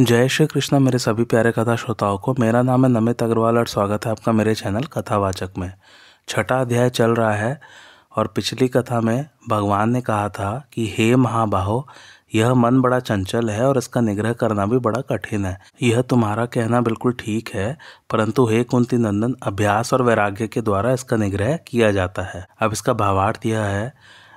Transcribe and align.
जय 0.00 0.28
श्री 0.28 0.46
कृष्ण, 0.46 0.78
मेरे 0.78 0.98
सभी 0.98 1.24
प्यारे 1.24 1.52
कथा 1.52 1.76
श्रोताओं 1.76 2.18
को। 2.18 2.34
मेरा 2.40 2.62
नाम 2.62 2.86
है 2.86 2.92
नमित 2.92 3.22
अग्रवाल 3.22 3.58
और 3.58 3.66
स्वागत 3.66 4.04
है 4.04 4.10
आपका 4.12 4.32
मेरे 4.32 4.54
चैनल 4.54 4.82
कथावाचक 4.82 5.50
में। 5.58 5.72
छठा 6.28 6.60
अध्याय 6.60 6.90
चल 6.90 7.10
रहा 7.10 7.32
है 7.32 7.60
और 8.16 8.26
पिछली 8.26 8.68
कथा 8.68 9.00
में 9.00 9.26
भगवान 9.48 9.90
ने 9.90 10.00
कहा 10.00 10.28
था 10.28 10.68
कि, 10.72 10.94
हे 10.98 11.16
महाबाहो, 11.16 11.88
यह 12.34 12.54
मन 12.54 12.80
बड़ा 12.80 13.00
चंचल 13.00 13.50
है 13.50 13.68
और 13.68 13.78
इसका 13.78 14.00
निग्रह 14.00 14.32
करना 14.32 14.66
भी 14.66 14.78
बड़ा 14.78 15.00
कठिन 15.00 15.46
है। 15.46 15.60
यह 15.82 16.02
तुम्हारा 16.02 16.46
कहना 16.46 16.80
बिल्कुल 16.80 17.12
ठीक 17.12 17.50
है, 17.54 17.78
परंतु 18.10 18.46
हे 18.46 18.64
कुंती 18.64 18.96
नंदन, 18.96 19.36
अभ्यास 19.42 19.94
और 19.94 20.02
वैराग्य 20.02 20.48
के 20.48 20.60
द्वारा 20.60 20.92
इसका 20.92 21.16
निग्रह 21.16 21.56
किया 21.56 21.92
जाता 21.92 22.22
है। 22.22 22.48
अब 22.60 22.72
इसका 22.72 22.92
भावार्थ 22.92 23.46
यह 23.46 23.60
है 23.60 23.92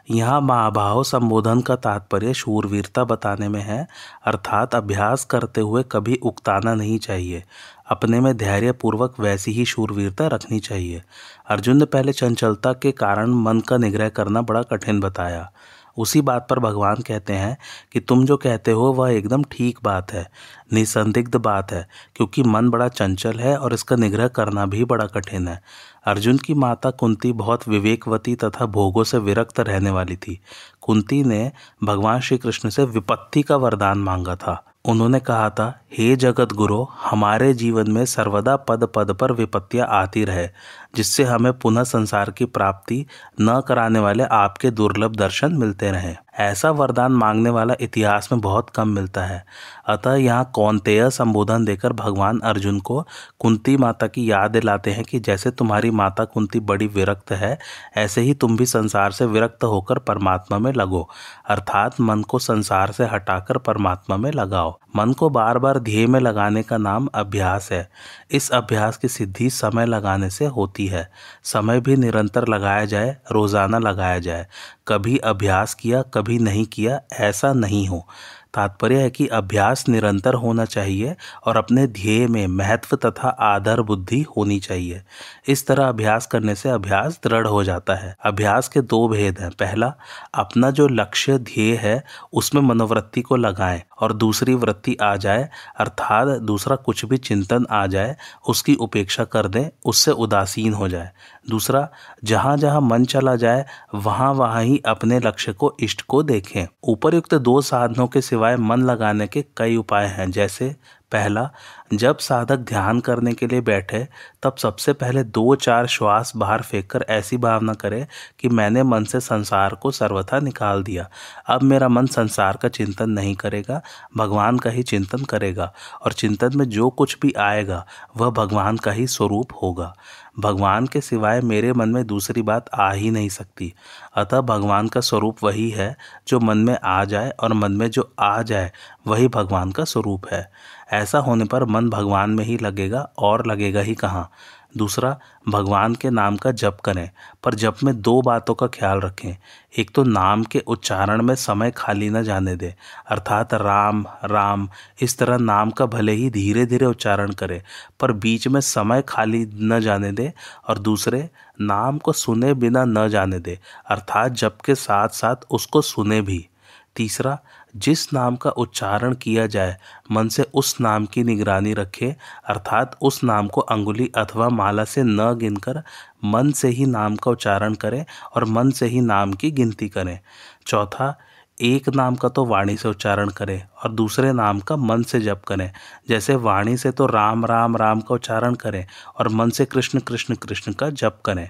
यहाँ 0.09 0.41
महाभाव 0.41 1.03
संबोधन 1.03 1.61
का 1.61 1.75
तात्पर्य 1.75 2.33
शूरवीरता 2.33 3.03
बताने 3.03 3.47
में 3.49 3.61
है, 3.61 3.87
अर्थात 4.25 4.75
अभ्यास 4.75 5.25
करते 5.25 5.61
हुए 5.61 5.83
कभी 5.91 6.15
उकताना 6.15 6.73
नहीं 6.73 6.99
चाहिए। 6.99 7.43
अपने 7.89 8.19
में 8.19 8.37
धैर्यपूर्वक 8.37 9.19
वैसी 9.19 9.51
ही 9.51 9.65
शूरवीरता 9.65 10.27
रखनी 10.27 10.59
चाहिए। 10.59 11.01
अर्जुन 11.47 11.77
ने 11.77 11.85
पहले 11.85 12.13
चंचलता 12.13 12.73
के 12.73 12.91
कारण 12.91 13.29
मन 13.29 13.59
का 13.59 13.77
निग्रह 13.77 14.09
करना 14.09 14.41
बड़ा 14.41 14.63
कठिन 14.63 14.99
बताया। 14.99 15.51
उसी 15.97 16.21
बात 16.21 16.47
पर 16.49 16.59
भगवान 16.59 16.95
कहते 16.95 17.33
हैं 17.33 17.57
कि 17.93 17.99
तुम 17.99 18.25
जो 18.25 18.37
कहते 18.37 18.71
हो, 18.71 18.93
वह 18.93 19.11
एकदम 19.11 19.43
ठीक 19.43 19.79
बात 19.83 20.11
है। 20.11 20.31
निसंदिग्ध 20.73 21.35
बात 21.35 21.71
है, 21.71 21.87
क्योंकि 22.15 22.43
मन 22.43 22.69
बड़ा 22.69 22.87
चंचल 22.87 23.39
है 23.39 23.57
और 23.57 23.73
इसका 23.73 23.95
निग्रह 23.95 24.27
करना 24.27 24.65
भी 24.65 24.85
बड़ा 24.85 25.05
कठिन 25.05 25.47
है। 25.47 25.61
अर्जुन 26.05 26.37
की 26.37 26.53
माता 26.53 26.91
कुंती 26.91 27.31
बहुत 27.31 27.67
विवेकवती 27.67 28.35
तथा 28.35 28.65
भोगों 28.65 29.03
से 29.03 29.17
विरक्त 29.17 29.59
रहने 29.59 29.89
वाली 29.89 30.15
थी। 30.15 30.41
कुंती 30.81 31.23
ने 31.23 31.51
भगवान 31.83 32.19
श्री 32.19 32.37
कृष्ण 32.37 32.69
से 32.69 32.83
विपत्ति 32.83 33.41
का 33.41 33.55
वरदान 33.55 33.97
मांगा 33.97 34.35
था। 34.35 34.65
उन्होंने 34.85 35.19
कहा 35.19 35.49
था, 35.49 35.79
हे 35.93 36.15
जगत 36.15 36.53
गुरु 36.53 36.83
हमारे 36.83 37.53
जीवन 37.53 37.91
में 37.91 38.05
सर्वदा 38.05 38.55
पद 38.55 38.89
पद 38.95 39.11
पर 39.11 39.31
विपत्तियाँ 39.31 39.87
आती 39.89 40.25
रहे। 40.25 40.49
जिससे 40.95 41.23
हमें 41.23 41.53
पुनः 41.53 41.83
संसार 41.83 42.31
की 42.31 42.45
प्राप्ति 42.45 43.05
न 43.41 43.61
कराने 43.67 43.99
वाले 43.99 44.23
आपके 44.23 44.71
दुर्लभ 44.71 45.15
दर्शन 45.15 45.53
मिलते 45.53 45.91
रहे। 45.91 46.15
ऐसा 46.39 46.71
वरदान 46.71 47.11
मांगने 47.11 47.49
वाला 47.49 47.75
इतिहास 47.81 48.29
में 48.31 48.41
बहुत 48.41 48.69
कम 48.69 48.87
मिलता 48.87 49.21
है। 49.21 49.45
अतः 49.87 50.13
यहाँ 50.13 50.51
कौनतेय 50.53 51.09
संबोधन 51.09 51.65
देकर 51.65 51.93
भगवान 51.93 52.39
अर्जुन 52.39 52.79
को 52.79 53.07
कुंती 53.39 53.77
माता 53.77 54.07
की 54.07 54.31
याद 54.31 54.51
दिलाते 54.51 54.91
हैं 54.91 55.03
कि 55.03 55.19
जैसे 55.19 55.51
तुम्हारी 55.51 55.91
माता 55.91 56.25
कुंती 56.25 56.59
बड़ी 56.59 56.87
विरक्त 56.87 57.31
है, 57.31 57.59
ऐसे 57.97 58.21
ही 58.21 58.33
तुम 58.33 58.57
भी 58.57 58.65
संसार 58.65 59.11
से 59.11 59.25
विरक्त 59.25 59.63
होकर 59.63 59.99
परमात्मा 59.99 60.57
में 60.57 60.73
लगो। 60.73 61.09
अर्थात 61.49 62.01
मन 62.01 62.21
को 62.21 62.39
संसार 62.39 62.91
से 62.91 63.05
हटाकर 63.05 63.57
परमात्मा 63.57 64.17
में 64.17 64.31
लगाओ। 64.31 64.79
मन 64.95 65.13
को 65.13 65.29
बार 65.29 65.59
बार 65.59 65.79
ध्येय 65.79 66.07
में 66.07 66.19
लगाने 66.19 66.63
का 66.63 66.77
नाम 66.77 67.09
अभ्यास 67.13 67.71
है। 67.71 67.89
इस 68.31 68.49
अभ्यास 68.51 68.97
की 68.97 69.07
सिद्धि 69.07 69.49
समय 69.49 69.85
लगाने 69.85 70.29
से 70.29 70.45
होती 70.45 70.80
है। 70.87 71.11
समय 71.43 71.79
भी 71.79 71.95
निरंतर 71.95 72.47
लगाया 72.47 72.85
जाए 72.85 73.17
रोज़ाना 73.31 73.79
लगाया 73.79 74.19
जाए। 74.19 74.47
कभी 74.91 75.17
अभ्यास 75.17 75.73
किया, 75.73 76.01
कभी 76.01 76.39
नहीं 76.39 76.65
किया, 76.65 77.01
ऐसा 77.13 77.53
नहीं 77.53 77.87
हो। 77.87 78.07
तात्पर्य 78.53 79.01
है 79.01 79.09
कि 79.09 79.27
अभ्यास 79.27 79.89
निरंतर 79.89 80.33
होना 80.33 80.65
चाहिए 80.65 81.15
और 81.45 81.57
अपने 81.57 81.87
ध्येय 81.87 82.27
में 82.27 82.47
महत्व 82.47 82.97
तथा 82.97 83.29
आदर 83.29 83.81
बुद्धि 83.81 84.21
होनी 84.21 84.59
चाहिए। 84.59 85.01
इस 85.47 85.67
तरह 85.67 85.87
अभ्यास 85.87 86.25
करने 86.27 86.55
से 86.55 86.69
अभ्यास 86.69 87.19
दृढ़ 87.23 87.47
हो 87.47 87.63
जाता 87.63 87.95
है। 87.95 88.17
अभ्यास 88.23 88.67
के 88.67 88.81
दो 88.81 89.07
भेद 89.07 89.39
हैं। 89.39 89.51
पहला, 89.51 89.93
अपना 90.33 90.71
जो 90.71 90.87
लक्ष्य, 90.87 91.37
ध्येय 91.37 91.75
है, 91.75 92.03
उसमें 92.33 92.61
मनोवृत्ति 92.61 93.21
को 93.21 93.35
लगाएँ 93.35 93.83
और 94.01 94.13
दूसरी 94.13 94.53
वृत्ति 94.53 94.97
आ 95.01 95.15
जाए, 95.15 95.49
अर्थात 95.79 96.41
दूसरा 96.41 96.75
कुछ 96.75 97.05
भी 97.05 97.17
चिंतन 97.17 97.65
आ 97.71 97.87
जाए, 97.87 98.17
उसकी 98.47 98.75
उपेक्षा 98.75 99.23
कर 99.23 99.47
दें, 99.47 99.69
उससे 99.85 100.11
उदासीन 100.11 100.73
हो 100.73 100.87
जाए। 100.87 101.11
दूसरा, 101.49 101.89
जहाँ 102.23 102.57
जहाँ 102.57 102.81
मन 102.81 103.05
चला 103.05 103.35
जाए, 103.35 103.65
वहाँ 103.95 104.33
वहाँ 104.33 104.63
ही 104.63 104.81
अपने 104.85 105.19
लक्ष्य 105.19 105.53
को, 105.53 105.77
इष्ट 105.79 106.01
को 106.01 106.23
देखें। 106.23 106.67
उपरयुक्त 106.83 107.35
दो 107.35 107.61
साधनों 107.61 108.07
के 108.07 108.21
सिवाय 108.21 108.57
मन 108.57 108.77
लगाने 108.77 109.27
के 109.27 109.45
कई 109.57 109.75
उपाय 109.75 110.05
हैं। 110.05 110.31
जैसे, 110.31 110.75
पहला, 111.11 111.51
जब 111.93 112.17
साधक 112.17 112.57
ध्यान 112.57 112.99
करने 112.99 113.33
के 113.33 113.47
लिए 113.47 113.61
बैठे, 113.61 114.07
तब 114.43 114.55
सबसे 114.55 114.93
पहले 114.93 115.23
दो 115.23 115.55
चार 115.55 115.87
श्वास 115.87 116.33
बाहर 116.35 116.61
फेंककर 116.61 117.05
ऐसी 117.09 117.37
भावना 117.37 117.73
करे 117.73 118.07
कि 118.39 118.49
मैंने 118.49 118.83
मन 118.83 119.03
से 119.03 119.19
संसार 119.19 119.75
को 119.75 119.91
सर्वथा 119.91 120.39
निकाल 120.39 120.83
दिया। 120.83 121.09
अब 121.47 121.61
मेरा 121.61 121.87
मन 121.87 122.05
संसार 122.05 122.57
का 122.57 122.67
चिंतन 122.67 123.09
नहीं 123.09 123.35
करेगा, 123.35 123.81
भगवान 124.17 124.57
का 124.57 124.69
ही 124.69 124.83
चिंतन 124.83 125.23
करेगा, 125.23 125.73
और 126.05 126.13
चिंतन 126.13 126.49
में 126.55 126.69
जो 126.69 126.89
कुछ 126.89 127.17
भी 127.21 127.31
आएगा, 127.31 127.85
वह 128.17 128.29
भगवान 128.29 128.77
का 128.77 128.91
ही 128.91 129.07
स्वरूप 129.07 129.47
होगा। 129.63 129.95
भगवान 130.39 130.87
के 130.87 131.01
सिवाय 131.01 131.41
मेरे 131.41 131.73
मन 131.73 131.89
में 131.89 132.07
दूसरी 132.07 132.41
बात 132.41 132.69
आ 132.73 132.91
ही 132.91 133.11
नहीं 133.11 133.29
सकती। 133.29 133.73
अतः 134.15 134.41
भगवान 134.41 134.87
का 134.87 135.01
स्वरूप 135.01 135.37
वही 135.43 135.69
है, 135.69 135.97
जो 136.27 136.39
मन 136.39 136.57
में 136.57 136.77
आ 136.83 137.05
जाए 137.05 137.29
और 137.29 137.53
मन 137.53 137.71
में 137.71 137.89
जो 137.89 138.13
आ 138.19 138.41
जाए, 138.41 138.71
वही 139.07 139.27
भगवान 139.27 139.71
का 139.71 139.83
स्वरूप 139.83 140.27
है। 140.31 140.51
ऐसा 140.91 141.19
होने 141.19 141.45
पर 141.45 141.65
मन 141.65 141.89
भगवान 141.89 142.29
में 142.29 142.45
ही 142.45 142.57
लगेगा 142.57 143.11
और 143.17 143.47
लगेगा 143.47 143.81
ही 143.81 143.95
कहाँ? 143.95 144.31
दूसरा, 144.77 145.17
भगवान 145.49 145.95
के 145.95 146.09
नाम 146.09 146.35
का 146.37 146.51
जप 146.51 146.77
करें, 146.85 147.09
पर 147.43 147.53
जप 147.53 147.77
में 147.83 148.01
दो 148.01 148.21
बातों 148.21 148.53
का 148.53 148.67
ख्याल 148.67 148.99
रखें। 148.99 149.35
एक 149.77 149.91
तो 149.95 150.03
नाम 150.03 150.43
के 150.43 150.59
उच्चारण 150.59 151.21
में 151.21 151.33
समय 151.35 151.71
खाली 151.71 152.09
न 152.09 152.23
जाने 152.23 152.55
दें, 152.55 152.71
अर्थात 153.07 153.53
राम 153.53 154.05
राम, 154.25 154.67
इस 155.01 155.17
तरह 155.17 155.37
नाम 155.37 155.71
का 155.71 155.85
भले 155.85 156.11
ही 156.11 156.29
धीरे 156.29 156.65
धीरे 156.65 156.85
उच्चारण 156.85 157.31
करें, 157.31 157.61
पर 157.99 158.11
बीच 158.11 158.47
में 158.47 158.61
समय 158.61 159.03
खाली 159.07 159.45
न 159.55 159.79
जाने 159.79 160.11
दें 160.11 160.31
और 160.67 160.79
दूसरे, 160.79 161.29
नाम 161.61 161.97
को 161.97 162.11
सुने 162.11 162.53
बिना 162.53 162.85
न 162.85 163.07
जाने 163.09 163.39
दें, 163.39 163.57
अर्थात 163.89 164.31
जप 164.31 164.57
के 164.65 164.75
साथ 164.75 165.09
साथ 165.09 165.35
उसको 165.51 165.81
सुने 165.81 166.21
भी। 166.21 166.47
तीसरा 166.95 167.37
जिस 167.75 168.13
नाम 168.13 168.35
का 168.35 168.49
उच्चारण 168.49 169.13
किया 169.13 169.47
जाए, 169.47 169.77
मन 170.11 170.27
से 170.27 170.43
उस 170.53 170.81
नाम 170.81 171.05
की 171.05 171.23
निगरानी 171.23 171.73
रखें, 171.73 172.13
अर्थात 172.45 172.97
उस 173.01 173.23
नाम 173.23 173.47
को 173.47 173.61
अंगुली 173.61 174.11
अथवा 174.17 174.49
माला 174.49 174.83
से 174.83 175.03
न 175.03 175.37
गिनकर 175.37 175.83
मन 176.25 176.51
से 176.51 176.67
ही 176.67 176.85
नाम 176.85 177.15
का 177.15 177.31
उच्चारण 177.31 177.73
करें 177.73 178.05
और 178.35 178.45
मन 178.45 178.71
से 178.71 178.85
ही 178.85 179.01
नाम 179.01 179.33
की 179.33 179.51
गिनती 179.51 179.89
करें। 179.89 180.19
चौथा, 180.67 181.17
एक 181.61 181.89
नाम 181.89 182.15
का 182.15 182.29
तो 182.29 182.45
वाणी 182.45 182.77
से 182.77 182.89
उच्चारण 182.89 183.29
करें 183.29 183.63
और 183.83 183.91
दूसरे 183.91 184.33
नाम 184.33 184.59
का 184.59 184.75
मन 184.75 185.03
से 185.03 185.19
जप 185.19 185.41
करें। 185.47 185.71
जैसे 186.09 186.35
वाणी 186.35 186.77
से 186.77 186.91
तो 186.91 187.05
राम 187.05 187.45
राम 187.45 187.77
राम 187.77 188.01
का 188.01 188.15
उच्चारण 188.15 188.53
करें 188.53 188.87
और 189.17 189.29
मन 189.29 189.49
से 189.49 189.65
कृष्ण 189.65 189.99
कृष्ण 189.99 190.35
कृष्ण 190.35 190.73
का 190.73 190.89
जप 190.89 191.19
करें। 191.25 191.49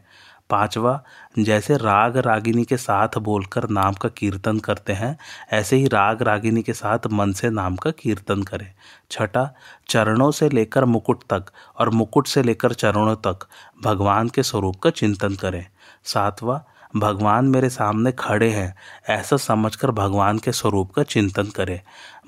पांचवा, 0.51 1.03
जैसे 1.39 1.77
राग 1.77 2.17
रागिनी 2.17 2.63
के 2.65 2.77
साथ 2.77 3.17
बोलकर 3.17 3.69
नाम 3.69 3.93
का 3.93 4.09
कीर्तन 4.09 4.59
करते 4.59 4.93
हैं, 4.93 5.17
ऐसे 5.51 5.75
ही 5.75 5.87
राग 5.87 6.21
रागिनी 6.21 6.61
के 6.61 6.73
साथ 6.73 7.07
मन 7.11 7.31
से 7.31 7.49
नाम 7.49 7.75
का 7.75 7.91
कीर्तन 7.91 8.43
करें। 8.43 8.67
छठा, 9.11 9.53
चरणों 9.89 10.31
से 10.31 10.49
लेकर 10.49 10.85
मुकुट 10.85 11.23
तक 11.29 11.45
और 11.79 11.89
मुकुट 11.89 12.27
से 12.27 12.43
लेकर 12.43 12.73
चरणों 12.73 13.15
तक 13.15 13.47
भगवान 13.83 14.29
के 14.29 14.43
स्वरूप 14.43 14.79
का 14.79 14.89
चिंतन 14.89 15.35
करें। 15.35 15.65
सातवां, 16.03 16.59
भगवान 16.99 17.45
मेरे 17.45 17.69
सामने 17.69 18.11
खड़े 18.11 18.49
हैं, 18.49 18.75
ऐसा 19.09 19.37
समझकर 19.37 19.91
भगवान 19.91 20.39
के 20.39 20.51
स्वरूप 20.51 20.91
का 20.91 21.03
चिंतन 21.03 21.43
करें। 21.43 21.79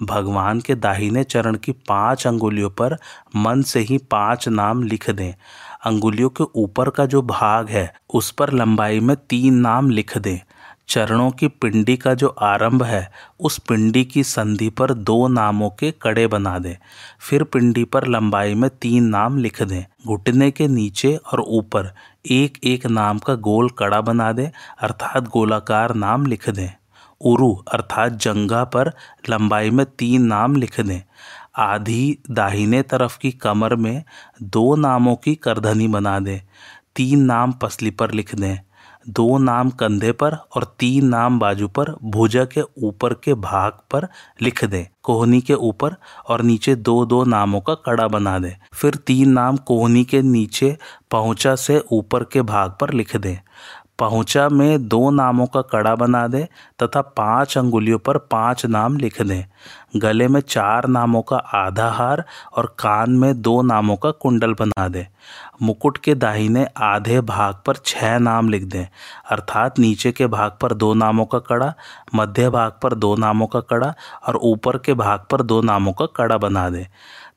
भगवान 0.04 0.60
के 0.62 0.76
दाहिने 0.76 1.24
चरण 1.24 1.56
की 1.56 1.72
पाँच 1.72 2.28
अंगुलियों 2.28 2.70
पर 2.70 2.98
मन 3.36 3.62
से 3.62 3.80
ही 3.80 3.98
पाँच 3.98 4.48
नाम 4.48 4.84
लिख 4.84 5.10
दें। 5.10 5.34
अंगुलियों 5.84 6.30
के 6.30 6.44
ऊपर 6.56 6.90
का 6.90 7.06
जो 7.06 7.22
भाग 7.22 7.70
है, 7.70 7.94
उस 8.14 8.32
पर 8.32 8.54
लंबाई 8.54 9.00
में 9.00 9.16
तीन 9.16 9.54
नाम 9.54 9.90
लिख 9.90 10.18
दें। 10.18 10.40
चरणों 10.88 11.32
की 11.32 11.48
पिंडी 11.48 11.98
का 11.98 12.14
जो 12.14 12.28
आरंभ 12.28 12.84
है, 12.84 13.12
उस 13.40 13.58
पिंडी 13.58 14.04
की 14.06 14.24
संधि 14.24 14.70
पर 14.70 14.94
दो 14.94 15.28
नामों 15.28 15.70
के 15.70 15.92
कड़े 15.92 16.28
बना 16.28 16.60
दें। 16.60 16.76
फिर 17.20 17.44
पिंडी 17.44 17.84
पर 17.84 18.08
लंबाई 18.08 18.54
में 18.54 18.70
तीन 18.70 19.04
नाम 19.04 19.38
लिख 19.38 19.64
दें। 19.64 19.86
घुटने 20.08 20.52
के 20.52 20.68
नीचे 20.68 21.16
और 21.16 21.42
ऊपर 21.42 21.96
एक 22.32 22.58
एक 22.64 22.86
नाम 22.86 23.20
का 23.20 23.36
गोल 23.36 23.70
कड़ा 23.70 24.02
बना 24.02 24.32
दें, 24.32 24.50
अर्थात 24.82 25.24
गोलाकार 25.24 25.96
नाम 25.96 26.26
लिख 26.26 26.50
दें। 26.50 26.70
उरु, 27.22 27.56
अर्थात 27.72 28.12
जंगा 28.12 28.64
पर 28.64 28.92
लंबाई 29.30 29.70
में 29.70 29.86
तीन 29.86 30.22
नाम 30.22 30.56
लिख 30.56 30.80
दें। 30.80 31.02
आधी 31.56 32.20
दाहिने 32.32 32.82
तरफ़ 32.82 33.20
की 33.20 33.32
कमर 33.32 33.76
में 33.76 34.04
दो 34.42 34.76
नामों 34.76 35.16
की 35.16 35.36
करधनी 35.36 35.88
बना 35.88 36.20
दें। 36.20 36.40
तीन 36.96 37.20
नाम 37.20 37.52
पसली 37.52 37.90
पर 37.90 38.12
लिख 38.12 38.36
दें। 38.36 38.60
दो 39.10 39.38
नाम 39.38 39.70
कंधे 39.70 40.12
पर 40.12 40.34
और 40.34 40.76
तीन 40.80 41.06
नाम 41.06 41.40
बाजू 41.40 41.68
पर 41.68 41.96
भुजा 42.04 42.46
के 42.46 42.62
ऊपर 42.78 43.14
के 43.14 43.34
भाग 43.34 43.72
पर 43.92 44.08
लिख 44.42 44.66
दें। 44.66 44.86
कोहनी 45.04 45.42
के 45.42 45.54
ऊपर 45.54 45.96
और 46.30 46.42
नीचे 46.42 46.76
दो 46.76 47.06
दो 47.06 47.24
नामों 47.24 47.62
का 47.62 47.74
कड़ा 47.74 48.08
बना 48.08 48.40
दें। 48.40 48.56
फिर 48.74 48.96
तीन 48.96 49.30
नाम 49.30 49.58
कोहनी 49.58 50.04
के 50.04 50.22
नीचे 50.22 50.78
पहुँचा 51.12 51.56
से 51.56 51.84
ऊपर 51.92 52.24
के 52.24 52.42
भाग 52.42 52.76
पर 52.82 52.94
लिख 52.94 53.16
दें। 53.18 53.38
पहुँचा 54.00 54.48
में 54.50 54.88
दो 54.88 55.10
नामों 55.12 55.46
का 55.46 55.62
कड़ा 55.62 55.94
बना 55.96 56.26
दें 56.28 56.46
तथा 56.84 57.02
पाँच 57.18 57.58
अंगुलियों 57.58 58.00
पर 58.00 58.18
पाँच 58.32 58.66
नाम 58.66 58.98
लिख 58.98 59.22
दें। 59.22 59.44
गले 59.96 60.28
में 60.28 60.40
चार 60.40 60.88
नामों 60.88 61.22
का 61.22 61.38
आधा 61.56 61.90
हार 61.90 62.24
और 62.58 62.76
कान 62.80 63.12
में 63.12 63.42
दो 63.42 63.62
नामों 63.62 63.96
का 63.96 64.12
कुंडल 64.12 64.54
बना 64.54 64.88
दें। 64.88 65.06
मुकुट 65.62 65.98
के 65.98 66.16
दाहिने 66.16 66.66
आधे 66.78 67.20
भाग 67.22 67.62
पर 67.66 67.76
छह 67.76 68.18
नाम 68.20 68.50
लिख 68.50 68.64
दें, 68.64 68.86
अर्थात 69.32 69.80
नीचे 69.80 70.12
के 70.12 70.28
भाग 70.28 70.58
पर 70.62 70.74
दो 70.74 70.94
नामों 70.94 71.26
का 71.26 71.40
कड़ा, 71.40 71.74
मध्य 72.16 72.50
भाग 72.50 72.80
पर 72.84 72.94
दो 72.94 73.16
नामों 73.16 73.48
का 73.48 73.60
कड़ा 73.60 73.94
और 74.28 74.36
ऊपर 74.36 74.78
के 74.78 74.94
भाग 74.94 75.26
पर 75.32 75.42
दो 75.42 75.62
नामों 75.62 75.94
का 75.94 76.06
कड़ा 76.06 76.38
बना 76.38 76.70
दें। 76.70 76.86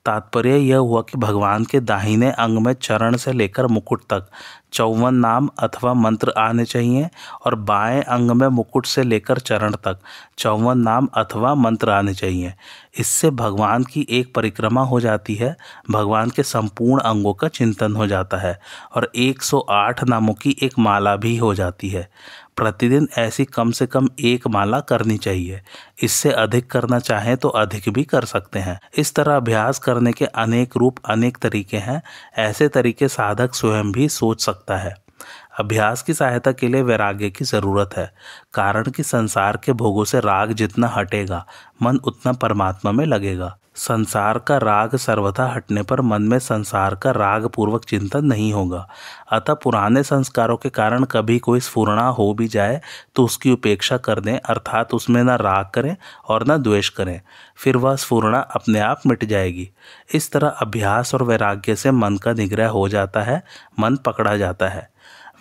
तात्पर्य 0.07 0.57
यह 0.57 0.77
हुआ 0.77 1.01
कि 1.01 1.17
भगवान 1.17 1.65
के 1.65 1.79
दाहिने 1.79 2.31
अंग 2.31 2.57
में 2.57 2.73
चरण 2.73 3.17
से 3.17 3.31
लेकर 3.33 3.67
मुकुट 3.67 4.03
तक 4.03 4.29
चौवन 4.73 5.15
नाम 5.15 5.49
अथवा 5.59 5.93
मंत्र 5.93 6.33
आने 6.37 6.65
चाहिए 6.65 7.09
और 7.45 7.55
बाएँ 7.55 8.01
अंग 8.01 8.31
में 8.31 8.47
मुकुट 8.47 8.85
से 8.85 9.03
लेकर 9.03 9.39
चरण 9.39 9.73
तक 9.73 9.99
चौवन 10.37 10.79
नाम 10.79 11.07
अथवा 11.13 11.53
मंत्र 11.55 11.89
आने 11.89 12.13
चाहिए। 12.13 12.53
इससे 12.99 13.29
भगवान 13.31 13.83
की 13.83 14.05
एक 14.09 14.33
परिक्रमा 14.35 14.81
हो 14.81 14.99
जाती 14.99 15.35
है, 15.35 15.55
भगवान 15.91 16.29
के 16.29 16.43
संपूर्ण 16.43 17.01
अंगों 17.01 17.33
का 17.33 17.47
चिंतन 17.47 17.95
हो 17.95 18.07
जाता 18.07 18.37
है 18.37 18.59
और 18.95 19.11
108 19.15 20.03
नामों 20.03 20.33
की 20.33 20.55
एक 20.63 20.79
माला 20.79 21.15
भी 21.15 21.37
हो 21.37 21.53
जाती 21.55 21.89
है। 21.89 22.09
प्रतिदिन 22.57 23.07
ऐसी 23.17 23.45
कम 23.45 23.71
से 23.71 23.87
कम 23.87 24.09
एक 24.19 24.47
माला 24.47 24.79
करनी 24.79 25.17
चाहिए। 25.17 25.61
इससे 26.03 26.31
अधिक 26.31 26.71
करना 26.71 26.99
चाहें 26.99 27.37
तो 27.37 27.49
अधिक 27.49 27.89
भी 27.89 28.03
कर 28.03 28.25
सकते 28.25 28.59
हैं। 28.59 28.79
इस 28.97 29.15
तरह 29.15 29.35
अभ्यास 29.35 29.79
करने 29.79 30.11
के 30.11 30.25
अनेक 30.25 30.77
रूप, 30.77 30.95
अनेक 31.05 31.37
तरीके 31.37 31.77
हैं। 31.77 32.01
ऐसे 32.37 32.67
तरीके 32.67 33.07
साधक 33.07 33.55
स्वयं 33.55 33.91
भी 33.91 34.09
सोच 34.09 34.45
सकता 34.45 34.77
है। 34.77 34.95
अभ्यास 35.59 36.01
की 36.01 36.13
सहायता 36.13 36.51
के 36.51 36.67
लिए 36.67 36.81
वैराग्य 36.81 37.29
की 37.29 37.45
ज़रूरत 37.45 37.89
है। 37.97 38.13
कारण 38.53 38.83
कि 38.83 39.03
संसार 39.03 39.57
के 39.57 39.73
भोगों 39.73 40.03
से 40.05 40.19
राग 40.19 40.51
जितना 40.51 40.87
हटेगा, 40.87 41.45
मन 41.81 41.97
उतना 41.97 42.31
परमात्मा 42.31 42.91
में 42.91 43.05
लगेगा। 43.05 43.57
संसार 43.77 44.37
का 44.39 44.57
राग 44.57 44.95
सर्वथा 44.95 45.45
हटने 45.45 45.81
पर 45.81 46.01
मन 46.01 46.21
में 46.21 46.37
संसार 46.39 46.95
का 46.95 47.11
राग 47.11 47.45
पूर्वक 47.47 47.85
चिंतन 47.85 48.25
नहीं 48.25 48.51
होगा। 48.53 48.87
अतः 49.31 49.53
पुराने 49.53 50.03
संस्कारों 50.03 50.57
के 50.57 50.69
कारण 50.69 51.03
कभी 51.03 51.37
कोई 51.39 51.59
स्फुरना 51.59 52.07
हो 52.09 52.33
भी 52.33 52.47
जाए 52.47 52.81
तो 53.15 53.25
उसकी 53.25 53.51
उपेक्षा 53.51 53.97
कर 53.97 54.19
दें, 54.19 54.37
अर्थात 54.39 54.93
उसमें 54.93 55.23
ना 55.23 55.35
राग 55.35 55.69
करें 55.75 55.95
और 56.27 56.47
न 56.47 56.57
द्वेष 56.57 56.89
करें। 56.89 57.21
फिर 57.57 57.77
वह 57.77 57.95
स्फुरना 57.95 58.39
अपने 58.39 58.79
आप 58.79 59.01
मिट 59.07 59.25
जाएगी। 59.25 59.69
इस 60.13 60.31
तरह 60.31 60.47
अभ्यास 60.47 61.13
और 61.13 61.23
वैराग्य 61.23 61.75
से 61.75 61.91
मन 61.91 62.17
का 62.17 62.33
निग्रह 62.33 62.69
हो 62.69 62.87
जाता 62.89 63.21
है, 63.21 63.41
मन 63.79 63.95
पकड़ा 63.95 64.37
जाता 64.37 64.67
है। 64.67 64.89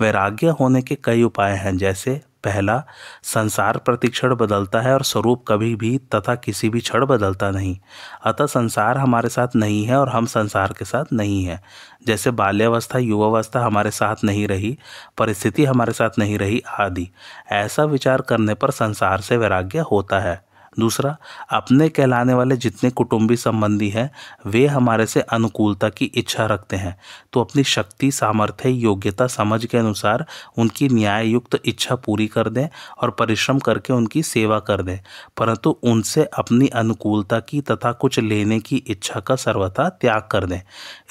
वैराग्य 0.00 0.48
होने 0.50 0.82
के 0.82 0.94
कई 1.04 1.22
उपाय 1.22 1.52
हैं, 1.52 1.76
जैसे 1.76 2.20
पहला, 2.44 2.84
संसार 3.22 3.78
प्रतिक्षण 3.78 4.34
बदलता 4.34 4.80
है 4.80 4.94
और 4.94 5.02
स्वरूप 5.02 5.44
कभी 5.48 5.76
भी 5.76 5.98
तथा 5.98 6.34
किसी 6.34 6.68
भी 6.68 6.80
क्षण 6.80 7.06
बदलता 7.06 7.50
नहीं। 7.50 7.78
अतः 8.24 8.46
संसार 8.46 8.98
हमारे 8.98 9.28
साथ 9.28 9.48
नहीं 9.56 9.84
है 9.84 9.96
और 9.96 10.08
हम 10.08 10.26
संसार 10.26 10.74
के 10.78 10.84
साथ 10.84 11.04
नहीं 11.12 11.44
हैं। 11.44 11.62
जैसे 12.06 12.30
बाल्यावस्था, 12.30 12.98
युवावस्था 12.98 13.60
हमारे 13.60 13.90
साथ 13.90 14.16
नहीं 14.24 14.48
रही, 14.48 14.78
परिस्थिति 15.18 15.64
हमारे 15.64 15.92
साथ 15.92 16.10
नहीं 16.18 16.38
रही 16.38 16.62
आदि। 16.80 17.08
ऐसा 17.52 17.84
विचार 17.84 18.20
करने 18.20 18.54
पर 18.54 18.70
संसार 18.70 19.20
से 19.20 19.36
वैराग्य 19.36 19.78
होता 19.78 20.18
है। 20.18 20.45
दूसरा, 20.78 21.16
अपने 21.50 21.88
कहलाने 21.88 22.34
वाले 22.34 22.56
जितने 22.56 22.90
कुटुंबी 22.90 23.36
संबंधी 23.36 23.88
हैं, 23.88 24.10
वे 24.46 24.66
हमारे 24.66 25.06
से 25.06 25.20
अनुकूलता 25.20 25.88
की 25.88 26.04
इच्छा 26.04 26.46
रखते 26.46 26.76
हैं। 26.76 27.00
तो 27.32 27.40
अपनी 27.40 27.64
शक्ति, 27.64 28.10
सामर्थ्य, 28.10 28.70
योग्यता 28.70 29.26
समझ 29.26 29.64
के 29.64 29.78
अनुसार 29.78 30.26
उनकी 30.58 30.88
न्याय 30.88 31.28
युक्त 31.28 31.60
इच्छा 31.64 31.94
पूरी 31.94 32.26
कर 32.26 32.48
दें 32.48 32.68
और 33.02 33.10
परिश्रम 33.10 33.58
करके 33.58 33.92
उनकी 33.92 34.22
सेवा 34.22 34.58
कर 34.58 34.82
दें। 34.82 34.98
परंतु 35.36 35.70
उनसे 35.82 36.24
अपनी 36.24 36.68
अनुकूलता 36.68 37.40
की 37.40 37.60
तथा 37.60 37.92
कुछ 37.92 38.18
लेने 38.18 38.60
की 38.60 38.76
इच्छा 38.76 39.20
का 39.20 39.36
सर्वथा 39.36 39.88
त्याग 39.88 40.28
कर 40.30 40.46
दें। 40.46 40.60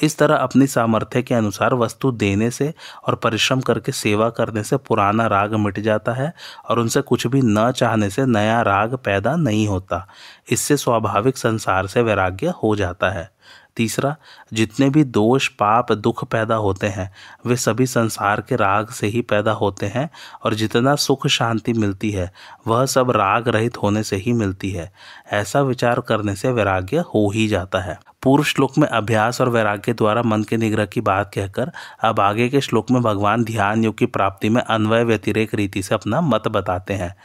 इस 0.03 0.17
तरह 0.17 0.35
अपनी 0.35 0.67
सामर्थ्य 0.67 1.21
के 1.21 1.35
अनुसार 1.35 1.73
वस्तु 1.73 2.11
देने 2.11 2.51
से 2.51 2.73
और 3.07 3.15
परिश्रम 3.15 3.61
करके 3.61 3.91
सेवा 3.91 4.29
करने 4.29 4.63
से 4.63 4.77
पुराना 4.77 5.27
राग 5.27 5.53
मिट 5.53 5.79
जाता 5.79 6.11
है 6.11 6.33
और 6.69 6.79
उनसे 6.79 7.01
कुछ 7.01 7.27
भी 7.27 7.41
न 7.43 7.71
चाहने 7.71 8.09
से 8.09 8.25
नया 8.25 8.61
राग 8.61 8.95
पैदा 8.95 9.35
नहीं 9.35 9.54
नहीं 9.55 9.67
होता। 9.67 10.07
इससे 10.49 10.77
स्वाभाविक 10.77 11.37
संसार 11.37 11.87
से 11.87 12.01
वैराग्य 12.01 12.53
हो 12.63 12.75
जाता 12.75 13.09
है। 13.09 13.35
तीसरा, 13.75 14.15
जितने 14.53 14.89
भी 14.89 15.03
दोष, 15.03 15.47
पाप, 15.47 15.91
दुख 15.91 16.25
पैदा 16.25 16.55
होते 16.55 16.87
हैं, 16.87 17.11
वे 17.45 17.55
सभी 17.55 17.85
संसार 17.85 18.41
के 18.41 18.55
राग 18.55 18.89
से 18.89 19.07
ही 19.07 19.21
पैदा 19.21 19.51
होते 19.51 19.85
हैं 19.85 20.09
और 20.43 20.53
जितना 20.53 20.95
सुख 20.95 21.27
शांति 21.27 21.73
मिलती 21.73 22.11
है, 22.11 22.31
वह 22.67 22.85
सब 22.85 23.11
राग 23.11 23.47
रहित 23.47 23.77
होने 23.77 24.03
से 24.03 24.15
ही 24.15 24.33
मिलती 24.33 24.71
है। 24.71 24.91
ऐसा 25.31 25.61
विचार 25.61 25.99
करने 25.99 26.35
से 26.35 26.51
वैराग्य 26.51 26.97
हो 26.97 27.31
ही 27.33 27.47
जाता 27.47 27.79
है। 27.79 27.99
पूर्व 28.23 28.43
श्लोक 28.43 28.77
में 28.77 28.87
अभ्यास 28.87 29.41
और 29.41 29.49
वैराग्य 29.49 29.93
द्वारा 29.93 30.21
मन 30.21 30.43
के 30.43 30.57
निग्रह 30.57 30.85
की 30.85 31.01
बात 31.01 31.31
कहकर, 31.33 31.71
अब 32.03 32.19
आगे 32.19 32.49
के 32.49 32.61
श्लोक 32.61 32.91
में 32.91 33.01
भगवान 33.01 33.43
ध्यान 33.43 33.83
योग 33.83 33.97
की 33.97 34.05
प्राप्ति 34.05 34.49
में 34.49 34.61
अन्वय 34.61 35.03
व्यतिरेक 35.03 35.53
रीति 35.53 35.83
से 35.83 35.95
अपना 35.95 36.21
मत 36.21 36.47
बताते 36.47 36.93
हैं। 36.93 37.15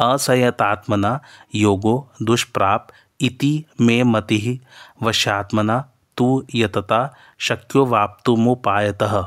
असंयतात्मना 0.00 1.20
योगो 1.54 2.10
दुष्प्राप 2.22 2.88
इति 3.20 3.64
में 3.80 4.02
मति 4.02 4.60
वशात्मना 5.02 5.90
तु 6.16 6.44
यतता 6.54 7.14
शक्यो 7.38 7.86
वाप्तुमुपायतः 7.86 9.26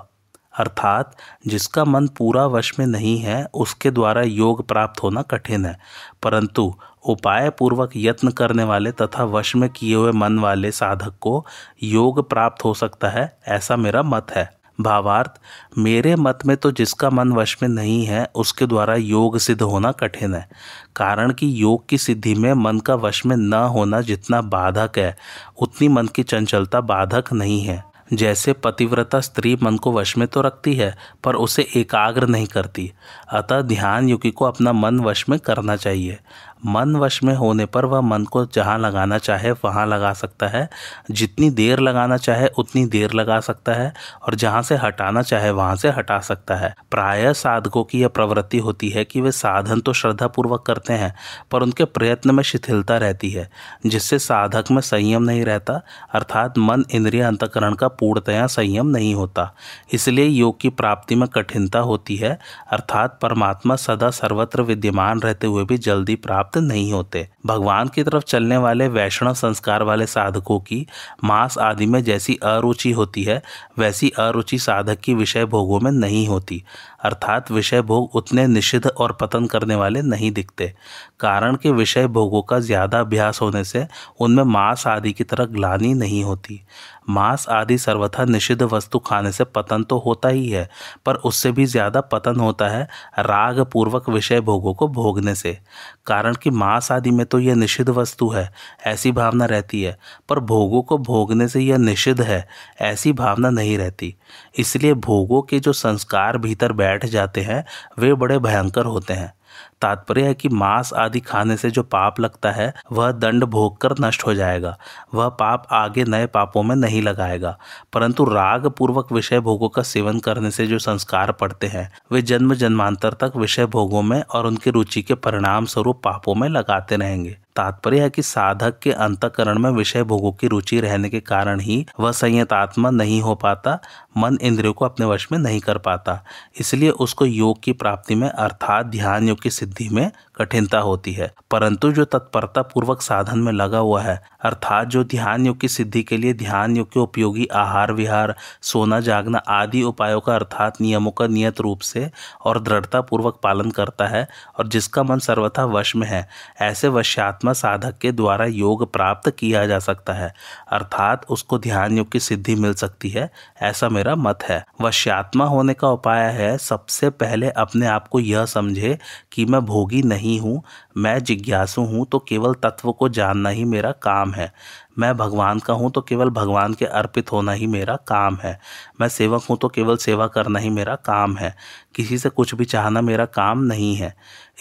अर्थात 0.59 1.15
जिसका 1.47 1.85
मन 1.85 2.07
पूरा 2.07 2.45
वश 2.45 2.79
में 2.79 2.85
नहीं 2.85 3.17
है, 3.19 3.47
उसके 3.53 3.91
द्वारा 3.91 4.21
योग 4.21 4.67
प्राप्त 4.67 5.03
होना 5.03 5.21
कठिन 5.21 5.65
है। 5.65 5.79
परंतु 6.23 6.75
उपाय 7.03 7.49
पूर्वक 7.49 7.91
यत्न 7.95 8.29
करने 8.29 8.63
वाले 8.63 8.91
तथा 8.91 9.23
वश 9.23 9.55
में 9.55 9.69
किए 9.69 9.95
हुए 9.95 10.11
मन 10.11 10.39
वाले 10.39 10.71
साधक 10.71 11.13
को 11.21 11.45
योग 11.83 12.29
प्राप्त 12.29 12.63
हो 12.63 12.73
सकता 12.73 13.09
है, 13.09 13.39
ऐसा 13.47 13.75
मेरा 13.75 14.03
मत 14.03 14.27
है। 14.31 14.58
भावार्थ, 14.81 15.31
मेरे 15.77 16.15
मत 16.15 16.39
में 16.45 16.57
तो 16.57 16.71
जिसका 16.71 17.09
मन 17.09 17.31
वश 17.33 17.57
में 17.61 17.69
नहीं 17.69 18.05
है, 18.05 18.29
उसके 18.35 18.65
द्वारा 18.65 18.95
योग 18.95 19.37
सिद्ध 19.37 19.61
होना 19.61 19.91
कठिन 19.91 20.33
है। 20.33 20.49
कारण 20.95 21.33
कि 21.33 21.61
योग 21.61 21.89
की 21.89 21.97
सिद्धि 21.97 22.35
में 22.35 22.53
मन 22.53 22.79
का 22.79 22.95
वश 22.95 23.25
में 23.25 23.35
न 23.35 23.53
होना 23.53 24.01
जितना 24.01 24.41
बाधक 24.41 24.91
है, 24.97 25.17
उतनी 25.61 25.87
मन 25.87 26.07
की 26.07 26.23
चंचलता 26.23 26.81
बाधक 26.81 27.23
नहीं 27.33 27.61
है। 27.61 27.89
जैसे 28.13 28.53
पतिव्रता 28.53 29.19
स्त्री 29.19 29.57
मन 29.63 29.77
को 29.77 29.91
वश 29.91 30.17
में 30.17 30.27
तो 30.27 30.41
रखती 30.41 30.73
है, 30.73 30.97
पर 31.23 31.35
उसे 31.35 31.67
एकाग्र 31.75 32.27
नहीं 32.27 32.45
करती। 32.45 32.93
अतः 33.29 33.61
ध्यान 33.61 34.09
युगी 34.09 34.31
को 34.31 34.45
अपना 34.45 34.73
मन 34.73 34.99
वश 34.99 35.29
में 35.29 35.39
करना 35.39 35.75
चाहिए। 35.75 36.17
मन 36.65 36.95
वश 36.95 37.23
में 37.23 37.33
होने 37.35 37.65
पर 37.65 37.85
वह 37.85 38.01
मन 38.01 38.23
को 38.23 38.45
जहाँ 38.45 38.77
लगाना 38.79 39.17
चाहे 39.17 39.51
वहाँ 39.51 39.85
लगा 39.87 40.13
सकता 40.13 40.47
है। 40.47 40.69
जितनी 41.11 41.49
देर 41.49 41.79
लगाना 41.79 42.17
चाहे, 42.17 42.47
उतनी 42.47 42.85
देर 42.85 43.13
लगा 43.13 43.39
सकता 43.39 43.73
है 43.73 43.93
और 44.23 44.35
जहाँ 44.35 44.61
से 44.61 44.75
हटाना 44.75 45.21
चाहे, 45.21 45.51
वहाँ 45.51 45.75
से 45.75 45.89
हटा 45.89 46.19
सकता 46.19 46.55
है। 46.55 46.75
प्राय 46.91 47.33
साधकों 47.33 47.83
की 47.83 48.01
यह 48.01 48.07
प्रवृत्ति 48.07 48.57
होती 48.57 48.89
है 48.89 49.05
कि 49.05 49.21
वे 49.21 49.31
साधन 49.31 49.79
तो 49.79 49.93
श्रद्धा 49.93 50.27
पूर्वक 50.27 50.63
करते 50.65 50.93
हैं, 50.93 51.15
पर 51.51 51.61
उनके 51.61 51.85
प्रयत्न 51.85 52.35
में 52.35 52.43
शिथिलता 52.43 52.97
रहती 52.97 53.29
है, 53.29 53.49
जिससे 53.85 54.19
साधक 54.19 54.65
में 54.71 54.81
संयम 54.81 55.23
नहीं 55.23 55.45
रहता, 55.45 55.81
अर्थात 56.13 56.57
मन 56.57 56.83
इंद्रिय 56.91 57.21
अंतकरण 57.21 57.73
का 57.73 57.87
पूर्णतया 57.87 58.47
संयम 58.47 58.87
नहीं 58.87 59.15
होता। 59.15 59.53
इसलिए 59.93 60.25
योग 60.25 60.59
की 60.59 60.69
प्राप्ति 60.69 61.15
में 61.15 61.27
कठिनता 61.29 61.79
होती 61.79 62.15
है, 62.15 62.39
अर्थात 62.71 63.19
परमात्मा 63.21 63.75
सदा 63.75 64.09
सर्वत्र 64.09 64.61
विद्यमान 64.61 65.19
रहते 65.19 65.47
हुए 65.47 65.63
भी 65.63 65.77
जल्दी 65.77 66.15
प्राप्त 66.15 66.48
नहीं 66.57 66.93
होते। 66.93 67.29
भगवान 67.45 67.87
की 67.87 68.03
तरफ़ 68.03 68.23
चलने 68.23 68.57
वाले 68.57 68.87
वैष्णव 68.87 69.33
संस्कार 69.33 69.83
वाले 69.83 70.05
साधकों 70.05 70.59
की 70.59 70.87
मांस 71.23 71.57
आदि 71.57 71.85
में 71.85 72.03
जैसी 72.03 72.39
अरुचि 72.43 72.91
होती 72.91 73.23
है, 73.23 73.41
वैसी 73.79 74.09
अरुचि 74.09 74.59
साधक 74.59 74.99
की 74.99 75.13
विषय 75.13 75.45
भोगों 75.45 75.79
में 75.79 75.91
नहीं 75.91 76.27
होती। 76.27 76.63
अर्थात 76.99 77.51
विषय 77.51 77.81
भोग 77.81 78.15
उतने 78.15 78.45
निषिद्ध 78.47 78.85
और 78.87 79.17
पतन 79.21 79.45
करने 79.45 79.75
वाले 79.75 80.01
नहीं 80.01 80.31
दिखते। 80.31 80.73
कारण 81.19 81.55
कि 81.55 81.71
विषय 81.71 82.07
भोगों 82.07 82.41
का 82.41 82.59
ज़्यादा 82.59 82.99
अभ्यास 82.99 83.41
होने 83.41 83.63
से 83.63 83.85
उनमें 84.19 84.43
मांस 84.43 84.87
आदि 84.87 85.11
की 85.11 85.23
तरह 85.23 85.45
ग्लानी 85.47 85.93
नहीं 85.93 86.23
होती। 86.23 86.61
मांस 87.09 87.47
आदि 87.49 87.77
सर्वथा 87.77 88.23
निषिद्ध 88.25 88.61
वस्तु 88.63 88.99
खाने 88.99 89.31
से 89.31 89.43
पतन 89.45 89.83
तो 89.83 89.97
होता 89.97 90.29
ही 90.29 90.49
है, 90.49 90.67
पर 91.05 91.15
उससे 91.15 91.51
भी 91.51 91.65
ज़्यादा 91.65 92.01
पतन 92.03 92.39
होता 92.39 92.67
है 92.67 92.83
राग 93.19 93.59
पूर्वक 93.63 94.09
विषय 94.09 94.41
भोगों 94.41 94.73
को 94.73 94.87
भोगने 94.89 95.35
से। 95.35 95.57
कारण 96.05 96.35
कि 96.35 96.49
मांस 96.49 96.91
आदि 96.91 97.11
में 97.11 97.25
तो 97.25 97.39
यह 97.39 97.55
निषिद्ध 97.55 97.89
वस्तु 97.89 98.29
है, 98.29 98.49
ऐसी 98.85 99.11
भावना 99.11 99.45
रहती 99.45 99.81
है, 99.81 99.97
पर 100.29 100.39
भोगों 100.41 100.81
को 100.81 100.97
भोगने 100.99 101.47
से 101.47 101.59
यह 101.59 101.77
निषिद्ध 101.77 102.21
है, 102.21 102.47
ऐसी 102.81 103.13
भावना 103.13 103.49
नहीं 103.49 103.77
रहती। 103.77 104.15
इसलिए 104.55 104.93
भोगों 104.93 105.41
के 105.41 105.59
जो 105.59 105.73
संस्कार 105.73 106.37
भीतर 106.37 106.73
बैठ 106.73 106.87
जाते 106.97 107.41
हैं, 107.41 107.65
वे 107.99 108.13
बड़े 108.13 108.39
भयंकर 108.39 108.85
होते 108.85 109.13
हैं। 109.13 109.33
तात्पर्य 109.81 110.21
है 110.21 110.33
कि 110.33 110.49
मांस 110.49 110.93
आदि 110.93 111.19
खाने 111.19 111.57
से 111.57 111.71
जो 111.71 111.83
पाप 111.83 112.19
लगता 112.19 112.51
है, 112.51 112.73
वह 112.91 113.11
दंड 113.11 113.43
भोग 113.43 113.81
कर 113.81 113.89
नष्ट 114.01 114.25
हो 114.25 114.33
जाएगा। 114.33 114.77
वह 115.13 115.29
पाप 115.29 115.67
आगे 115.71 116.03
नए 116.03 116.25
पापों 116.25 116.63
में 116.63 116.75
नहीं 116.75 117.01
लगाएगा। 117.01 117.57
परंतु 117.93 118.25
राग 118.25 118.67
पूर्वक 118.67 119.11
विषय 119.11 119.39
भोगों 119.39 119.69
का 119.69 119.81
सेवन 119.81 120.19
करने 120.19 120.51
से 120.51 120.67
जो 120.67 120.79
संस्कार 120.79 121.31
पड़ते 121.31 121.67
हैं, 121.67 121.91
वे 122.11 122.21
जन्म 122.21 122.53
जन्मांतर 122.53 123.13
तक 123.13 123.33
विषय 123.35 123.65
भोगों 123.65 124.01
में 124.01 124.23
और 124.23 124.45
उनकी 124.45 124.69
रुचि 124.69 125.01
के 125.01 125.13
परिणाम 125.13 125.65
स्वरूप 125.65 126.01
पापों 126.03 126.35
में 126.35 126.49
लगाते 126.49 126.95
रहेंगे। 126.95 127.37
तात्पर्य 127.59 127.99
है 127.99 128.09
कि 128.09 128.21
साधक 128.21 128.79
के 128.79 128.91
अंतकरण 128.91 129.59
में 129.59 129.69
विषय 129.69 130.03
भोगों 130.03 130.31
की 130.31 130.47
रुचि 130.47 130.79
रहने 130.79 131.09
के 131.09 131.19
कारण 131.19 131.59
ही 131.59 131.85
वह 131.99 132.11
संयत 132.11 132.53
आत्मा 132.53 132.89
नहीं 132.89 133.21
हो 133.21 133.35
पाता, 133.35 133.79
मन 134.17 134.37
इंद्रियों 134.41 134.73
को 134.73 134.85
अपने 134.85 135.05
वश 135.05 135.27
में 135.31 135.39
नहीं 135.39 135.59
कर 135.59 135.77
पाता। 135.77 136.23
इसलिए 136.59 136.89
उसको 136.89 137.25
योग 137.25 137.61
की 137.63 137.73
प्राप्ति 137.73 138.15
में, 138.15 138.29
अर्थात 138.29 138.85
ध्यान 138.85 139.27
योग 139.27 139.41
की 139.41 139.49
सिद्धि 139.49 139.89
में 139.89 140.11
कठिनता 140.39 140.79
होती 140.79 141.11
है, 141.13 141.31
परंतु 141.51 141.91
जो 141.91 142.05
तत्परता 142.05 142.61
पूर्वक 142.63 143.01
साधन 143.01 143.39
में 143.39 143.51
लगा 143.53 143.77
हुआ 143.77 144.01
है, 144.01 144.21
अर्थात 144.41 144.87
जो 144.87 145.03
ध्यान 145.03 145.45
योग 145.45 145.59
की 145.59 145.67
सिद्धि 145.67 146.03
के 146.03 146.17
लिए 146.17 146.33
ध्यान 146.33 146.77
योग 146.77 146.87
के 146.87 146.99
उपयोगी 146.99 147.45
आहार, 147.53 147.91
विहार, 147.93 148.35
सोना, 148.61 148.99
जागना 148.99 149.37
आदि 149.49 149.81
उपायों 149.83 150.19
का 150.19 150.35
अर्थात 150.35 150.81
नियमों 150.81 151.11
का 151.11 151.27
नियत 151.27 151.59
रूप 151.61 151.79
से 151.81 152.09
और 152.45 152.59
दृढ़ता 152.61 153.01
पूर्वक 153.01 153.39
पालन 153.43 153.71
करता 153.71 154.07
है 154.07 154.27
और 154.57 154.67
जिसका 154.67 155.03
मन 155.03 155.19
सर्वथा 155.19 155.65
वश 155.67 155.95
में 155.95 156.07
है, 156.07 156.27
ऐसे 156.61 156.87
वश्यात्मा 156.89 157.53
साधक 157.53 157.97
के 157.97 158.11
द्वारा 158.11 158.45
योग 158.45 158.91
प्राप्त 158.93 159.29
किया 159.29 159.65
जा 159.65 159.79
सकता 159.79 160.13
है, 160.13 160.33
अर्थात 160.71 161.25
उसको 161.29 161.59
ध्यान 161.59 161.97
योग 161.97 162.11
की 162.11 162.19
सिद्धि 162.19 162.55
मिल 162.55 162.73
सकती 162.75 163.09
है, 163.09 163.29
ऐसा 163.61 163.89
मेरा 163.89 164.15
मत 164.17 164.43
है। 164.43 164.63
वश्यात्मा 164.81 165.45
होने 165.45 165.73
का 165.73 165.89
उपाय 165.89 166.23
है, 166.31 166.57
सबसे 166.59 167.09
पहले 167.11 167.49
अपने 167.57 167.87
आप 167.87 168.07
को 168.07 168.19
यह 168.19 168.45
समझे 168.47 168.97
कि 169.31 169.45
मैं 169.45 169.65
भोगी 169.65 170.01
नहीं 170.03 170.28
हूँ, 170.37 170.61
मैं 170.97 171.17
जिज्ञासु 171.19 171.81
हूँ 171.81 172.05
तो 172.05 172.19
केवल 172.19 172.53
तत्व 172.53 172.91
को 172.91 173.09
जानना 173.09 173.49
ही 173.49 173.63
मेरा 173.63 173.91
काम 173.91 174.33
है। 174.33 174.51
मैं 174.99 175.15
भगवान 175.17 175.59
का 175.59 175.73
हूँ 175.73 175.89
तो 175.91 176.01
केवल 176.01 176.29
भगवान 176.29 176.73
के 176.73 176.85
अर्पित 176.85 177.31
होना 177.31 177.51
ही 177.51 177.67
मेरा 177.67 177.95
काम 178.07 178.35
है। 178.35 178.59
मैं 179.01 179.07
सेवक 179.07 179.43
हूँ 179.49 179.57
तो 179.57 179.67
केवल 179.67 179.97
सेवा 179.97 180.27
करना 180.27 180.59
ही 180.59 180.69
मेरा 180.69 180.95
काम 180.95 181.35
है। 181.37 181.55
किसी 181.95 182.17
से 182.17 182.29
कुछ 182.29 182.55
भी 182.55 182.65
चाहना 182.65 183.01
मेरा 183.01 183.25
काम 183.25 183.63
नहीं 183.63 183.95
है। 183.95 184.13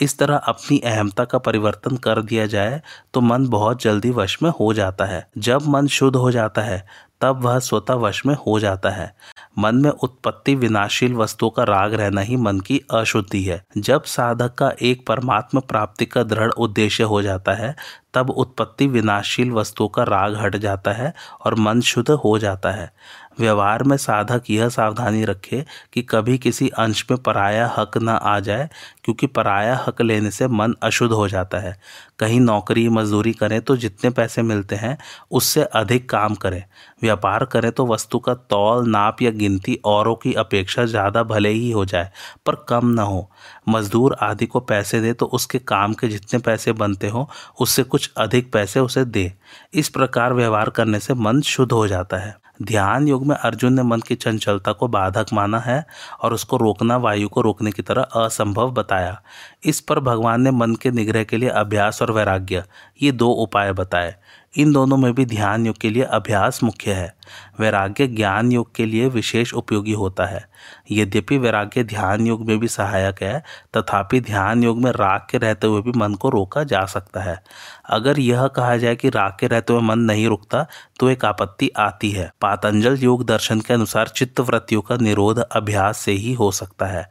इस 0.02 0.18
तरह 0.18 0.36
अपनी 0.36 0.78
अहमता 0.78 1.24
का 1.24 1.38
परिवर्तन 1.38 1.96
कर 1.96 2.22
दिया 2.22 2.46
जाए 2.46 2.80
तो 3.14 3.20
मन 3.20 3.46
बहुत 3.48 3.82
जल्दी 3.82 4.10
वश 4.10 4.38
में 4.42 4.50
हो 4.50 4.72
जाता 4.74 5.04
है। 5.04 5.26
जब 5.38 5.68
मन 5.68 5.86
शुद्ध 5.86 6.16
हो 6.16 6.30
जाता 6.30 6.62
है 6.62 6.84
तब 7.20 7.44
वह 7.44 7.58
स्वतः 7.58 7.94
वश 7.94 8.26
में 8.26 8.34
हो 8.34 8.60
जाता 8.60 8.90
है। 8.90 9.16
मन 9.58 9.74
में 9.74 9.90
उत्पत्ति 9.90 10.54
विनाशील 10.54 11.14
वस्तुओं 11.14 11.50
का 11.50 11.62
राग 11.62 11.94
रहना 11.94 12.20
ही 12.20 12.36
मन 12.36 12.60
की 12.60 12.80
अशुद्धि 12.90 13.42
है। 13.42 13.64
जब 13.78 14.02
साधक 14.02 14.54
का 14.54 14.72
एक 14.82 15.06
परमात्म 15.06 15.60
प्राप्ति 15.60 16.06
का 16.06 16.22
दृढ़ 16.22 16.50
उद्देश्य 16.50 17.04
हो 17.04 17.22
जाता 17.22 17.52
है, 17.52 17.76
तब 18.14 18.30
उत्पत्ति 18.30 18.86
विनाशील 18.86 19.50
वस्तुओं 19.50 19.88
का 19.88 20.02
राग 20.02 20.36
हट 20.36 20.56
जाता 20.56 20.92
है 20.92 21.14
और 21.44 21.54
मन 21.54 21.80
शुद्ध 21.80 22.10
हो 22.10 22.38
जाता 22.38 22.70
है। 22.70 22.92
व्यवहार 23.38 23.82
में 23.82 23.96
साधक 23.96 24.50
यह 24.50 24.68
सावधानी 24.68 25.24
रखे 25.24 25.64
कि 25.92 26.02
कभी 26.02 26.36
किसी 26.38 26.68
अंश 26.78 27.04
में 27.10 27.18
पराया 27.20 27.66
हक 27.76 27.98
न 27.98 28.08
आ 28.08 28.38
जाए, 28.40 28.68
क्योंकि 29.04 29.26
पराया 29.28 29.76
हक 29.86 30.02
लेने 30.02 30.30
से 30.30 30.48
मन 30.48 30.74
अशुद्ध 30.82 31.12
हो 31.12 31.28
जाता 31.28 31.58
है। 31.58 31.76
कहीं 32.18 32.40
नौकरी, 32.40 32.88
मजदूरी 32.88 33.32
करें 33.32 33.60
तो 33.60 33.76
जितने 33.76 34.10
पैसे 34.10 34.42
मिलते 34.42 34.76
हैं, 34.76 34.96
उससे 35.30 35.62
अधिक 35.64 36.08
काम 36.10 36.34
करें। 36.36 36.62
व्यापार 37.02 37.44
करें 37.44 37.70
तो 37.72 37.86
वस्तु 37.86 38.18
का 38.18 38.34
तौल, 38.34 38.88
नाप 38.88 39.22
या 39.22 39.30
गिनती 39.32 39.78
औरों 39.86 40.14
की 40.14 40.32
अपेक्षा 40.34 40.84
ज़्यादा 40.86 41.22
भले 41.24 41.48
ही 41.48 41.70
हो 41.70 41.84
जाए, 41.84 42.10
पर 42.46 42.64
कम 42.68 42.86
न 42.90 42.98
हो। 43.00 43.28
मजदूर 43.68 44.16
आदि 44.22 44.46
को 44.46 44.60
पैसे 44.62 45.00
दे 45.00 45.12
तो 45.12 45.26
उसके 45.28 45.58
काम 45.60 45.94
के 45.94 46.08
जितने 46.08 46.38
पैसे 46.40 46.72
बनते 46.74 47.08
हो, 47.08 47.28
उससे 47.60 47.82
कुछ 47.84 48.10
अधिक 48.16 48.52
पैसे 48.52 48.80
उसे 48.80 49.04
दे। 49.06 49.32
इस 49.74 49.88
प्रकार 49.88 50.32
व्यवहार 50.32 50.70
करने 50.70 50.98
से 51.00 51.14
मन 51.14 51.40
शुद्ध 51.42 51.72
हो 51.72 51.86
जाता 51.88 52.16
है। 52.16 52.36
ध्यान 52.62 53.08
योग 53.08 53.26
में 53.26 53.36
अर्जुन 53.36 53.72
ने 53.72 53.82
मन 53.82 54.00
की 54.00 54.14
चंचलता 54.14 54.72
को 54.72 54.88
बाधक 54.88 55.26
माना 55.32 55.58
है 55.58 55.86
और 56.22 56.32
उसको 56.34 56.56
रोकना, 56.56 56.96
वायु 56.96 57.28
को 57.28 57.40
रोकने 57.40 57.72
की 57.72 57.82
तरह 57.82 58.02
असंभव 58.02 58.70
बताया। 58.70 59.22
इस 59.64 59.80
पर 59.80 60.00
भगवान 60.00 60.42
ने 60.42 60.50
मन 60.50 60.74
के 60.74 60.90
निग्रह 60.90 61.24
के 61.24 61.36
लिए 61.36 61.48
अभ्यास 61.48 62.02
और 62.02 62.10
वैराग्य, 62.10 62.64
ये 63.02 63.12
दो 63.12 63.30
उपाय 63.30 63.72
बताए। 63.72 64.14
इन 64.56 64.72
दोनों 64.72 64.96
में 64.96 65.14
भी 65.14 65.24
ध्यान 65.24 65.66
योग 65.66 65.78
के 65.78 65.90
लिए 65.90 66.02
अभ्यास 66.02 66.62
मुख्य 66.62 66.92
है। 66.92 67.16
वैराग्य 67.60 68.06
ज्ञान 68.06 68.52
योग 68.52 68.74
के 68.74 68.86
लिए 68.86 69.08
विशेष 69.08 69.54
उपयोगी 69.54 69.92
होता 69.92 70.26
है। 70.26 70.47
यद्यपि 70.90 71.38
वैराग्य 71.38 71.84
ध्यान 71.84 72.26
योग 72.26 72.46
में 72.46 72.58
भी 72.58 72.68
सहायक 72.68 73.22
है, 73.22 73.42
तथापि 73.76 74.20
ध्यान 74.20 74.62
योग 74.62 74.82
में 74.82 74.90
राग 74.92 75.26
के 75.30 75.38
रहते 75.38 75.66
हुए 75.66 75.82
भी 75.82 75.92
मन 75.96 76.14
को 76.14 76.28
रोका 76.28 76.64
जा 76.64 76.84
सकता 76.86 77.22
है। 77.22 77.42
अगर 77.90 78.18
यह 78.18 78.46
कहा 78.46 78.76
जाए 78.76 78.96
कि 78.96 79.10
राग 79.10 79.36
के 79.40 79.46
रहते 79.46 79.72
हुए 79.72 79.82
मन 79.82 79.98
नहीं 80.00 80.26
रुकता 80.28 80.66
तो 81.00 81.08
एक 81.10 81.24
आपत्ति 81.24 81.70
आती 81.78 82.10
है। 82.10 82.30
पातंजल 82.40 82.96
योग 82.96 83.24
दर्शन 83.26 83.60
के 83.60 83.74
अनुसार 83.74 84.08
चित्त 84.08 84.40
वृत्तियों 84.40 84.82
का 84.82 84.96
निरोध 84.96 85.38
अभ्यास 85.40 85.98
से 85.98 86.12
ही 86.12 86.32
हो 86.32 86.50
सकता 86.52 86.86
है। 86.86 87.08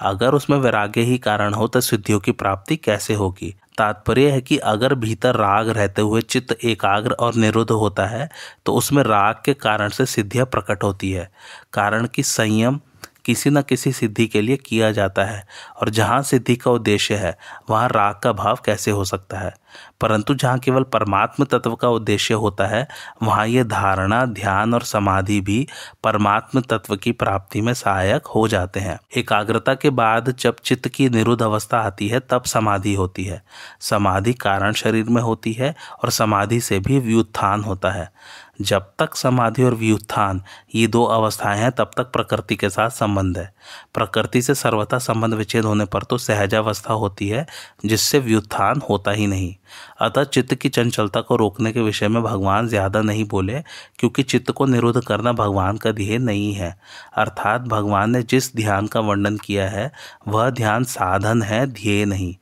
अगर 0.00 0.34
उसमें 0.34 0.56
वैराग्य 0.58 1.00
ही 1.00 1.16
कारण 1.18 1.54
हो 1.54 1.66
तो 1.68 1.80
सिद्धियों 1.80 2.20
की 2.20 2.32
प्राप्ति 2.32 2.76
कैसे 2.76 3.14
होगी? 3.14 3.54
तात्पर्य 3.78 4.30
है 4.30 4.40
कि 4.40 4.56
अगर 4.58 4.94
भीतर 4.94 5.34
राग 5.34 5.68
रहते 5.68 6.02
हुए 6.02 6.20
चित्त 6.22 6.52
एकाग्र 6.64 7.12
और 7.12 7.34
निरुद्ध 7.34 7.70
होता 7.70 8.06
है 8.06 8.28
तो 8.66 8.72
उसमें 8.74 9.02
राग 9.02 9.36
के 9.44 9.54
कारण 9.54 9.88
से 9.88 10.06
सिद्धियाँ 10.06 10.46
प्रकट 10.46 10.82
होती 10.82 11.10
है। 11.12 11.30
कारण 11.72 12.06
कि 12.06 12.22
संयम 12.22 12.80
किसी 13.24 13.50
न 13.50 13.62
किसी 13.62 13.92
सिद्धि 13.92 14.26
के 14.26 14.40
लिए 14.40 14.56
किया 14.56 14.92
जाता 14.92 15.24
है, 15.24 15.46
और 15.80 15.88
जहाँ 15.88 16.22
सिद्धि 16.22 16.56
का 16.56 16.70
उद्देश्य 16.70 17.14
है, 17.14 17.38
वहाँ 17.70 17.88
राग 17.88 18.14
का 18.14 18.32
भाव 18.32 18.58
कैसे 18.64 18.90
हो 18.90 19.04
सकता 19.04 19.38
है? 19.38 19.54
परंतु 20.00 20.34
जहाँ 20.34 20.58
केवल 20.58 20.82
परमात्म 20.82 21.44
तत्व 21.44 21.74
का 21.74 21.88
उद्देश्य 21.88 22.34
होता 22.34 22.66
है, 22.66 22.88
वहाँ 23.22 23.46
ये 23.46 23.64
धारणा, 23.64 24.24
ध्यान 24.24 24.74
और 24.74 24.82
समाधि 24.82 25.40
भी 25.40 25.68
परमात्म 26.04 26.60
तत्व 26.60 26.96
की 26.96 27.12
प्राप्ति 27.12 27.60
में 27.60 27.74
सहायक 27.74 28.26
हो 28.26 28.48
जाते 28.48 28.80
हैं। 28.80 29.00
एकाग्रता 29.16 29.74
के 29.74 29.90
बाद 29.90 30.34
जब 30.38 30.56
चित्त 30.64 30.88
की 30.88 31.08
निरुद्ध 31.08 31.42
अवस्था 31.42 31.78
आती 31.78 32.08
है, 32.08 32.20
तब 32.20 32.42
समाधि 32.42 32.94
होती 32.94 33.24
है। 33.24 33.42
समाधि 33.80 34.32
कारण 34.32 34.72
शरीर 34.72 35.04
में 35.04 35.22
होती 35.22 35.52
है, 35.52 35.74
और 36.04 36.10
समाधि 36.10 36.60
से 36.60 36.78
भी 36.78 36.98
व्युत्थान 36.98 37.64
होता 37.64 37.90
है। 37.90 38.12
जब 38.60 38.92
तक 38.98 39.14
समाधि 39.14 39.62
और 39.62 39.74
व्युत्थान 39.74 40.42
ये 40.74 40.86
दो 40.86 41.04
अवस्थाएँ 41.04 41.60
हैं, 41.60 41.70
तब 41.72 41.90
तक 41.96 42.10
प्रकृति 42.12 42.56
के 42.56 42.70
साथ 42.70 42.90
संबंध 42.90 43.38
है। 43.38 43.54
प्रकृति 43.94 44.42
से 44.42 44.54
सर्वथा 44.54 44.98
संबंध 44.98 45.34
विच्छेद 45.34 45.64
होने 45.64 45.84
पर 45.84 46.02
तो 46.02 46.18
सहजावस्था 46.18 46.94
होती 46.94 47.28
है, 47.28 47.46
जिससे 47.86 48.18
व्युत्थान 48.18 48.80
होता 48.90 49.10
ही 49.10 49.26
नहीं। 49.26 49.54
अतः 50.00 50.24
चित्त 50.24 50.54
की 50.54 50.68
चंचलता 50.68 51.20
को 51.20 51.36
रोकने 51.36 51.72
के 51.72 51.80
विषय 51.80 52.08
में 52.08 52.22
भगवान 52.22 52.68
ज़्यादा 52.68 53.02
नहीं 53.02 53.24
बोले, 53.24 53.62
क्योंकि 53.98 54.22
चित्त 54.22 54.50
को 54.50 54.66
निरुद्ध 54.66 55.00
करना 55.04 55.32
भगवान 55.32 55.76
का 55.76 55.92
ध्येय 55.92 56.18
नहीं 56.18 56.54
है। 56.54 56.76
अर्थात 57.16 57.60
भगवान 57.60 58.10
ने 58.10 58.22
जिस 58.22 58.56
ध्यान 58.56 58.86
का 58.86 59.00
वर्णन 59.00 59.36
किया 59.36 59.68
है, 59.68 59.92
वह 60.28 60.50
ध्यान 60.50 60.84
साधन 60.84 61.42
है, 61.42 61.66
ध्येय 61.66 62.04
नहीं। 62.04 62.36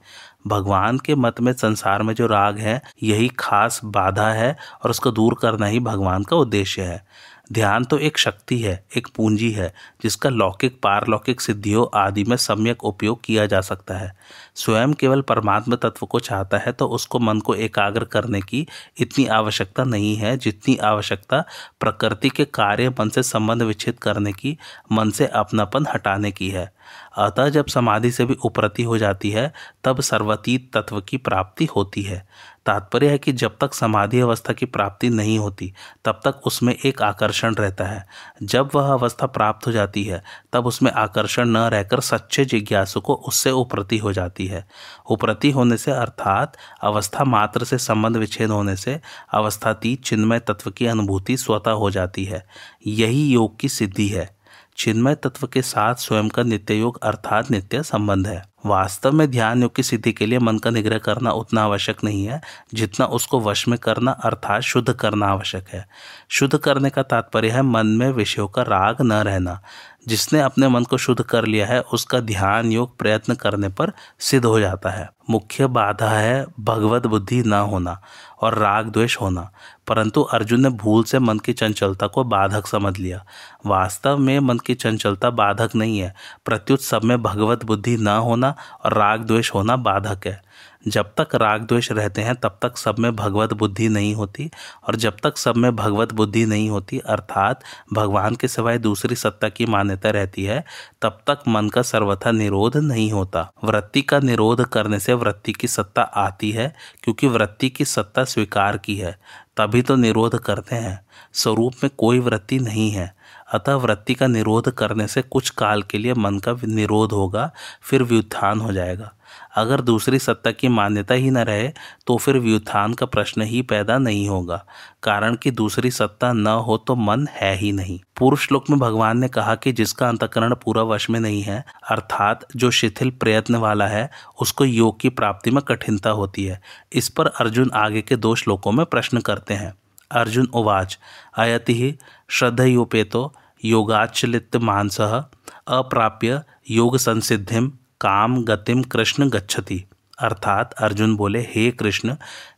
भगवान 0.49 0.99
के 0.99 1.15
मत 1.15 1.41
में 1.41 1.53
संसार 1.53 2.03
में 2.03 2.15
जो 2.15 2.27
राग 2.27 2.59
है, 2.59 2.81
यही 3.03 3.29
खास 3.39 3.81
बाधा 3.85 4.29
है 4.29 4.57
और 4.85 4.91
उसको 4.91 5.11
दूर 5.11 5.37
करना 5.43 5.67
ही 5.67 5.81
भगवान 5.81 6.25
का 6.25 6.37
उद्देश्य 6.37 6.83
है। 6.83 7.07
ध्यान 7.53 7.85
तो 7.85 7.99
एक 7.99 8.19
शक्ति 8.19 8.59
है, 8.59 8.85
एक 8.97 9.07
पूंजी 9.17 9.51
है, 9.51 9.73
जिसका 10.03 10.31
लौकिक, 10.31 10.79
पारलौकिक 10.83 11.41
सिद्धियों 11.41 11.87
आदि 11.95 12.25
में 12.25 12.37
सम्यक 12.37 12.85
उपयोग 12.85 13.21
किया 13.25 13.47
जा 13.47 13.61
सकता 13.61 13.95
है। 13.95 14.13
स्वयं 14.55 14.93
केवल 14.93 15.21
परमात्मा 15.21 15.77
तत्व 15.77 16.07
को 16.07 16.21
चाहता 16.21 16.59
है 16.59 16.73
तो 16.73 16.87
उसको 16.87 17.19
मन 17.19 17.41
को 17.41 17.55
एकाग्र 17.55 18.05
करने 18.05 18.41
की 18.41 18.67
इतनी 19.01 19.27
आवश्यकता 19.27 19.85
नहीं 19.85 20.17
है, 20.17 20.37
जितनी 20.37 20.77
आवश्यकता 20.77 21.45
प्रकृति 21.81 22.29
के 22.29 22.45
कार्य 22.45 22.89
मन 22.91 23.09
से 23.09 23.23
संबंध 23.23 23.63
विच्छेद 23.63 23.99
करने 23.99 24.33
की, 24.33 24.57
मन 24.93 25.11
से 25.11 25.27
अपनापन 25.27 25.87
हटाने 25.95 26.31
की 26.31 26.49
है। 26.49 26.73
अतः 27.17 27.49
जब 27.49 27.67
समाधि 27.67 28.11
से 28.11 28.25
भी 28.25 28.35
उपरति 28.35 28.83
हो 28.83 28.99
जाती 28.99 29.31
है, 29.31 29.53
तब 29.85 30.01
सर्वतीत 30.01 30.71
तत्व 30.75 31.01
की 31.01 31.17
प्राप्ति 31.17 31.65
होती 31.65 32.03
है। 32.03 32.29
तात्पर्य 32.67 33.09
है 33.09 33.19
कि 33.19 33.33
जब 33.33 33.57
तक 33.61 33.75
समाधि 33.75 34.21
अवस्था 34.21 34.53
की 34.53 34.67
प्राप्ति 34.67 35.11
नहीं 35.11 35.39
होती, 35.39 35.75
तब 36.05 36.21
तक 36.25 36.41
उसमें 36.47 36.75
एक 36.85 37.03
आकर्षण 37.03 37.55
रहता 37.55 37.85
है। 37.85 38.07
जब 38.43 38.71
वह 38.75 38.93
अवस्था 38.93 39.27
प्राप्त 39.27 39.67
हो 39.67 39.73
जाती 39.73 40.05
है, 40.05 40.23
तब 40.53 40.67
उसमें 40.67 40.93
आकर्षण 40.93 41.49
न 41.49 41.57
रहकर 41.57 42.01
सच्चे 42.01 42.45
जिज्ञासु 42.45 43.01
को 43.01 43.15
उससे 43.15 43.51
उपरति 43.51 43.99
हो 43.99 44.13
जाती 44.13 44.47
है। 44.47 44.69
उपरति 45.11 45.51
होने 45.51 45.77
से 45.77 45.91
अर्थात 45.91 46.57
अवस्था 46.83 47.25
मात्र 47.25 47.65
से 47.65 47.79
संबंध 47.79 48.17
विच्छेद 48.17 48.51
होने 48.51 48.77
से 48.77 49.01
अवस्थातीत 49.33 50.03
चिन्मय 50.03 50.39
तत्व 50.39 50.71
की 50.71 50.87
अनुभूति 50.87 51.37
स्वतः 51.37 51.71
हो 51.71 51.91
जाती 51.91 52.25
है। 52.25 52.47
यही 52.87 53.29
योग 53.29 53.61
की 53.61 53.69
सिद्धि 53.69 54.09
है। 54.09 54.38
चिन्मय 54.79 55.15
तत्व 55.15 55.47
के 55.47 55.63
साथ 55.63 55.95
स्वयं 55.95 56.29
का 56.29 56.43
नित्य 56.43 56.75
योग 56.75 56.99
अर्थात 57.03 57.51
नित्य 57.51 57.83
संबंध 57.83 58.27
है। 58.27 58.45
वास्तव 58.67 59.13
में 59.13 59.31
ध्यान 59.31 59.63
योग 59.63 59.75
की 59.75 59.83
सिद्धि 59.83 60.13
के 60.13 60.27
लिए 60.27 60.39
मन 60.39 60.59
का 60.59 60.71
निग्रह 60.71 60.99
करना 60.99 61.31
उतना 61.31 61.63
आवश्यक 61.63 62.05
नहीं 62.05 62.25
है, 62.25 62.41
जितना 62.75 63.07
उसको 63.07 63.41
वश 63.41 63.69
में 63.69 63.79
करना 63.79 64.11
अर्थात 64.11 64.63
शुद्ध 64.63 64.93
करना 64.93 65.27
आवश्यक 65.27 65.69
है। 65.69 65.89
शुद्ध 66.29 66.59
करने 66.59 66.91
का 66.91 67.03
तात्पर्य 67.03 67.51
है 67.51 67.63
मन 67.63 67.87
में 67.87 68.11
विषयों 68.11 68.49
का 68.49 68.63
राग 68.63 68.97
न 69.03 69.13
रहना। 69.13 69.63
जिसने 70.09 70.41
अपने 70.41 70.69
मन 70.69 70.85
को 70.85 70.97
शुद्ध 70.97 71.23
कर 71.23 71.45
लिया 71.45 71.67
है, 71.67 71.81
उसका 71.81 72.21
ध्यान 72.21 72.73
योग 72.73 72.99
प्रयत्न 72.99 73.35
करने 73.35 73.69
पर 73.69 73.93
सिद्ध 74.19 74.45
हो 74.45 74.61
जाता 74.61 74.91
है। 74.91 75.11
मुख्य 75.31 75.67
बाधा 75.67 76.09
है 76.09 76.47
भगवत 76.61 77.07
बुद्धि 77.07 77.43
न 77.43 77.53
होना 77.53 78.03
और 78.41 78.55
राग 78.55 78.87
द्वेष 78.87 79.21
होना। 79.21 79.51
परंतु 79.87 80.23
अर्जुन 80.23 80.61
ने 80.61 80.69
भूल 80.69 81.05
से 81.05 81.19
मन 81.19 81.39
की 81.39 81.53
चंचलता 81.53 82.07
को 82.07 82.25
बाधक 82.25 82.67
समझ 82.67 82.99
लिया। 82.99 83.25
वास्तव 83.67 84.19
में 84.19 84.39
मन 84.39 84.59
की 84.59 84.75
चंचलता 84.75 85.31
बाधक 85.31 85.71
नहीं 85.77 85.99
है। 85.99 86.15
प्रत्युत 86.45 86.81
सब 86.81 87.05
में 87.05 87.23
भगवत 87.23 87.65
बुद्धि 87.65 87.97
न 87.97 88.09
होना 88.09 88.55
और 88.85 88.95
राग 88.95 89.21
द्वेष 89.21 89.55
होना 89.55 89.77
बाधक 89.77 90.27
है। 90.27 90.43
जब 90.89 91.13
तक 91.21 91.35
राग 91.35 91.63
द्वेष 91.63 91.93
रहते 91.93 92.23
हैं, 92.23 92.35
तब 92.35 92.59
तक 92.63 92.79
सब 92.79 92.99
में 92.99 93.17
भगवत 93.17 93.53
बुद्धि 93.53 93.89
नहीं 93.89 94.15
होती। 94.15 94.51
और 94.89 94.97
जब 94.97 95.17
तक 95.23 95.37
सब 95.37 95.57
में 95.57 95.77
भगवत 95.77 96.13
बुद्धि 96.13 96.47
नहीं 96.47 96.71
होती, 96.71 96.99
अर्थात 96.99 97.61
भगवान 97.93 98.35
के 98.35 98.49
सिवाय 98.49 98.79
दूसरी 98.79 99.15
सत्ता 99.15 99.49
की 99.49 99.67
मान्यता 99.67 100.11
रहती 100.11 100.45
है, 100.45 100.65
तब 101.03 101.21
तक 101.27 101.39
मन 101.49 101.69
का 101.69 101.83
सर्वथा 101.83 102.31
निरोध 102.31 102.77
नहीं 102.77 103.13
होता। 103.13 103.53
वृत्ति 103.65 104.03
का 104.03 104.19
निरोध 104.19 104.65
करने 104.65 105.01
से 105.01 105.13
वृत्ति 105.13 105.53
की 105.53 105.69
सत्ता 105.69 106.03
आती 106.03 106.51
है, 106.51 106.75
क्योंकि 107.03 107.27
वृत्ति 107.27 107.71
की 107.71 107.85
सत्ता 107.85 108.25
स्वीकार 108.25 108.79
की 108.79 108.97
है। 108.97 109.19
तभी 109.57 109.83
तो 109.83 109.97
निरोध 109.97 110.39
करते 110.39 110.77
हैं। 110.77 111.07
स्वरूप 111.33 111.75
में 111.85 111.91
कोई 111.99 112.19
वृत्ति 112.19 112.59
नहीं 112.59 112.91
है। 112.91 113.17
अतः 113.53 113.75
वृत्ति 113.75 114.15
का 114.15 114.27
निरोध 114.27 114.71
करने 114.71 115.07
से 115.07 115.23
कुछ 115.23 115.51
काल 115.51 115.83
के 115.83 115.99
लिए 115.99 116.15
मन 116.15 116.39
का 116.39 116.57
निरोध 116.65 117.13
होगा, 117.13 117.53
फिर 117.83 118.03
व्युत्थान 118.03 118.61
हो 118.61 118.73
जाएगा। 118.73 119.13
अगर 119.57 119.81
दूसरी 119.81 120.19
सत्ता 120.19 120.51
की 120.51 120.69
मान्यता 120.69 121.15
ही 121.15 121.31
न 121.31 121.39
रहे 121.39 121.69
तो 122.07 122.17
फिर 122.17 122.39
व्युत्थान 122.39 122.95
का 122.95 123.07
प्रश्न 123.07 123.43
ही 123.43 123.63
पैदा 123.63 123.99
नहीं 123.99 124.29
होगा। 124.29 124.65
कारण 125.03 125.35
कि 125.35 125.51
दूसरी 125.51 125.91
सत्ता 125.91 126.33
न 126.33 126.47
हो 126.47 126.77
तो 126.77 126.95
मन 126.95 127.27
है 127.31 127.55
ही 127.57 127.73
नहीं। 127.73 127.99
पूर्व 128.19 128.37
श्लोक 128.37 128.71
में 128.71 128.79
भगवान 128.79 129.19
ने 129.19 129.29
कहा 129.29 129.55
कि 129.55 129.73
जिसका 129.73 130.09
अंतकरण 130.09 130.55
पूरा 130.55 130.83
वश 130.83 131.11
में 131.11 131.21
नहीं 131.21 131.43
है, 131.43 131.65
अर्थात 131.91 132.47
जो 132.57 132.71
शिथिल 132.71 133.11
प्रयत्न 133.11 133.57
वाला 133.57 133.87
है, 133.87 134.11
उसको 134.41 134.65
योग 134.65 135.01
की 135.01 135.09
प्राप्ति 135.09 135.51
में 135.51 135.63
कठिनता 135.63 136.11
होती 136.11 136.45
है। 136.45 136.61
इस 136.93 137.09
पर 137.09 137.27
अर्जुन 137.27 137.71
आगे 137.75 138.03
के 138.03 138.17
दो 138.17 138.35
श्लोकों 138.35 138.73
में 138.73 138.85
प्रश्न 138.87 139.21
करते 139.21 139.55
हैं। 139.55 139.75
अर्जुन 140.11 140.47
उवाच, 140.55 140.99
अयति 141.39 141.99
श्रद्धयोपेतो 142.29 143.33
योगाचलित 143.65 144.57
मानस 144.57 145.01
अप्राप्य 145.01 146.43
योग 146.71 146.97
संसिद्धिम 146.97 147.73
काम 148.01 148.43
गतिम 148.45 148.83
कृष्ण 148.83 149.29
गच्छति। 149.29 149.85
अर्थात 150.19 150.73
अर्जुन 150.73 151.17
बोले, 151.17 151.41
हे 151.41 151.71
कृष्ण, 151.71 152.15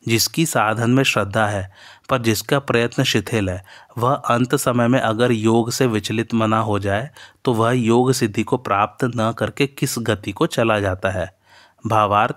जिसकी 0.09 0.47
साधन 0.47 0.91
में 0.91 1.03
श्रद्धा 1.05 1.47
है, 1.47 1.71
पर 2.11 2.19
जिसका 2.19 2.59
प्रयत्न 2.59 3.03
शिथिल 3.03 3.51
है, 3.51 3.65
वह 3.99 4.15
अंत 4.15 4.55
समय 4.55 4.89
में 4.89 5.01
अगर 5.01 5.33
योग 5.33 5.71
से 5.71 5.87
विचलित 5.87 6.35
मना 6.35 6.61
हो 6.61 6.79
जाए 6.79 7.11
तो 7.45 7.55
वह 7.55 7.73
योग 7.73 8.13
सिद्धि 8.13 8.43
को 8.43 8.57
प्राप्त 8.57 9.05
न 9.05 9.33
करके 9.39 9.67
किस 9.67 9.95
गति 9.99 10.33
को 10.33 10.47
चला 10.47 10.81
जाता 10.81 11.11
है? 11.11 11.31
भावार्थ 11.87 12.37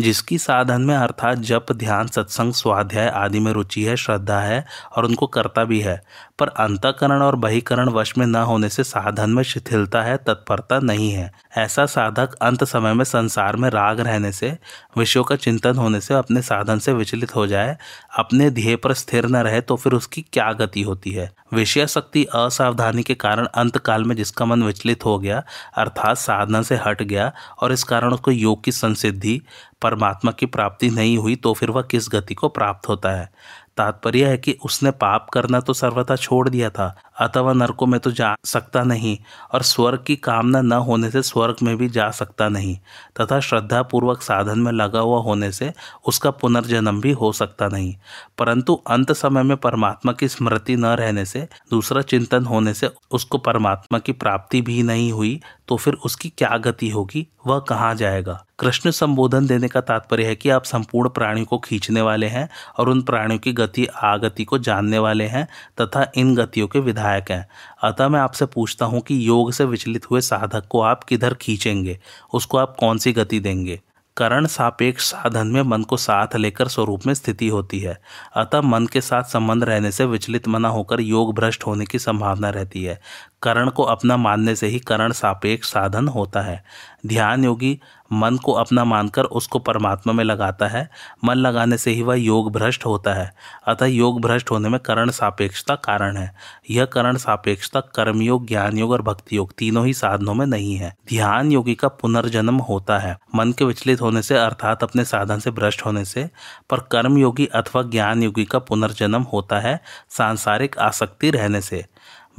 जिसकी 0.00 0.38
साधन 0.38 0.82
में 0.82 0.94
अर्थात 0.96 1.38
जप, 1.38 1.66
ध्यान, 1.72 2.06
सत्संग, 2.06 2.52
स्वाध्याय 2.52 3.08
आदि 3.08 3.40
में 3.40 3.52
रुचि 3.52 3.84
है, 3.84 3.96
श्रद्धा 3.96 4.40
है 4.40 4.64
और 4.96 5.04
उनको 5.04 5.26
करता 5.26 5.64
भी 5.64 5.80
है। 5.80 6.02
पर 6.38 6.48
अंतकरण 6.48 7.22
और 7.22 7.36
बहिकरण 7.36 7.88
वश 7.88 8.18
में 8.18 8.26
न 8.26 8.36
होने 8.36 8.68
से 8.68 8.84
साधन 8.84 9.30
में 9.30 9.42
शिथिलता 9.42 10.02
है, 10.02 10.16
तत्परता 10.16 10.78
नहीं 10.78 11.10
है। 11.12 11.32
ऐसा 11.56 11.86
साधक 11.86 12.34
अंत 12.34 12.64
समय 12.64 12.94
में 12.94 13.04
संसार 13.04 13.56
में 13.56 13.70
राग 13.70 14.00
रहने 14.00 14.32
से, 14.32 14.58
विषयों 14.98 15.24
का 15.24 15.36
चिंतन 15.36 15.76
होने 15.76 16.00
से, 16.00 16.14
अपने 16.14 16.42
साधन 16.42 16.78
से 16.78 16.92
विचलित 16.92 17.34
हो 17.36 17.46
जाए, 17.46 17.76
अपने 18.18 18.50
ध्येय 18.50 18.76
पर 18.76 18.94
स्थिर 18.94 19.26
न 19.26 19.36
रहे 19.36 19.60
तो 19.60 19.76
फिर 19.76 19.92
उसकी 19.92 20.24
क्या 20.32 20.52
गति 20.52 20.82
होती 20.82 21.10
है? 21.10 21.32
विषय 21.54 21.86
शक्ति 21.86 22.24
असावधानी 22.24 23.02
के 23.02 23.14
कारण 23.14 23.46
अंत 23.46 23.78
काल 23.78 24.04
में 24.04 24.16
जिसका 24.16 24.44
मन 24.44 24.62
विचलित 24.62 25.04
हो 25.04 25.18
गया, 25.18 25.42
अर्थात 25.76 26.16
साधना 26.16 26.62
से 26.62 26.76
हट 26.76 27.02
गया 27.02 27.32
और 27.62 27.72
इस 27.72 27.84
कारण 27.84 28.12
उसको 28.12 28.30
योग 28.30 28.64
की 28.64 28.72
संसिद्धि 28.72 29.42
परमात्मा 29.82 30.32
की 30.32 30.46
प्राप्ति 30.46 30.90
नहीं 30.90 31.18
हुई 31.18 31.36
तो 31.36 31.54
फिर 31.54 31.70
वह 31.70 31.82
किस 31.82 32.08
गति 32.12 32.34
को 32.34 32.48
प्राप्त 32.48 32.88
होता 32.88 33.10
है? 33.10 33.32
तात्पर्य 33.76 34.26
है 34.26 34.38
कि 34.38 34.58
उसने 34.64 34.90
पाप 34.90 35.30
करना 35.32 35.60
तो 35.60 35.72
सर्वथा 35.72 36.16
छोड़ 36.16 36.48
दिया 36.48 36.70
था 36.70 37.07
अथवा 37.18 37.52
नरकों 37.52 37.86
में 37.86 37.98
तो 38.00 38.10
जा 38.10 38.34
सकता 38.44 38.82
नहीं 38.82 39.16
और 39.52 39.62
स्वर्ग 39.62 40.04
की 40.06 40.16
कामना 40.16 40.60
न 40.60 40.72
होने 40.72 41.10
से 41.10 41.22
स्वर्ग 41.22 41.56
में 41.62 41.76
भी 41.76 41.88
जा 41.88 42.10
सकता 42.10 42.48
नहीं, 42.48 42.76
तथा 43.20 43.40
श्रद्धा 43.40 43.82
पूर्वक 43.82 44.22
साधन 44.22 44.58
में 44.58 44.72
लगा 44.72 45.00
हुआ 45.00 45.20
होने 45.20 45.52
से 45.52 45.72
उसका 46.06 46.30
पुनर्जन्म 46.30 47.00
भी 47.00 47.12
हो 47.12 47.32
सकता 47.32 47.68
नहीं। 47.68 47.94
परंतु 48.38 48.74
अंत 48.86 49.12
समय 49.12 49.42
में 49.42 49.56
परमात्मा 49.56 50.12
की 50.12 50.28
स्मृति 50.28 50.76
न 50.76 50.86
रहने 50.86 51.24
से, 51.24 51.48
दूसरा 51.70 52.02
चिंतन 52.02 52.44
होने 52.44 52.74
से 52.74 52.90
उसको 53.10 53.38
परमात्मा 53.38 53.98
की 53.98 54.12
प्राप्ति 54.12 54.60
भी 54.62 54.82
नहीं 54.82 55.12
हुई 55.12 55.40
तो 55.68 55.76
फिर 55.76 55.94
उसकी 55.94 56.28
क्या 56.28 56.56
गति 56.56 56.88
होगी, 56.88 57.26
वह 57.46 57.58
कहाँ 57.58 57.94
जाएगा? 57.94 58.44
कृष्ण 58.58 58.90
संबोधन 58.90 59.46
देने 59.46 59.68
का 59.68 59.80
तात्पर्य 59.80 60.24
है 60.24 60.36
कि 60.36 60.50
आप 60.50 60.64
संपूर्ण 60.64 61.08
प्राणियों 61.08 61.46
को 61.46 61.58
खींचने 61.58 62.00
वाले 62.00 62.26
हैं 62.26 62.48
और 62.78 62.88
उन 62.88 63.02
प्राणियों 63.02 63.38
की 63.38 63.52
गति, 63.52 63.86
आगति 63.86 64.44
को 64.44 64.58
जानने 64.58 64.98
वाले 64.98 65.24
हैं 65.24 65.46
तथा 65.80 66.10
इन 66.16 66.34
गतियों 66.34 66.68
के 66.68 66.80
विधायक 66.80 67.06
हैं। 67.10 67.48
अतः 67.82 68.08
मैं 68.08 68.20
आपसे 68.20 68.46
पूछता 68.46 68.86
हूँ 68.86 69.00
कि 69.00 69.28
योग 69.28 69.52
से 69.52 69.64
विचलित 69.64 70.10
हुए 70.10 70.20
साधक 70.20 70.66
को 70.70 70.80
आप 70.80 71.04
किधर 71.04 71.34
खींचेंगे? 71.34 71.98
उसको 72.34 72.58
आप 72.58 72.76
कौन 72.80 72.98
सी 72.98 73.12
गति 73.12 73.40
देंगे? 73.40 73.80
करण 74.16 74.46
सापेक्ष 74.46 75.04
साधन 75.04 75.46
में 75.46 75.62
मन 75.62 75.82
को 75.82 75.96
साथ 75.96 76.36
लेकर 76.36 76.68
स्वरूप 76.68 77.06
में 77.06 77.14
स्थिति 77.14 77.48
होती 77.48 77.80
है। 77.80 78.00
अतः 78.36 78.60
मन 78.60 78.86
के 78.86 79.00
साथ 79.00 79.22
संबंध 79.22 79.64
रहने 79.64 79.92
से 79.92 80.04
विचलित 80.04 80.48
मना 80.48 80.68
होकर 80.68 81.00
योग 81.00 81.34
भ्रष्ट 81.34 81.66
होने 81.66 81.84
की 81.84 81.98
संभावना 81.98 82.50
रहती 82.50 82.84
है। 82.84 83.00
करण 83.42 83.70
को 83.70 83.82
अपना 83.82 84.16
मानने 84.16 84.56
से 84.56 84.66
ही 84.66 84.78
करण 84.78 85.12
सापेक्ष 85.12 85.68
साधन 85.68 86.08
होता 86.08 86.40
है। 86.40 86.64
ध्यान 87.06 87.44
योगी 87.44 87.80
मन 88.12 88.36
को 88.36 88.52
अपना 88.52 88.84
मानकर 88.84 89.24
उसको 89.24 89.58
परमात्मा 89.58 90.12
में 90.12 90.24
लगाता 90.24 90.66
है। 90.66 90.90
मन 91.24 91.34
लगाने 91.34 91.76
से 91.76 91.90
ही 91.90 92.02
वह 92.02 92.14
योग 92.14 92.52
भ्रष्ट 92.52 92.86
होता 92.86 93.14
है। 93.14 93.34
अतः 93.66 93.86
योग 93.86 94.20
भ्रष्ट 94.20 94.50
होने 94.50 94.68
में 94.68 94.80
करण 94.80 95.10
सापेक्षता 95.10 95.74
कारण 95.74 96.16
है। 96.16 96.34
यह 96.70 96.84
करण 96.84 97.16
सापेक्षता 97.16 97.80
कर्मयोग 97.80 98.46
ज्ञान 98.46 98.78
योग 98.78 98.90
और 98.90 99.02
भक्ति 99.02 99.36
योग 99.36 99.52
तीनों 99.58 99.86
ही 99.86 99.94
साधनों 99.94 100.34
में 100.34 100.46
नहीं 100.46 100.74
है। 100.74 100.96
ध्यान 101.08 101.52
योगी 101.52 101.74
का 101.74 101.88
पुनर्जन्म 101.88 102.56
होता 102.56 102.98
है। 102.98 103.18
मन 103.34 103.52
के 103.52 103.64
विचलित 103.64 104.00
होने 104.00 104.22
से 104.22 104.36
अर्थात 104.36 104.82
अपने 104.82 105.04
साधन 105.04 105.38
से 105.38 105.50
भ्रष्ट 105.50 105.86
होने 105.86 106.04
से, 106.04 106.30
पर 106.70 106.80
कर्म 106.80 107.18
योगी 107.18 107.46
अथवा 107.46 107.82
ज्ञान 107.82 108.22
योगी 108.22 108.44
का 108.44 108.58
पुनर्जन्म 108.58 109.22
होता 109.22 109.60
है 109.60 109.80
सांसारिक 110.10 110.78
आसक्ति 110.78 111.30
रहने 111.30 111.60
से। 111.60 111.84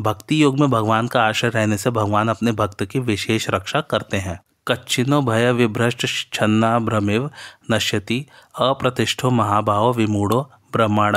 भक्ति 0.02 0.44
योग 0.44 0.60
में 0.60 0.70
भगवान 0.70 1.08
का 1.08 1.22
आश्रय 1.24 1.50
रहने 1.50 1.78
से 1.78 1.90
भगवान 1.90 2.30
अपने 2.30 2.52
भक्त 2.52 2.86
की 2.86 3.00
विशेष 3.00 3.50
रक्षा 3.50 3.82
करते 3.82 4.18
हैं। 4.18 4.40
कच्चिनो 4.70 5.22
भय 5.22 5.52
विभ्रष्ट 5.52 6.08
छन्ना 6.34 6.80
भ्रमेव 6.80 7.32
नश्यति, 7.72 8.26
अप्रतिष्ठो 8.60 9.30
महाभाव 9.30 9.94
विमूढ़ो 9.94 10.52
ब्रह्मांड 10.74 11.16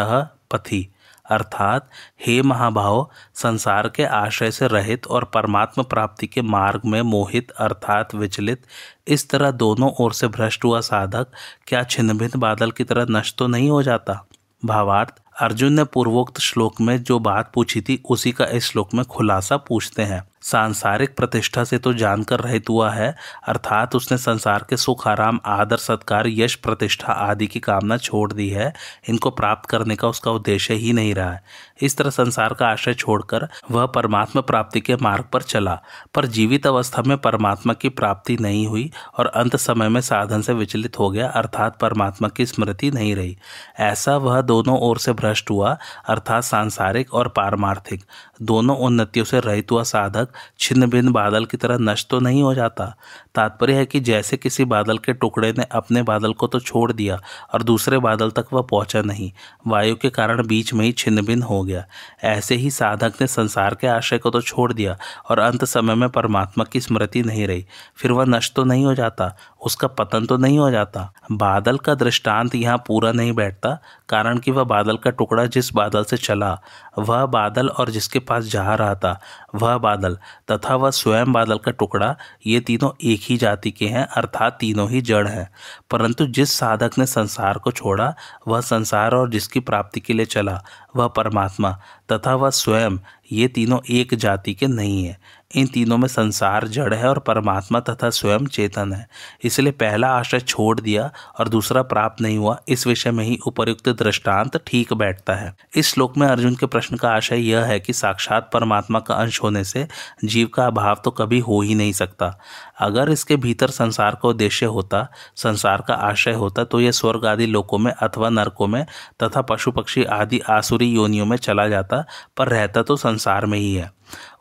पथि। 0.51 0.95
अर्थात, 1.31 1.91
हे 2.27 2.43
महाभाव, 2.43 3.11
संसार 3.35 3.89
के 3.89 4.05
आश्रय 4.05 4.51
से 4.51 4.67
रहित 4.67 5.07
और 5.07 5.25
परमात्मा 5.25 5.85
प्राप्ति 5.85 6.27
के 6.27 6.43
मार्ग 6.43 6.81
में 6.87 7.03
मोहित, 7.03 7.51
अर्थात 7.51 8.15
विचलित, 8.15 8.63
इस 9.09 9.31
तरह 9.31 9.51
दोनों 9.51 9.91
ओर 10.01 10.13
से 10.13 10.29
भ्रष्ट 10.29 10.65
हुआ 10.65 10.81
साधक, 10.81 11.27
क्या 11.67 11.83
छिन्नभिन्न 11.83 12.41
बादल 12.41 12.71
की 12.71 12.85
तरह 12.85 13.07
नष्ट 13.11 13.39
तो 13.39 13.47
नहीं 13.47 13.71
हो 13.71 13.83
जाता? 13.83 14.27
भावार्थ, 14.65 15.15
अर्जुन 15.41 15.73
ने 15.73 15.85
पूर्वोक्त 15.85 16.41
श्लोक 16.41 16.81
में 16.81 17.03
जो 17.03 17.19
बात 17.19 17.53
पूछी 17.55 17.81
थी, 17.81 18.03
उसी 18.11 18.33
का 18.33 18.45
इस 18.45 18.65
श्लोक 18.65 18.95
में 18.95 19.05
खुलासा 19.05 19.57
पूछते 19.57 20.03
हैं। 20.03 20.32
सांसारिक 20.43 21.17
प्रतिष्ठा 21.17 21.65
से 21.65 21.79
तो 21.79 21.93
जानकर 21.93 22.41
रहित 22.41 22.69
हुआ 22.69 22.91
है, 22.91 23.15
अर्थात 23.47 23.95
उसने 23.95 24.19
संसार 24.19 24.65
के 24.71 24.77
सुख, 24.77 25.07
आराम, 25.09 25.41
आदर, 25.47 25.77
सत्कार, 25.77 26.29
यश, 26.29 26.55
प्रतिष्ठा 26.55 27.13
आदि 27.13 27.47
की 27.47 27.61
कामना 27.61 27.97
छोड़ 27.97 28.33
दी 28.33 28.49
है। 28.49 28.73
इनको 29.09 29.31
प्राप्त 29.31 29.71
करने 29.71 29.97
का 29.97 30.09
उसका 30.09 30.31
उद्देश्य 30.31 30.75
ही 30.75 30.93
नहीं 30.93 31.15
रहा 31.15 31.33
है। 31.33 31.43
इस 31.83 31.97
तरह 31.97 32.11
संसार 32.11 32.55
का 32.55 32.67
आश्रय 32.67 32.95
छोड़कर 32.95 33.49
वह 33.71 33.87
परमात्मा 33.87 34.43
प्राप्ति 34.43 34.81
के 34.81 34.97
मार्ग 34.97 35.25
पर 35.33 35.43
चला, 35.43 35.81
पर 36.15 36.27
जीवित 36.27 36.67
अवस्था 36.67 37.03
में 37.03 37.17
परमात्मा 37.19 37.73
की 37.73 37.89
प्राप्ति 37.89 38.37
नहीं 38.41 38.67
हुई 38.67 38.91
और 39.19 39.27
अंत 39.27 39.57
समय 39.57 39.89
में 39.89 40.01
साधन 40.01 40.43
से 40.43 40.53
विचलित 40.53 40.99
हो 40.99 41.11
गया, 41.11 41.29
अर्थात 41.29 41.79
परमात्मा 41.79 42.29
की 42.29 42.47
स्मृति 42.47 42.91
नहीं 42.91 43.15
रही। 43.17 43.37
ऐसा 43.81 44.17
वह 44.17 44.41
दोनों 44.41 44.79
ओर 44.79 44.99
से 44.99 45.13
भ्रष्ट 45.13 45.51
हुआ, 45.51 45.77
अर्थात 46.09 46.45
सांसारिक 46.45 47.15
और 47.15 47.29
पारमार्थिक। 47.29 48.05
दोनों 48.43 48.77
उन्नतियों 48.77 49.25
से 49.25 49.41
रहित 49.41 49.71
हुआ 49.71 49.83
साधक 49.83 50.29
छिन्न 50.59 50.87
भिन्न 50.87 51.13
बादल 51.13 51.45
की 51.45 51.57
तरह 51.57 51.79
नष्ट 51.81 52.09
तो 52.11 52.21
नहीं 52.21 52.43
हो 52.43 52.55
जाता। 52.55 52.87
तात्पर्य 53.35 53.75
है 53.75 53.87
कि 53.87 54.01
जैसे 54.01 54.37
किसी 54.37 54.65
बादल 54.67 54.99
के 54.99 55.13
टुकड़े 55.13 55.53
ने 55.53 55.67
अपने 55.73 56.03
बादल 56.03 56.33
को 56.33 56.47
तो 56.47 56.61
छोड़ 56.61 56.93
दिया 56.93 57.21
और 57.55 57.63
दूसरे 57.63 57.99
बादल 57.99 58.31
तक 58.31 58.47
वह 58.53 58.63
पहुँचा 58.63 59.03
नहीं, 59.03 59.31
वायु 59.67 59.97
के 59.97 60.11
कारण 60.11 60.47
बीच 60.47 60.73
में 60.75 60.85
ही 60.85 60.93
छिन्न 60.93 61.25
भिन्न 61.25 61.43
हो 61.43 61.63
गया। 61.63 61.85
ऐसे 62.25 62.55
ही 62.55 62.71
साधक 62.71 63.21
ने 63.21 63.27
संसार 63.27 63.75
के 63.75 63.87
आशय 63.87 64.19
को 64.19 64.31
तो 64.31 64.41
छोड़ 64.41 64.73
दिया 64.73 64.97
और 65.31 65.39
अंत 65.39 65.65
समय 65.65 65.95
में 65.95 66.09
परमात्मा 66.09 66.65
की 66.65 66.81
स्मृति 66.81 67.23
नहीं 67.23 67.47
रही। 67.47 67.67
फिर 67.97 68.13
वह 68.13 68.25
नष्ट 68.27 68.55
तो 68.55 68.65
नहीं 68.65 68.85
हो 68.85 68.95
जाता 68.95 69.35
उसका 69.63 69.89
पतन 69.89 70.27
तो 70.27 70.37
नहीं 70.37 70.59
हो 70.59 70.71
जाता। 70.71 71.13
बादल 71.33 71.79
का 71.79 71.95
दृष्टांत 71.95 72.55
यहाँ 72.55 72.83
पूरा 72.87 73.13
नहीं 73.13 73.33
बैठता, 73.33 73.79
कारण 74.09 74.39
कि 74.39 74.51
वह 74.51 74.65
बादल 74.65 74.97
का 74.97 75.11
टुकड़ा 75.11 75.45
जिस 75.47 75.73
बादल 75.75 76.05
से 76.05 76.17
चला, 76.17 76.53
वह 76.99 77.25
बादल 77.27 77.69
और 77.69 77.91
जिसके 77.91 78.19
पास 78.19 78.45
जा 78.45 78.75
रहा 78.75 78.95
था 78.95 79.21
वह 79.55 79.77
बादल 79.79 80.19
तथा 80.51 80.75
वह 80.75 80.91
स्वयं 80.91 81.33
बादल 81.33 81.59
का 81.59 81.71
टुकड़ा, 81.71 82.17
ये 82.47 82.61
तीनों 82.61 82.91
एक 83.05 83.21
ही 83.23 83.37
जाति 83.37 83.71
के 83.71 83.87
हैं, 83.87 84.07
अर्थात 84.07 84.57
तीनों 84.61 84.89
ही 84.91 85.01
जड़ 85.01 85.27
हैं। 85.29 85.49
परंतु 85.91 86.27
जिस 86.27 86.53
साधक 86.53 86.99
ने 86.99 87.07
संसार 87.07 87.59
को 87.59 87.71
छोड़ा, 87.71 88.15
वह 88.49 88.61
संसार 88.61 89.15
और 89.15 89.31
जिसकी 89.31 89.61
प्राप्ति 89.61 90.01
के 90.01 90.13
लिए 90.13 90.27
चला, 90.27 90.63
वह 90.97 91.07
परमात्मा 91.07 91.79
तथा 92.13 92.35
वह 92.35 92.51
स्वयं, 92.51 92.99
ये 93.33 93.49
तीनों 93.49 93.79
एक 93.91 94.15
जाति 94.15 94.55
के 94.55 94.67
नहीं 94.67 95.05
है। 95.05 95.19
इन 95.55 95.67
तीनों 95.67 95.99
में 95.99 96.09
संसार 96.09 96.67
जड़ 96.69 96.93
है 96.95 97.09
और 97.09 97.19
परमात्मा 97.19 97.81
तथा 97.81 98.11
स्वयं 98.11 98.47
चेतन 98.47 98.93
है। 98.93 99.07
इसलिए 99.45 99.73
पहला 99.73 100.09
आश्रय 100.09 100.41
छोड़ 100.41 100.81
दिया 100.81 101.11
और 101.41 101.49
दूसरा 101.49 101.83
प्राप्त 101.83 102.21
नहीं 102.21 102.39
हुआ। 102.39 102.57
इस 102.69 102.87
विषय 102.87 103.11
में 103.11 103.25
ही 103.25 103.39
उपयुक्त 103.47 103.89
दृष्टांत 103.89 104.57
ठीक 104.67 104.93
बैठता 104.93 105.35
है। 105.35 105.55
इस 105.77 105.93
श्लोक 105.95 106.17
में 106.19 106.27
अर्जुन 106.27 106.55
के 106.55 106.67
प्रश्न 106.67 106.97
का 106.97 107.11
आशय 107.11 107.41
यह 107.41 107.65
है 107.65 107.79
कि 107.81 107.93
साक्षात 107.93 108.51
परमात्मा 108.53 109.01
का 109.01 109.15
अंश 109.15 109.43
होने 109.43 109.65
से 109.65 109.87
जीव 110.25 110.49
का 110.55 110.67
अभाव 110.67 111.01
तो 111.05 111.11
कभी 111.11 111.39
हो 111.41 111.61
ही 111.61 111.75
नहीं 111.75 111.93
सकता। 111.93 112.35
अगर 112.81 113.11
इसके 113.11 113.37
भीतर 113.37 113.71
संसार 113.71 114.19
का 114.23 114.29
उद्देश्य 114.29 114.67
होता, 114.67 115.07
संसार 115.37 115.85
का 115.89 115.95
आशय 115.95 116.33
होता 116.33 116.65
तो 116.65 116.81
यह 116.81 116.91
स्वर्ग 116.91 117.27
आदि 117.27 117.47
लोकों 117.47 117.79
में 117.79 117.93
अथवा 117.93 118.29
नरकों 118.31 118.67
में 118.67 118.85
तथा 119.23 119.41
पशु 119.43 119.71
पक्षी 119.71 120.05
आदि 120.05 120.41
आसुरी 120.51 120.87
योनियों 120.87 121.27
में 121.27 121.37
चला 121.37 121.69
जाता, 121.69 122.05
पर 122.37 122.49
रहता 122.49 122.83
तो 122.83 122.97
संसार 122.97 123.47
में 123.47 123.59
ही 123.59 123.75
है। 123.75 123.91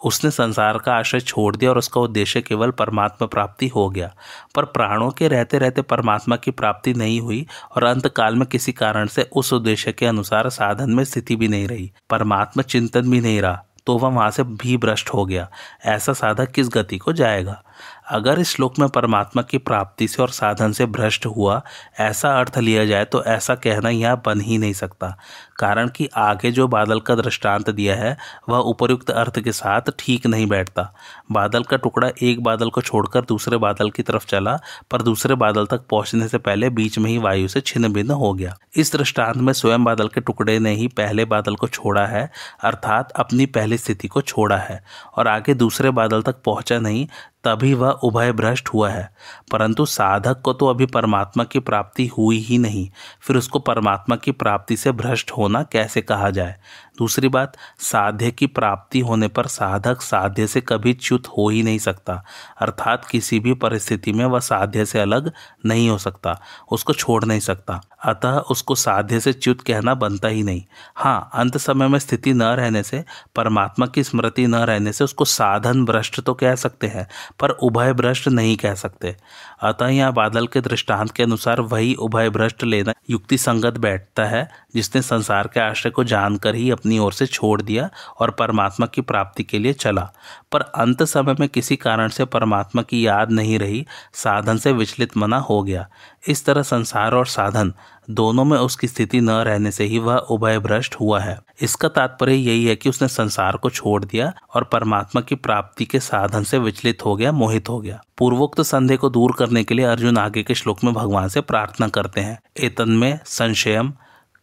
उसने 0.05 0.31
संसार 0.31 0.77
का 0.77 0.93
आश्रय 0.93 1.19
छोड़ 1.19 1.55
दिया 1.55 1.71
और 1.71 1.77
उसका 1.77 2.01
उद्देश्य 2.01 2.41
केवल 2.41 2.71
परमात्मा 2.71 3.27
प्राप्ति 3.27 3.67
हो 3.67 3.89
गया। 3.89 4.13
पर 4.55 4.65
प्राणों 4.65 5.09
के 5.09 5.27
रहते 5.27 5.59
रहते 5.59 5.81
परमात्मा 5.81 6.35
की 6.35 6.51
प्राप्ति 6.51 6.93
नहीं 6.93 7.19
हुई 7.21 7.45
और 7.75 7.83
अंत 7.83 8.07
काल 8.07 8.35
में 8.35 8.45
किसी 8.47 8.71
कारण 8.71 9.07
से 9.07 9.29
उस 9.33 9.53
उद्देश्य 9.53 9.91
के 9.91 10.05
अनुसार 10.05 10.49
साधन 10.49 10.91
में 10.91 11.03
स्थिति 11.03 11.35
भी 11.35 11.47
नहीं 11.47 11.67
रही। 11.67 11.91
परमात्मा 12.09 12.63
चिंतन 12.63 13.11
भी 13.11 13.21
नहीं 13.21 13.41
रहा 13.41 13.63
तो 13.87 13.97
वह 13.97 14.09
वहाँ 14.09 14.31
से 14.31 14.43
भी 14.43 14.75
भ्रष्ट 14.77 15.09
हो 15.09 15.25
गया। 15.25 15.47
ऐसा 15.85 16.13
साधक 16.13 16.51
किस 16.51 16.67
गति 16.69 16.97
को 16.97 17.13
जाएगा? 17.13 17.61
अगर 18.09 18.39
इस 18.39 18.49
श्लोक 18.49 18.77
में 18.79 18.87
परमात्मा 18.89 19.41
की 19.41 19.57
प्राप्ति 19.57 20.07
से 20.07 20.21
और 20.21 20.29
साधन 20.29 20.71
से 20.71 20.85
भ्रष्ट 20.85 21.25
हुआ, 21.25 21.61
ऐसा 21.99 22.33
अर्थ 22.39 22.57
लिया 22.57 22.85
जाए 22.85 23.05
तो 23.05 23.23
ऐसा 23.23 23.55
कहना 23.55 23.89
यहाँ 23.89 24.21
बन 24.25 24.41
ही 24.41 24.57
नहीं 24.57 24.73
सकता। 24.73 25.17
कारण 25.57 25.89
कि 25.89 26.09
आगे 26.15 26.51
जो 26.51 26.67
बादल 26.67 26.99
का 26.99 27.15
दृष्टांत 27.15 27.69
दिया 27.69 27.95
है, 27.95 28.17
वह 28.49 28.57
उपयुक्त 28.57 29.09
अर्थ 29.09 29.39
के 29.39 29.51
साथ 29.51 29.81
ठीक 29.99 30.27
नहीं 30.27 30.47
बैठता। 30.47 30.93
बादल 31.31 31.63
का 31.63 31.77
टुकड़ा 31.77 32.09
एक 32.21 32.43
बादल 32.43 32.69
को 32.69 32.81
छोड़कर 32.81 33.21
दूसरे 33.21 33.57
बादल 33.57 33.89
की 33.89 34.03
तरफ़ 34.03 34.25
चला, 34.25 34.59
पर 34.91 35.01
दूसरे 35.01 35.35
बादल 35.35 35.65
तक 35.65 35.81
पहुँचने 35.89 36.27
से 36.27 36.37
पहले 36.37 36.69
बीच 36.69 36.97
में 36.99 37.09
ही 37.11 37.17
वायु 37.17 37.47
से 37.47 37.61
छिन्न 37.61 37.93
भिन्न 37.93 38.11
हो 38.11 38.33
गया। 38.33 38.57
इस 38.75 38.95
दृष्टांत 38.95 39.37
में 39.37 39.53
स्वयं 39.53 39.83
बादल 39.83 40.07
के 40.07 40.21
टुकड़े 40.21 40.59
ने 40.59 40.71
ही 40.71 40.87
पहले 40.87 41.25
बादल 41.25 41.55
को 41.55 41.67
छोड़ा 41.67 42.05
है, 42.05 42.31
अर्थात 42.63 43.11
अपनी 43.11 43.45
पहली 43.45 43.77
स्थिति 43.77 44.07
को 44.07 44.21
छोड़ा 44.21 44.57
है, 44.57 44.83
और 45.17 45.27
आगे 45.27 45.53
दूसरे 45.53 45.91
बादल 45.91 46.21
तक 46.21 46.35
पहुँचा 46.45 46.79
नहीं, 46.79 47.07
तभी 47.43 47.73
वह 47.73 47.89
उभय 47.89 48.31
भ्रष्ट 48.31 48.69
हुआ 48.69 48.89
है। 48.89 49.15
परंतु 49.51 49.85
साधक 49.85 50.41
को 50.41 50.53
तो 50.53 50.67
अभी 50.67 50.85
परमात्मा 50.85 51.43
की 51.43 51.59
प्राप्ति 51.59 52.07
हुई 52.07 52.37
ही 52.37 52.57
नहीं, 52.57 52.89
फिर 53.21 53.37
उसको 53.37 53.59
परमात्मा 53.59 54.15
की 54.15 54.31
प्राप्ति 54.31 54.77
से 54.77 54.91
भ्रष्ट 54.91 55.31
होना 55.41 55.63
कैसे 55.63 56.01
कहा 56.01 56.29
जाए? 56.29 56.55
दूसरी 57.01 57.27
बात, 57.27 57.53
साध्य 57.81 58.31
की 58.31 58.47
प्राप्ति 58.47 58.99
होने 58.99 59.27
पर 59.27 59.47
साधक 59.47 60.01
साध्य 60.01 60.47
से 60.47 60.61
कभी 60.61 60.93
च्युत 60.93 61.27
हो 61.27 61.47
ही 61.49 61.63
नहीं 61.63 61.79
सकता। 61.79 62.23
अर्थात 62.61 63.05
किसी 63.05 63.39
भी 63.39 63.53
परिस्थिति 63.53 64.13
में 64.13 64.25
वह 64.25 64.39
साध्य 64.39 64.85
से 64.85 64.99
अलग 64.99 65.31
नहीं 65.65 65.89
हो 65.89 65.97
सकता, 65.97 66.39
उसको 66.71 66.93
छोड़ 66.93 67.23
नहीं 67.25 67.39
सकता। 67.39 67.81
अतः 68.05 68.37
उसको 68.51 68.75
साध्य 68.75 69.19
से 69.19 69.33
च्युत 69.33 69.61
कहना 69.61 69.93
बनता 69.95 70.27
ही 70.27 70.43
नहीं। 70.43 70.63
हाँ 70.95 71.29
अंत 71.33 71.57
समय 71.57 71.87
में 71.87 71.97
स्थिति 71.99 72.33
न 72.33 72.43
रहने 72.43 72.83
से, 72.83 73.03
परमात्मा 73.35 73.85
की 73.85 74.03
स्मृति 74.03 74.45
न 74.47 74.55
रहने 74.55 74.93
से 74.93 75.03
उसको 75.03 75.25
साधन 75.25 75.85
भ्रष्ट 75.85 76.19
तो 76.21 76.33
कह 76.33 76.55
सकते 76.55 76.87
हैं, 76.87 77.07
पर 77.39 77.49
उभय 77.49 77.93
भ्रष्ट 77.93 78.27
नहीं 78.27 78.55
कह 78.57 78.75
सकते। 78.75 79.15
अतः 79.63 79.87
यहाँ 79.87 80.13
बादल 80.13 80.47
के 80.47 80.61
दृष्टांत 80.61 81.11
के 81.11 81.23
अनुसार 81.23 81.61
वही 81.61 81.93
उभय 81.95 82.29
भ्रष्ट 82.29 82.63
लेना 82.63 82.93
युक्ति 83.09 83.37
संगत 83.37 83.77
बैठता 83.77 84.25
है, 84.25 84.49
जिसने 84.75 85.01
संसार 85.01 85.47
के 85.47 85.59
आश्रय 85.59 85.91
को 85.91 86.03
जानकर 86.03 86.55
ही 86.55 86.69
अपनी 86.71 86.90
ओर 86.99 87.13
से 87.13 87.25
छोड़ 87.25 87.61
दिया 87.61 87.89
और 88.19 88.31
परमात्मा 88.31 88.85
की 88.85 89.01
प्राप्ति 89.01 89.43
के 89.43 89.59
लिए 89.59 89.73
चला। 89.73 90.11
पर 90.51 90.61
अंत 90.61 91.03
समय 91.03 91.35
में 91.39 91.49
किसी 91.49 91.75
कारण 91.75 92.07
से 92.07 92.25
परमात्मा 92.25 92.81
की 92.81 93.07
याद 93.07 93.31
नहीं 93.31 93.59
रही, 93.59 93.85
साधन 94.13 94.57
से 94.57 94.71
विचलित 94.71 95.17
मना 95.17 95.37
हो 95.37 95.63
गया। 95.63 95.89
इस 96.27 96.45
तरह 96.45 96.61
संसार 96.61 97.13
और 97.13 97.25
साधन 97.25 97.73
दोनों 98.09 98.45
में 98.45 98.57
उसकी 98.57 98.87
स्थिति 98.87 99.21
न 99.21 99.29
रहने 99.29 99.71
से 99.71 99.83
ही 99.83 99.99
वह 99.99 100.15
उभय 100.15 100.59
भ्रष्ट 100.59 100.95
हुआ 100.95 101.19
है। 101.19 101.39
इसका 101.61 101.87
तात्पर्य 101.87 102.33
यही 102.33 102.65
है 102.65 102.75
कि 102.75 102.89
उसने 102.89 103.07
संसार 103.07 103.57
को 103.57 103.69
छोड़ 103.69 104.05
दिया 104.05 104.33
और 104.55 104.63
परमात्मा 104.63 105.21
की 105.21 105.35
प्राप्ति 105.35 105.85
के 105.85 105.99
साधन 105.99 106.43
से 106.43 106.57
विचलित 106.57 107.05
हो 107.05 107.15
गया, 107.15 107.31
मोहित 107.31 107.69
हो 107.69 107.79
गया। 107.79 108.01
पूर्वोक्त 108.17 108.61
संदेह 108.61 108.97
को 108.97 109.09
दूर 109.09 109.35
करने 109.39 109.63
के 109.63 109.73
लिए 109.73 109.85
अर्जुन 109.85 110.17
आगे 110.17 110.43
के 110.43 110.55
श्लोक 110.55 110.83
में 110.83 110.93
भगवान 110.93 111.27
से 111.27 111.41
प्रार्थना 111.41 111.87
करते 111.87 112.21
हैं। 112.21 112.39
एतन 112.59 112.89
में 112.89 113.19
संशयम 113.25 113.93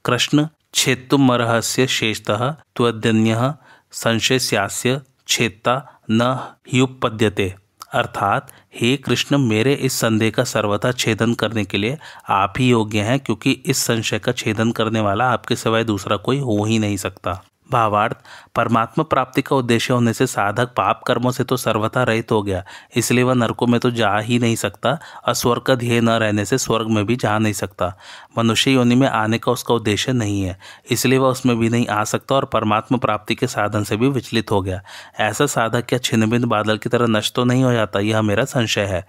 कृष्ण 0.04 0.46
छेत्तुम 0.74 1.32
रहस्य 1.32 1.86
शेषतः 1.86 2.50
त्वद्यन्य 2.76 3.54
संशय 3.92 5.00
छेत्ता 5.28 6.00
न 6.10 6.22
ह्युपद्यते 6.72 7.54
अर्थात, 7.94 8.52
हे 8.80 8.96
कृष्ण, 8.96 9.38
मेरे 9.38 9.74
इस 9.74 9.92
संदेह 9.92 10.30
का 10.30 10.44
सर्वथा 10.44 10.92
छेदन 10.92 11.34
करने 11.34 11.64
के 11.64 11.78
लिए 11.78 11.98
आप 12.28 12.54
ही 12.58 12.68
योग्य 12.68 13.00
हैं, 13.00 13.20
क्योंकि 13.20 13.50
इस 13.50 13.78
संशय 13.78 14.18
का 14.18 14.32
छेदन 14.32 14.72
करने 14.72 15.00
वाला 15.00 15.30
आपके 15.30 15.56
सिवाय 15.56 15.84
दूसरा 15.84 16.16
कोई 16.16 16.38
हो 16.38 16.64
ही 16.64 16.78
नहीं 16.78 16.96
सकता। 16.96 17.42
भावार्थ, 17.70 18.16
परमात्मा 18.54 19.04
प्राप्ति 19.04 19.42
का 19.42 19.56
उद्देश्य 19.56 19.94
होने 19.94 20.12
से 20.12 20.26
साधक 20.26 20.66
पाप 20.66 21.02
कर्मों 21.06 21.30
से 21.30 21.44
तो 21.44 21.56
सर्वथा 21.56 22.02
रहित 22.02 22.32
हो 22.32 22.42
गया, 22.42 22.64
इसलिए 22.96 23.24
वह 23.24 23.34
नरकों 23.34 23.66
में 23.66 23.80
तो 23.80 23.90
जा 23.90 24.18
ही 24.18 24.38
नहीं 24.38 24.56
सकता, 24.56 24.98
और 25.26 25.34
स्वर्ग 25.34 25.62
का 25.62 25.74
ध्येय 25.74 26.00
न 26.00 26.08
रहने 26.08 26.44
से 26.44 26.58
स्वर्ग 26.58 26.88
में 26.88 27.06
भी 27.06 27.16
जा 27.16 27.38
नहीं 27.38 27.52
सकता। 27.52 27.94
मनुष्य 28.38 28.70
योनि 28.70 28.94
में 28.94 29.06
आने 29.08 29.38
का 29.38 29.52
उसका 29.52 29.74
उद्देश्य 29.74 30.12
नहीं 30.12 30.42
है, 30.42 30.58
इसलिए 30.90 31.18
वह 31.18 31.28
उसमें 31.28 31.56
भी 31.58 31.68
नहीं 31.68 31.86
आ 31.88 32.02
सकता 32.04 32.34
और 32.34 32.44
परमात्मा 32.44 32.98
प्राप्ति 32.98 33.34
के 33.34 33.46
साधन 33.48 33.84
से 33.84 33.96
भी 33.96 34.08
विचलित 34.08 34.50
हो 34.50 34.60
गया। 34.62 34.80
ऐसा 35.20 35.46
साधक 35.48 35.86
क्या 35.88 35.98
छिन्न 36.00 36.44
बादल 36.46 36.78
की 36.78 36.88
तरह 36.88 37.06
नष्ट 37.08 37.34
तो 37.34 37.44
नहीं 37.44 37.64
हो 37.64 37.72
जाता, 37.72 38.00
यह 38.00 38.22
मेरा 38.22 38.44
संशय 38.46 38.84
है। 38.84 39.06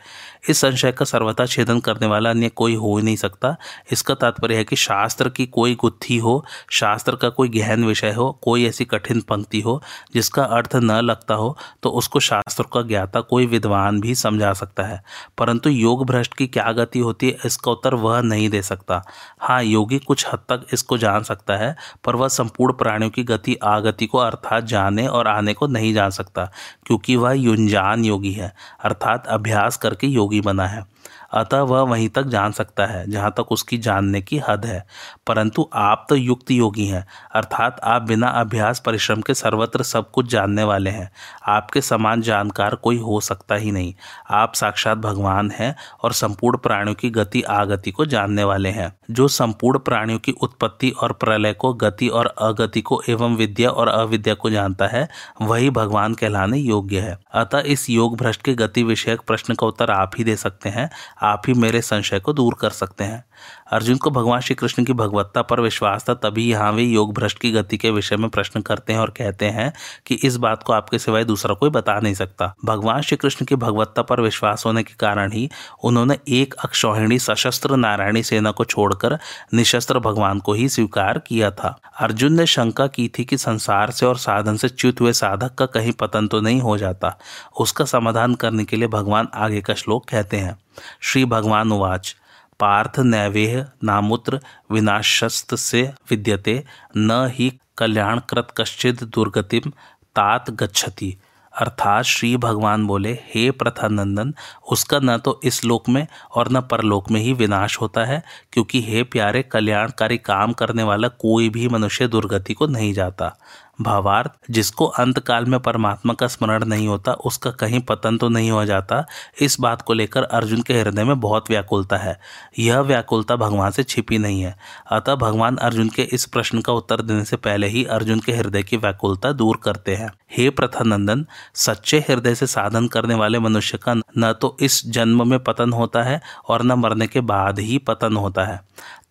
इस 0.50 0.58
संशय 0.58 0.92
का 0.92 1.06
सर्वथा 1.06 1.46
छेदन 1.46 1.80
करने 1.80 2.08
वाला 2.08 2.30
अन्य 2.30 2.50
कोई 2.52 2.76
हो 2.76 2.96
ही 2.98 3.04
नहीं 3.04 3.16
सकता। 3.18 3.56
इसका 3.92 4.14
तात्पर्य 4.16 4.56
है 4.56 4.64
कि 4.64 4.76
शास्त्र 4.78 5.30
की 5.30 5.46
कोई 5.48 5.76
गुत्थी 5.76 6.18
हो, 6.18 6.44
शास्त्र 6.72 7.16
का 7.16 7.30
कोई 7.30 7.50
गहन 7.50 7.84
विषय 7.86 8.12
हो, 8.12 8.32
कोई 8.42 8.66
ऐसी 8.66 8.86
कठिन 8.86 9.22
पंक्ति 9.22 9.62
हो, 9.62 9.82
जिसका 10.14 10.44
अर्थ 10.44 10.76
न 10.76 11.00
लगता 11.02 11.36
हो 11.36 11.58
तो 11.84 11.90
उसको 11.92 12.20
शास्त्र 12.22 12.64
का 12.74 12.82
ज्ञाता 12.84 13.22
कोई 13.22 13.46
विद्वान 13.48 14.00
भी 14.02 14.16
समझा 14.16 14.54
सकता 14.54 14.84
है। 14.84 15.02
परंतु 15.38 15.70
योग 15.70 16.06
भ्रष्ट 16.08 16.34
की 16.34 16.48
क्या 16.50 16.72
गति 16.74 17.00
होती 17.00 17.28
है, 17.28 17.38
इसका 17.46 17.72
उत्तर 17.72 17.94
वह 17.96 18.22
नहीं 18.22 18.50
दे 18.50 18.62
सकता। 18.62 19.04
हाँ 19.40 19.64
योगी 19.64 20.00
कुछ 20.00 20.28
हद 20.28 20.40
तक 20.40 20.66
इसको 20.74 20.98
जान 20.98 21.24
सकता 21.24 21.58
है, 21.58 21.76
पर 22.06 22.16
वह 22.16 22.28
संपूर्ण 22.28 22.74
प्राणियों 22.74 23.12
की 23.12 23.24
गति, 23.24 23.56
आगति 23.56 24.06
को 24.06 24.18
अर्थात 24.18 24.64
जाने 24.64 25.08
और 25.08 25.28
आने 25.28 25.54
को 25.54 25.68
नहीं 25.68 25.94
जान 25.94 26.10
सकता, 26.10 26.52
क्योंकि 26.86 27.16
वह 27.16 27.32
युंजान 27.32 28.06
योगी 28.06 28.32
है, 28.32 28.54
अर्थात 28.84 29.28
अभ्यास 29.28 29.78
करके 29.78 30.08
योगी 30.08 30.42
बना 30.42 30.68
है। 30.68 30.86
अतः 31.34 31.62
वह 31.62 31.82
वहीं 31.82 32.10
तक 32.10 32.24
जान 32.24 32.52
सकता 32.52 32.86
है, 32.86 33.12
जहाँ 33.12 33.32
तक 33.32 33.52
उसकी 33.52 33.78
जानने 33.78 34.22
की 34.22 34.42
हद 34.50 34.66
है। 34.66 34.86
परंतु 35.28 35.70
आप 35.74 36.06
तो 36.10 36.16
युक्त 36.16 36.52
योगी 36.52 36.86
हैं, 36.86 37.08
अर्थात 37.36 37.82
आप 37.84 38.02
बिना 38.02 38.28
अभ्यास, 38.28 38.80
परिश्रम 38.80 39.22
के 39.22 39.34
सर्वत्र 39.34 39.84
सब 39.84 40.12
कुछ 40.12 40.30
जानने 40.30 40.64
वाले 40.64 40.90
हैं। 40.90 41.12
आपके 41.48 41.82
समान 41.82 42.22
जानकार 42.22 42.76
कोई 42.76 42.98
हो 42.98 43.20
सकता 43.20 43.56
ही 43.56 43.72
नहीं। 43.72 43.94
आप 44.32 44.54
साक्षात 44.54 44.98
भगवान 44.98 45.52
हैं 45.52 45.76
और 46.04 46.14
संपूर्ण 46.14 46.58
प्राणियों 46.58 46.96
की 46.96 47.10
गति 47.10 47.42
आगति 47.42 47.92
को 47.92 48.06
जानने 48.06 48.44
वाले 48.44 48.70
हैं। 48.70 49.00
जो 49.12 49.28
संपूर्ण 49.28 49.80
प्राणियों 49.80 50.20
की 50.20 50.32
उत्पत्ति 50.32 50.90
और 50.90 51.14
प्रलय 51.14 51.54
को 51.54 51.74
गति 51.74 52.08
और 52.08 52.26
अगति 52.26 52.82
को 52.82 53.02
एवं 53.10 53.36
विद्या 53.36 53.70
और 53.70 53.88
अविद्या 53.88 54.34
को 54.34 54.50
जानता 54.50 54.88
है, 54.88 55.10
वही 55.42 55.70
भगवान 55.70 56.14
कहलाने 56.14 56.58
योग्य 56.58 57.00
है। 57.00 57.20
अतः 57.34 57.60
इस 57.60 57.90
योग 57.90 58.18
भ्रष्ट 58.18 58.42
के 58.42 58.54
गति 58.54 58.84
विषयक 58.84 59.22
प्रश्न 59.22 59.54
का 59.54 59.68
उत्तर 59.68 59.92
आप 59.92 60.12
ही 60.18 60.24
दे 60.24 60.36
सकते 60.36 60.70
हैं। 60.70 60.90
आप 61.22 61.42
ही 61.48 61.54
मेरे 61.54 61.82
संशय 61.82 62.20
को 62.20 62.34
दूर 62.34 62.54
कर 62.54 62.70
सकते 62.70 63.04
हैं। 63.04 63.24
अर्जुन 63.72 63.98
को 63.98 64.10
भगवान 64.10 64.42
श्री 64.42 64.56
कृष्ण 64.56 64.84
की 64.84 64.94
भगवत्ता 64.94 65.42
पर 65.42 65.60
विश्वास 65.62 66.06
था, 66.10 66.14
तभी 66.14 66.50
यहाँ 66.50 66.72
वे 66.72 66.84
योग 66.84 67.14
भ्रष्ट 67.14 67.40
की 67.40 67.52
गति 67.52 67.78
के 67.78 67.92
विषय 67.92 68.18
में 68.18 68.30
प्रश्न 68.30 68.62
करते 68.62 68.94
हैं 68.94 69.00
और 69.00 69.10
कहते 69.10 69.46
हैं 69.46 69.74
कि 70.06 70.16
इस 70.16 70.38
बात 70.38 70.64
को 70.64 70.74
आपके 70.74 71.00
सिवाय 71.00 71.24
दूसरा 71.24 71.56
कोई 71.56 71.70
बता 71.70 72.00
नहीं 72.00 72.14
सकता। 72.14 72.54
भगवान 72.66 73.02
श्री 73.02 73.18
कृष्ण 73.18 73.46
की 73.46 73.56
भगवत्ता 73.56 74.02
पर 74.02 74.22
विश्वास 74.22 74.66
होने 74.66 74.84
के 74.84 74.94
कारण 75.00 75.32
ही 75.32 75.50
उन्होंने 75.84 76.18
एक 76.28 76.54
अक्षौहिणी 76.54 77.20
सशस्त्र 77.20 77.76
नारायणी 77.76 78.24
सेना 78.24 78.52
को 78.52 78.66
छोड़कर 78.66 79.18
निशस्त्र 79.54 80.00
भगवान 80.00 80.40
को 80.40 80.54
ही 80.54 80.70
स्वीकार 80.70 81.20
किया 81.20 81.52
था। 81.52 81.80
अर्जुन 82.00 82.34
ने 82.34 82.46
शंका 82.46 82.88
की 82.88 83.12
थी 83.20 83.26
कि 83.26 83.38
संसार 83.38 83.92
से 83.92 84.06
और 84.06 84.18
साधन 84.18 84.58
से 84.58 84.70
च्युत 84.70 85.02
हुए 85.02 85.14
साधक 85.14 85.56
का 85.56 85.66
कहीं 85.66 85.92
पतन 85.92 86.28
तो 86.28 86.42
नहीं 86.42 86.62
हो 86.62 86.78
जाता। 86.78 87.18
उसका 87.60 87.86
समाधान 87.86 88.36
करने 88.36 88.66
के 88.66 88.78
लिए 88.78 88.88
भगवान 88.88 89.28
आगे 89.34 89.62
का 89.62 89.74
श्लोक 89.74 90.10
कहते 90.10 90.38
हैं। 90.38 90.58
श्री 91.02 91.26
भगवान 91.26 91.72
उवाच। 91.72 92.16
पार्थ 92.60 93.00
नैवेह 93.00 93.66
नामुत्र 93.84 94.40
विनाशस्त 94.72 95.56
से 95.56 95.92
विद्यते, 96.10 96.64
न 96.98 97.28
ही 97.34 97.60
कल्याणकृत 97.78 98.48
कश्चित 98.58 99.04
दुर्गतिम 99.04 99.70
तात 100.16 100.52
गच्छति। 100.52 101.18
अर्थात 101.54 102.06
श्री 102.06 102.38
भगवान 102.38 102.86
बोले, 102.88 103.14
हे 103.14 103.52
प्रथानंदन, 103.52 104.34
उसका 104.72 105.00
न 105.00 105.18
तो 105.18 105.42
इस 105.44 105.66
लोक 105.66 105.90
में 105.90 106.08
और 106.36 106.52
न 106.52 106.62
परलोक 106.62 107.12
में 107.12 107.22
ही 107.22 107.34
विनाश 107.34 107.82
होता 107.82 108.06
है, 108.06 108.24
क्योंकि 108.52 108.82
हे 108.82 109.04
प्यारे 109.04 109.44
कल्याणकारी 109.44 110.18
काम 110.18 110.54
करने 110.54 110.84
वाला 110.84 111.08
कोई 111.08 111.50
भी 111.50 111.68
मनुष्य 111.68 112.08
दुर्गति 112.08 112.54
को 112.54 112.68
नहीं 112.68 112.94
जाता। 112.94 113.38
भावार्थ, 113.82 114.32
जिसको 114.52 114.86
अंत 114.86 115.20
काल 115.20 115.46
में 115.46 115.60
परमात्मा 115.60 116.14
का 116.14 116.28
स्मरण 116.28 116.66
नहीं 116.66 116.88
होता, 116.88 117.14
उसका 117.14 117.52
कहीं 117.52 117.80
पतन 117.80 118.18
तो 118.18 118.30
नहीं 118.30 118.52
हो 118.52 118.66
जाता, 118.66 119.06
इस 119.42 119.60
बात 119.60 119.82
को 119.82 119.94
लेकर 119.94 120.24
अर्जुन 120.24 120.62
के 120.62 120.74
हृदय 120.82 121.04
में 121.04 121.20
बहुत 121.20 121.50
व्याकुलता 121.50 121.98
है। 121.98 122.20
यह 122.60 122.80
व्याकुलता 122.80 123.36
भगवान 123.36 123.72
से 123.72 123.84
छिपी 123.84 124.18
नहीं 124.18 124.42
है। 124.42 124.56
अतः 124.92 125.16
भगवान 125.16 125.58
अर्जुन 125.58 125.90
के 125.90 126.02
इस 126.02 126.26
प्रश्न 126.26 126.62
का 126.62 126.74
उत्तर 126.74 127.02
देने 127.02 127.26
से 127.26 127.36
पहले 127.36 127.68
ही 127.68 127.84
अर्जुन 127.84 128.20
के 128.20 128.32
हृदय 128.32 128.64
की 128.64 128.78
व्याकुलता 128.78 129.32
दूर 129.32 129.60
करते 129.64 129.96
हैं। 129.96 130.12
हे 130.38 130.50
प्रथानंदन, 130.50 131.26
सच्चे 131.56 132.00
हृदय 132.00 132.36
से 132.36 132.48
साधन 132.48 132.88
करने 132.88 133.16
वाले 133.16 133.40
मनुष्य 133.40 133.78
का 133.78 133.94
न 133.94 134.34
तो 134.42 134.58
इस 134.60 134.86
जन्म 134.88 135.28
में 135.30 135.40
पतन 135.40 135.74
होता 135.74 136.04
है 136.04 136.22
और 136.48 136.64
न 136.64 136.72
मरने 136.72 137.08
के 137.08 137.22
बाद 137.22 137.60
ही 137.60 137.78
पतन 137.78 138.16
होता 138.16 138.44
है। 138.44 138.62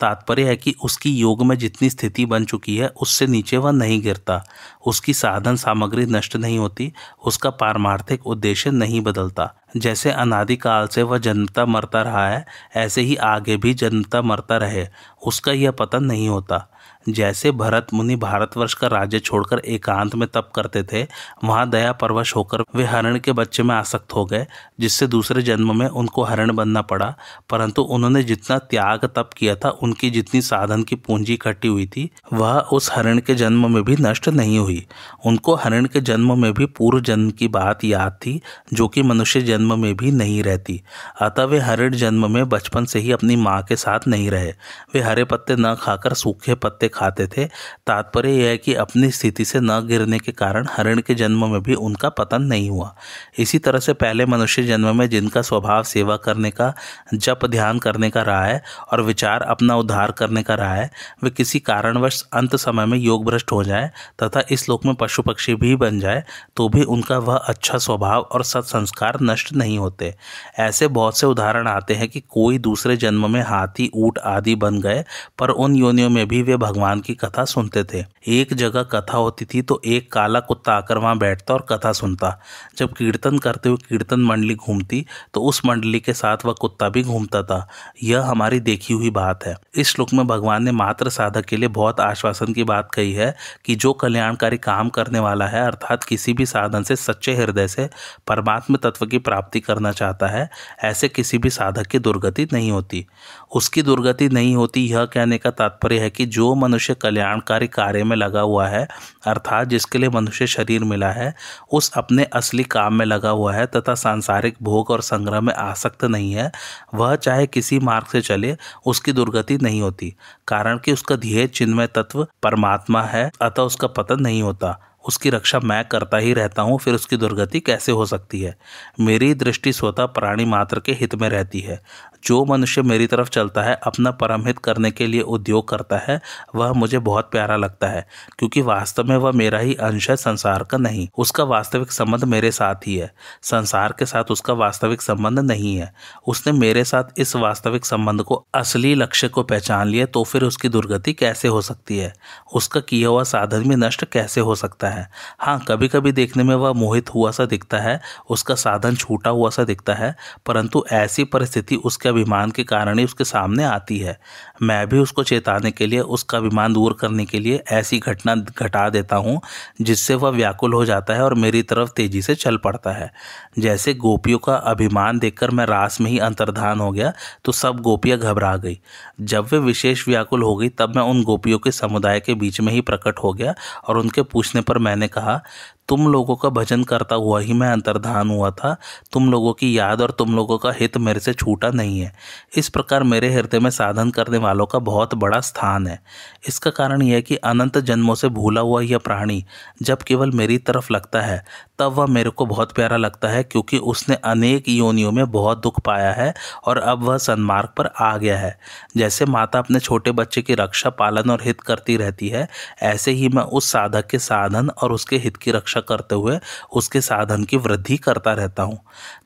तात्पर्य 0.00 0.44
है 0.44 0.56
कि 0.56 0.74
उसकी 0.84 1.16
योग 1.16 1.42
में 1.42 1.58
जितनी 1.58 1.90
स्थिति 1.90 2.26
बन 2.26 2.44
चुकी 2.44 2.76
है, 2.76 2.88
उससे 2.88 3.26
नीचे 3.26 3.56
वह 3.56 3.70
नहीं 3.70 4.02
गिरता। 4.02 4.44
उसकी 4.87 5.14
साधन 5.14 5.56
सामग्री 5.56 6.06
नष्ट 6.06 6.37
नहीं 6.37 6.58
होती, 6.58 6.92
उसका 7.24 7.50
पारमार्थिक 7.50 8.26
उद्देश्य 8.26 8.70
नहीं 8.70 9.00
बदलता। 9.00 9.54
जैसे 9.76 10.11
अनादिकाल 10.11 10.87
से 10.87 11.02
वह 11.02 11.18
जन्मता 11.18 11.66
मरता 11.66 12.02
रहा 12.02 12.28
है, 12.28 12.46
ऐसे 12.76 13.00
ही 13.00 13.16
आगे 13.16 13.56
भी 13.56 13.74
जन्मता 13.74 14.22
मरता 14.22 14.56
रहे, 14.56 14.88
उसका 15.26 15.52
यह 15.52 15.70
पतन 15.70 16.04
नहीं 16.04 16.28
होता। 16.28 16.70
जैसे 17.08 17.50
भरत 17.50 17.87
मुनि 17.94 18.16
भारतवर्ष 18.16 18.74
का 18.74 18.87
राज्य 18.87 19.18
छोड़कर 19.18 19.58
एकांत 19.58 20.14
में 20.14 20.28
तप 20.28 20.50
करते 20.54 20.82
थे, 20.82 21.06
वहाँ 21.44 21.70
दया 21.70 21.92
परवश 21.92 22.37
होकर 22.37 22.58
वे 22.74 22.84
हरण 22.84 23.18
के 23.18 23.32
बच्चे 23.32 23.62
में 23.62 23.74
आसक्त 23.74 24.14
हो 24.14 24.24
गए, 24.24 24.46
जिससे 24.80 25.06
दूसरे 25.06 25.42
जन्म 25.42 25.78
में 25.78 25.88
उनको 25.88 26.22
हरण 26.24 26.52
बनना 26.52 26.82
पड़ा। 26.82 27.14
परंतु 27.50 27.82
उन्होंने 27.82 28.22
जितना 28.22 28.58
त्याग 28.58 29.04
तप 29.04 29.30
किया 29.37 29.54
था, 29.54 29.68
उनकी 29.68 30.11
जितनी 30.11 30.42
साधन 30.42 30.82
की 30.82 30.96
पूंजी 30.96 31.34
इकट्ठी 31.34 31.68
हुई 31.68 31.87
थी, 31.87 32.11
वह 32.32 32.58
उस 32.58 32.90
हरण 32.92 33.18
के 33.18 33.34
जन्म 33.34 33.74
में 33.74 33.84
भी 33.84 33.96
नष्ट 34.00 34.28
नहीं 34.28 34.58
हुई। 34.58 34.87
उनको 35.26 35.54
हरण 35.54 35.84
के 35.84 36.00
जन्म 36.00 36.42
में 36.42 36.54
भी 36.54 36.66
पूर्व 36.66 37.00
जन्म 37.00 37.30
की 37.30 37.48
बात 37.48 37.84
याद 37.84 38.12
थी, 38.12 38.40
जो 38.72 38.88
कि 38.88 39.02
मनुष्य 39.02 39.40
जन्म 39.40 39.78
में 39.78 39.96
भी 39.96 40.11
नहीं 40.11 40.42
रहती। 40.42 40.82
अतः 41.20 41.44
वे 41.44 41.58
हरण 41.58 41.94
जन्म 41.94 42.30
में 42.30 42.48
बचपन 42.48 42.84
से 42.84 42.98
ही 42.98 43.12
अपनी 43.12 43.37
माँ 43.37 43.62
के 43.62 43.76
साथ 43.76 44.00
नहीं 44.08 44.30
रहे। 44.30 44.52
वे 44.94 45.00
हरे 45.00 45.24
पत्ते 45.24 45.56
न 45.56 45.74
खाकर 45.74 46.14
सूखे 46.14 46.54
पत्ते 46.54 46.88
खाते 46.88 47.27
थे। 47.27 47.44
तात्पर्य 47.87 48.31
यह 48.31 48.48
है 48.48 48.57
कि 48.59 48.74
अपनी 48.74 49.11
स्थिति 49.11 49.44
से 49.44 49.61
न 49.61 49.81
गिरने 49.87 50.18
के 50.18 50.33
कारण 50.33 50.66
हरिण 50.70 51.01
के 51.01 51.14
जन्म 51.14 51.44
में 51.51 51.62
भी 51.62 51.74
उनका 51.74 52.09
पतन 52.09 52.42
नहीं 52.42 52.70
हुआ। 52.70 52.94
इसी 53.38 53.59
तरह 53.59 53.79
से 53.79 53.92
पहले 53.92 54.27
मनुष्य 54.27 54.62
जन्म 54.62 54.96
में 54.96 55.09
जिनका 55.11 55.42
स्वभाव 55.42 55.83
सेवा 55.83 56.16
करने 56.16 56.51
का, 56.51 56.72
जप 57.14 57.46
ध्यान 57.46 57.79
करने 57.79 58.11
का 58.11 58.22
रहा 58.22 58.44
है 58.44 58.62
और 58.92 59.03
विचार 59.03 59.42
अपना 59.42 59.77
उद्धार 59.77 60.12
करने 60.12 60.42
का 60.42 60.55
रहा 60.55 60.74
है, 60.74 60.90
वे 61.24 61.31
किसी 61.31 61.59
कारणवश 61.61 62.22
अंत 62.33 62.57
समय 62.57 62.87
में 62.87 62.98
योग 62.98 63.24
भ्रष्ट 63.24 63.53
हो 63.53 63.62
जाए 63.64 63.90
तथा 64.22 64.42
इस 64.51 64.68
लोक 64.68 64.85
में 64.87 64.94
पशु 64.94 65.22
पक्षी 65.22 65.55
भी 65.55 65.74
बन 65.77 66.01
जाए 66.01 66.22
तो 66.57 66.68
भी 66.68 66.83
उनका 66.83 67.18
वह 67.18 67.37
अच्छा 67.37 67.79
स्वभाव 67.79 68.22
और 68.22 68.44
सत्संस्कार 68.44 69.18
नष्ट 69.22 69.53
नहीं 69.53 69.79
होते। 69.79 70.14
ऐसे 70.59 70.88
बहुत 70.88 71.18
से 71.18 71.27
उदाहरण 71.27 71.68
आते 71.68 71.94
हैं 71.94 72.09
कि 72.09 72.20
कोई 72.20 72.59
दूसरे 72.59 72.96
जन्म 72.96 73.31
में 73.31 73.40
हाथी, 73.42 73.90
ऊट 73.94 74.18
आदि 74.18 74.55
बन 74.55 74.81
गए, 74.81 75.05
पर 75.38 75.48
उन 75.48 75.77
योनियों 75.77 76.11
में 76.11 76.27
भी 76.29 76.42
वे 76.42 76.57
भगवान 76.57 76.77
भगवान 76.78 77.00
की 77.00 77.14
कथा 77.14 77.44
सुनते 77.44 77.82
थे। 77.84 78.04
एक 78.28 78.52
जगह 78.54 78.82
कथा 78.82 79.16
होती 79.18 79.44
थी 79.44 79.62
तो 79.62 79.80
एक 79.84 80.10
काला 80.12 80.40
कुत्ता 80.40 80.72
आकर 80.72 80.98
वहाँ 80.98 81.16
बैठता 81.18 81.54
और 81.54 81.66
कथा 81.68 81.92
सुनता। 81.92 82.30
जब 82.78 82.92
कीर्तन 82.92 83.38
करते 83.38 83.68
हुए 83.68 83.78
कीर्तन 83.88 84.20
मंडली 84.20 84.54
घूमती 84.54 85.04
तो 85.34 85.40
उस 85.42 85.60
मंडली 85.66 86.00
के 86.00 86.12
साथ 86.12 86.44
वह 86.44 86.52
कुत्ता 86.52 86.88
भी 86.88 87.02
घूमता 87.02 87.42
था। 87.42 87.66
यह 88.02 88.24
हमारी 88.24 88.60
देखी 88.60 88.94
हुई 88.94 89.10
बात 89.10 89.46
है। 89.46 89.54
इस 89.74 89.88
श्लोक 89.88 90.12
में 90.12 90.26
भगवान 90.26 90.64
ने 90.64 90.72
मात्र 90.72 91.08
साधक 91.08 91.44
के 91.44 91.56
लिए 91.56 91.68
बहुत 91.70 92.00
आश्वासन 92.00 92.52
की 92.52 92.64
बात 92.64 92.90
कही 92.94 93.12
है 93.12 93.34
कि 93.64 93.74
जो 93.74 93.92
कल्याणकारी 93.92 94.58
काम 94.58 94.88
करने 94.88 95.18
वाला 95.18 95.46
है, 95.46 95.64
अर्थात 95.66 96.04
किसी 96.04 96.32
भी 96.32 96.46
साधन 96.46 96.82
से 96.82 96.96
सच्चे 96.96 97.34
हृदय 97.34 97.68
से 97.68 97.88
परमात्म 98.26 98.76
तत्व 98.76 99.06
की 99.06 99.18
प्राप्ति 99.18 99.60
करना 99.60 99.92
चाहता 99.92 100.26
है, 100.26 100.48
ऐसे 100.84 101.08
किसी 101.08 101.38
भी 101.38 101.50
साधक 101.50 101.86
की 101.86 101.98
दुर्गति 101.98 102.46
नहीं 102.52 102.70
होती। 102.70 103.06
उसकी 103.54 103.82
दुर्गति 103.82 104.28
नहीं 104.28 104.54
होती, 104.56 104.86
यह 104.86 105.04
कहने 105.04 105.38
का 105.38 105.50
तात्पर्य 105.50 105.98
है 105.98 106.10
कि 106.10 106.26
जो 106.26 106.54
मनुष्य 106.68 106.94
कल्याणकारी 106.94 107.66
कार्य 107.66 108.04
में 108.04 108.16
लगा 108.16 108.40
हुआ 108.40 108.66
है, 108.68 108.88
अर्थात 109.26 109.68
जिसके 109.68 109.98
लिए 109.98 110.09
मनुष्य 110.09 110.46
शरीर 110.46 110.85
मिला 110.85 111.11
है, 111.11 111.35
उस 111.72 111.92
अपने 111.96 112.24
असली 112.24 112.64
काम 112.64 112.94
में 112.94 113.07
लगा 113.07 113.31
हुआ 113.31 113.54
है 113.54 113.66
तथा 113.66 113.94
सांसारिक 113.94 114.57
भोग 114.62 114.90
और 114.90 115.02
संग्रह 115.02 115.40
में 115.40 115.54
आसक्त 115.54 116.04
नहीं 116.04 116.33
है। 116.33 116.50
वह 116.94 117.16
चाहे 117.16 117.46
किसी 117.46 117.78
मार्ग 117.78 118.07
से 118.07 118.20
चले, 118.20 118.57
उसकी 118.87 119.12
दुर्गति 119.12 119.57
नहीं 119.57 119.81
होती, 119.83 120.14
कारण 120.48 120.78
कि 120.78 120.92
उसका 120.92 121.16
ध्येय 121.16 121.46
चिन्मय 121.46 121.87
तत्व 121.87 122.26
परमात्मा 122.42 123.02
है, 123.02 123.31
अतः 123.42 123.62
उसका 123.62 123.87
पतन 123.87 124.20
नहीं 124.20 124.42
होता। 124.42 124.78
उसकी 125.04 125.31
रक्षा 125.31 125.61
मैं 125.61 125.85
करता 125.85 126.16
ही 126.16 126.33
रहता 126.35 126.62
हूँ, 126.62 126.78
फिर 126.78 126.94
उसकी 126.94 127.16
दुर्गति 127.16 127.61
कैसे 127.61 127.92
हो 127.92 128.07
सकती 128.07 128.40
है? 128.40 128.59
मेरी 129.00 129.35
दृष्टि 129.35 129.72
स्वतः 129.72 130.07
प्राणी 130.07 130.44
मात्र 130.44 130.81
के 130.81 130.92
हित 130.92 131.14
में 131.14 131.28
रहती 131.28 131.61
है। 131.61 131.81
जो 132.24 132.44
मनुष्य 132.44 132.83
मेरी 132.83 133.07
तरफ़ 133.07 133.28
चलता 133.28 133.62
है, 133.62 133.74
अपना 133.83 134.11
परमहित 134.11 134.59
करने 134.59 134.90
के 134.90 135.07
लिए 135.07 135.20
उद्योग 135.20 135.68
करता 135.68 135.98
है, 135.98 136.20
वह 136.54 136.72
मुझे 136.72 136.98
बहुत 136.98 137.31
प्यारा 137.31 137.57
लगता 137.57 137.87
है, 137.87 138.07
क्योंकि 138.38 138.62
वास्तव 138.62 139.04
में 139.04 139.16
वह 139.16 139.33
मेरा 139.33 139.59
ही 139.59 139.74
अंश 139.74 140.11
है, 140.11 140.16
संसार 140.16 140.64
का 140.64 140.78
नहीं। 140.78 141.09
उसका 141.18 141.44
वास्तविक 141.44 141.92
संबंध 141.92 142.24
मेरे 142.24 142.50
साथ 142.50 142.87
ही 142.87 142.96
है। 142.96 143.12
संसार 143.42 143.94
के 143.98 144.07
साथ 144.07 144.24
उसका 144.24 144.52
वास्तविक 144.52 145.02
संबंध 145.02 145.38
नहीं 145.38 145.76
है। 145.76 145.92
उसने 146.26 146.52
मेरे 146.52 146.85
साथ 146.85 147.04
इस 147.18 147.37
वास्तविक 147.37 147.87
संबंध 147.87 148.22
को, 148.22 148.44
असली 148.54 148.94
लक्ष्य 148.94 149.28
को 149.28 149.42
पहचान 149.42 149.88
लिया 149.88 150.07
तो 150.07 150.24
फिर 150.24 150.44
उसकी 150.44 150.68
दुर्गति 150.68 151.12
कैसे 151.12 151.48
हो 151.48 151.61
सकती 151.62 151.98
है? 151.98 152.12
उसका 152.54 152.81
किया 152.81 153.09
हुआ 153.09 153.22
साधन 153.22 153.68
भी 153.68 153.76
नष्ट 153.76 154.04
कैसे 154.04 154.40
हो 154.40 154.54
सकता 154.54 154.88
है? 154.88 155.09
हाँ 155.38 155.59
कभी 155.68 155.88
कभी 155.88 156.12
देखने 156.12 156.42
में 156.42 156.54
वह 156.54 156.72
मोहित 156.72 157.14
हुआ 157.14 157.31
सा 157.31 157.44
दिखता 157.46 157.78
है, 157.78 158.00
उसका 158.31 158.54
साधन 158.54 158.96
छूटा 158.96 159.31
हुआ 159.31 159.50
सा 159.50 159.64
दिखता 159.64 159.94
है, 159.94 160.14
परंतु 160.46 160.85
ऐसी 160.92 161.24
परिस्थिति 161.24 161.76
उसके 161.76 162.08
उसके 162.09 162.21
अभिमान 162.21 162.51
के 162.51 162.64
कारण 162.64 162.99
ही 162.99 163.05
उसके 163.05 163.25
सामने 163.25 163.64
आती 163.64 163.99
है। 163.99 164.18
मैं 164.62 164.87
भी 164.88 164.99
उसको 164.99 165.23
चेताने 165.23 165.71
के 165.71 165.87
लिए, 165.87 166.01
उसका 166.01 166.38
अभिमान 166.38 166.73
दूर 166.73 166.97
करने 167.01 167.25
के 167.25 167.38
लिए 167.38 167.62
ऐसी 167.73 167.99
घटना 167.99 168.35
घटा 168.35 168.88
देता 168.90 169.16
हूँ, 169.16 169.40
जिससे 169.81 170.14
वह 170.14 170.31
व्याकुल 170.31 170.75
हो 170.75 170.85
जाता 170.85 171.14
है 171.14 171.23
और 171.23 171.35
मेरी 171.35 171.62
तरफ़ 171.62 171.90
तेज़ी 171.97 172.23
से 172.23 172.35
चल 172.35 172.57
पड़ता 172.57 172.92
है। 172.92 173.11
जैसे 173.59 173.94
गोपियों 173.94 174.38
का 174.38 174.55
अभिमान 174.55 175.18
देखकर 175.18 175.51
मैं 175.51 175.66
रास 175.66 176.01
में 176.01 176.11
ही 176.11 176.18
अंतर्धान 176.21 176.81
हो 176.81 176.90
गया 176.92 177.12
तो 177.44 177.53
सब 177.53 177.81
गोपियाँ 177.81 178.18
घबरा 178.18 178.57
गई। 178.57 178.79
जब 179.21 179.49
वे 179.53 179.59
विशेष 179.59 180.07
व्याकुल 180.09 180.42
हो 180.42 180.57
गई, 180.57 180.68
तब 180.68 180.97
मैं 180.97 181.03
उन 181.03 181.23
गोपियों 181.25 181.59
के 181.59 181.71
समुदाय 181.71 182.21
के 182.21 182.35
बीच 182.35 182.61
में 182.61 182.73
ही 182.73 182.81
प्रकट 182.81 183.18
हो 183.18 183.33
गया 183.33 183.55
और 183.87 183.99
उनके 183.99 184.23
पूछने 184.23 184.61
पर 184.61 184.79
मैंने 184.79 185.09
कहा 185.09 185.40
तुम 185.88 186.09
लोगों 186.09 186.37
का 186.37 186.48
भजन 186.48 186.85
करता 186.85 187.16
हुआ 187.16 187.40
ही 187.40 187.53
मैं 187.53 187.68
अंतर्धान 187.68 188.31
हुआ 188.31 188.51
था। 188.51 188.77
तुम 189.12 189.31
लोगों 189.31 189.53
की 189.53 189.79
याद 189.79 190.01
और 190.01 190.11
तुम 190.11 190.37
लोगों 190.37 190.59
का 190.59 190.72
हित 190.81 190.96
मेरे 190.96 191.20
से 191.20 191.33
छूटा 191.35 191.70
नहीं 191.70 192.01
है। 192.01 192.12
इस 192.57 192.68
प्रकार 192.68 193.03
मेरे 193.03 193.33
हृदय 193.33 193.59
में 193.59 193.70
साधन 193.70 194.11
करने 194.11 194.38
वालों 194.38 194.66
का 194.66 194.79
बहुत 194.79 195.14
बड़ा 195.14 195.40
स्थान 195.40 195.87
है। 195.87 196.03
इसका 196.48 196.70
कारण 196.70 197.03
यह 197.03 197.20
कि 197.20 197.37
अनंत 197.37 197.79
जन्मों 197.79 198.14
से 198.14 198.29
भूला 198.29 198.61
हुआ 198.61 198.81
यह 198.81 198.98
प्राणी 198.98 199.44
जब 199.83 199.98
केवल 199.98 200.31
मेरी 200.31 200.59
तरफ़ 200.59 200.92
लगता 200.92 201.20
है, 201.20 201.44
तब 201.79 201.92
वह 201.92 202.07
मेरे 202.07 202.31
को 202.31 202.46
बहुत 202.46 202.72
प्यारा 202.72 202.96
लगता 202.96 203.29
है 203.29 203.42
क्योंकि 203.42 203.79
उसने 203.79 204.14
अनेक 204.14 204.68
योनियों 204.68 205.12
में 205.12 205.31
बहुत 205.31 205.62
दुख 205.62 205.81
पाया 205.81 206.12
है 206.12 206.35
और 206.64 206.79
अब 206.79 207.03
वह 207.03 207.18
सन्मार्ग 207.18 207.68
पर 207.77 207.87
आ 207.87 208.16
गया 208.16 208.38
है। 208.38 208.59
जैसे 208.96 209.24
माता 209.24 209.59
अपने 209.59 209.81
छोटे 209.81 210.12
बच्चे 210.12 210.42
की 210.42 210.55
रक्षा, 210.55 210.90
पालन 210.90 211.31
और 211.31 211.42
हित 211.42 211.61
करती 211.61 211.96
रहती 211.96 212.29
है, 212.29 212.48
ऐसे 212.83 213.11
ही 213.11 213.29
मैं 213.29 213.42
उस 213.42 213.72
साधक 213.72 214.07
के 214.07 214.18
साधन 214.18 214.68
और 214.68 214.92
उसके 214.92 215.16
हित 215.16 215.37
की 215.37 215.51
रक्षा 215.51 215.77
करते 215.80 216.14
हुए 216.14 216.38
उसके 216.72 217.00
साधन 217.00 217.44
की 217.44 217.56
वृद्धि 217.56 217.96
करता 217.96 218.32
रहता 218.32 218.62
हूँ। 218.62 218.80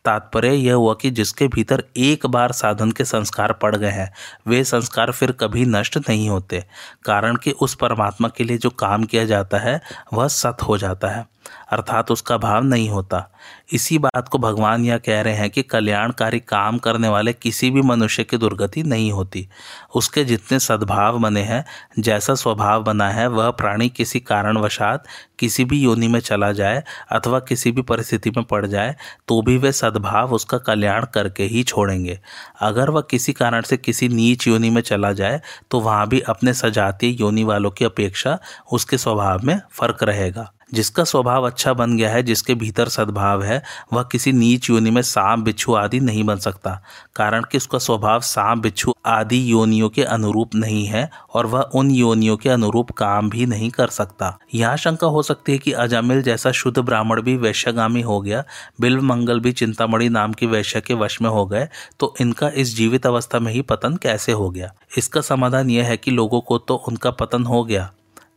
तात्पर्य 0.05 0.53
यह 0.53 0.75
हुआ 0.75 0.95
कि 0.95 1.11
जिसके 1.11 1.49
भीतर 1.49 1.83
एक 1.97 2.27
बार 2.27 2.53
साधन 2.53 2.91
के 2.91 3.05
संस्कार 3.05 3.53
पड़ 3.53 3.75
गए 3.77 3.91
हैं, 3.91 4.11
वे 4.47 4.63
संस्कार 4.65 5.11
फिर 5.11 5.33
कभी 5.33 5.65
नष्ट 5.67 5.99
नहीं 5.99 6.29
होते, 6.29 6.65
कारण 7.05 7.37
कि 7.37 7.51
उस 7.51 7.75
परमात्मा 7.75 8.29
के 8.29 8.45
लिए 8.45 8.59
जो 8.59 8.71
काम 8.71 9.05
किया 9.05 9.25
जाता 9.25 9.59
है, 9.59 9.81
वह 10.13 10.29
सत 10.29 10.63
हो 10.63 10.79
जाता 10.79 11.09
है, 11.09 11.27
अर्थात 11.73 12.11
उसका 12.11 12.37
भाव 12.37 12.65
नहीं 12.65 12.89
होता। 12.91 13.29
इसी 13.73 13.99
बात 13.99 14.29
को 14.29 14.39
भगवान 14.39 14.85
यह 14.85 14.99
कह 14.99 15.21
रहे 15.23 15.35
हैं 15.35 15.49
कि 15.51 15.63
कल्याणकारी 15.63 16.39
काम 16.41 16.79
करने 16.79 17.09
वाले 17.09 17.33
किसी 17.33 17.71
भी 17.71 17.83
मनुष्य 17.83 18.25
की 18.25 18.37
दुर्गति 18.37 18.83
नहीं 18.83 19.11
होती। 19.13 19.49
उसके 19.95 20.25
जितने 20.25 20.59
सद्भाव 20.59 21.19
बने 21.19 21.43
हैं, 21.43 21.65
जैसा 21.99 22.35
स्वभाव 22.35 22.83
बना 22.85 23.09
है, 23.11 23.27
वह 23.27 23.51
प्राणी 23.51 23.89
किसी 23.89 24.21
कारणवशात 24.21 25.05
किसी 25.39 25.65
भी 25.65 25.79
योनि 25.81 26.09
में 26.09 26.19
चला 26.21 26.51
जाए 26.53 26.83
अथवा 27.13 27.39
किसी 27.41 27.71
भी 27.73 27.83
परिस्थिति 27.83 28.31
में 28.31 28.45
पड़ 28.45 28.67
जाए 28.67 28.95
तो 29.29 29.41
भी 29.43 29.57
वे 29.59 29.73
सद्भाव 29.93 30.33
उसका 30.33 30.59
कल्याण 30.59 31.07
करके 31.15 31.43
ही 31.43 31.63
छोड़ेंगे। 31.63 32.19
अगर 32.61 32.91
वह 32.91 33.01
किसी 33.01 33.33
कारण 33.33 33.63
से 33.63 33.77
किसी 33.77 34.09
नीच 34.09 34.49
योनि 34.49 34.71
में 34.71 34.81
चला 34.83 35.13
जाए 35.13 35.41
तो 35.71 35.81
वहाँ 35.81 36.07
भी 36.09 36.21
अपने 36.21 36.55
सजातीय 36.55 37.17
योनि 37.21 37.45
वालों 37.45 37.71
की 37.71 37.85
अपेक्षा 37.85 38.39
उसके 38.73 38.99
स्वभाव 38.99 39.41
में 39.45 39.61
फ़र्क 39.73 40.03
रहेगा। 40.03 40.53
जिसका 40.75 41.05
स्वभाव 41.05 41.47
अच्छा 41.47 41.73
बन 41.73 41.97
गया 41.97 42.11
है, 42.11 42.23
जिसके 42.23 42.55
भीतर 42.55 42.89
सद्भाव 42.89 43.43
है, 43.43 43.63
वह 43.93 44.03
किसी 44.03 44.33
नीच 44.33 44.71
योनि 44.71 44.91
में 44.91 45.03
सांप 45.03 45.45
बिच्छू 45.45 45.75
आदि 45.75 46.01
नहीं 46.01 46.25
बन 46.25 46.37
सकता। 46.39 46.81
कारण 47.17 47.45
कि 47.53 47.59
उसका 47.59 47.79
स्वभाव 47.79 48.21
सांप 48.23 48.59
बिच्छू 48.59 48.95
आदि 49.07 49.41
योनियों 49.53 49.89
के 49.89 50.03
अनुरूप 50.05 50.55
नहीं 50.55 50.85
है 50.87 51.09
और 51.35 51.47
वह 51.47 51.71
उन 51.75 51.91
योनियों 51.91 52.37
के 52.37 52.49
अनुरूप 52.49 52.91
काम 52.91 53.31
भी 53.31 53.47
नहीं 53.47 53.71
कर 53.71 53.89
सकता। 53.89 54.37
यहाँ 54.55 54.77
शंका 54.77 55.07
हो 55.07 55.23
सकती 55.23 55.53
है 55.53 55.59
कि 55.59 55.73
अजामिल 55.75 56.23
जैसा 56.23 56.53
शुद्ध 56.53 56.79
ब्राह्मण 56.79 57.23
भी 57.23 57.37
वैश्यगामी 57.37 58.03
हो 58.03 58.21
गया, 58.21 58.45
बिल्व 58.81 59.03
मंगल 59.03 59.41
भी 59.41 59.53
चिंतामणि 59.53 60.09
नाम 60.09 60.33
की 60.33 60.47
वैश्य 60.47 60.81
के 60.81 60.95
वश 60.95 61.21
में 61.23 61.31
हो 61.31 61.47
गए 61.47 61.69
तो 62.01 62.15
इनका 62.21 62.49
इस 62.49 62.77
जीवित 62.77 63.07
अवस्था 63.07 63.39
में 63.39 63.53
ही 63.53 63.63
पतन 63.63 63.97
कैसे 63.97 64.33
हो 64.33 64.51
गया? 64.51 64.73
इसका 64.99 65.21
समाधान 65.21 65.71
यह 65.71 65.87
है 65.87 65.97
कि 65.97 66.11
लोगों 66.11 66.41
को 66.41 66.59
तो 66.59 66.75
उनका 66.89 67.11
पतन 67.11 67.45
हो 67.45 67.65
गया। 67.65 67.91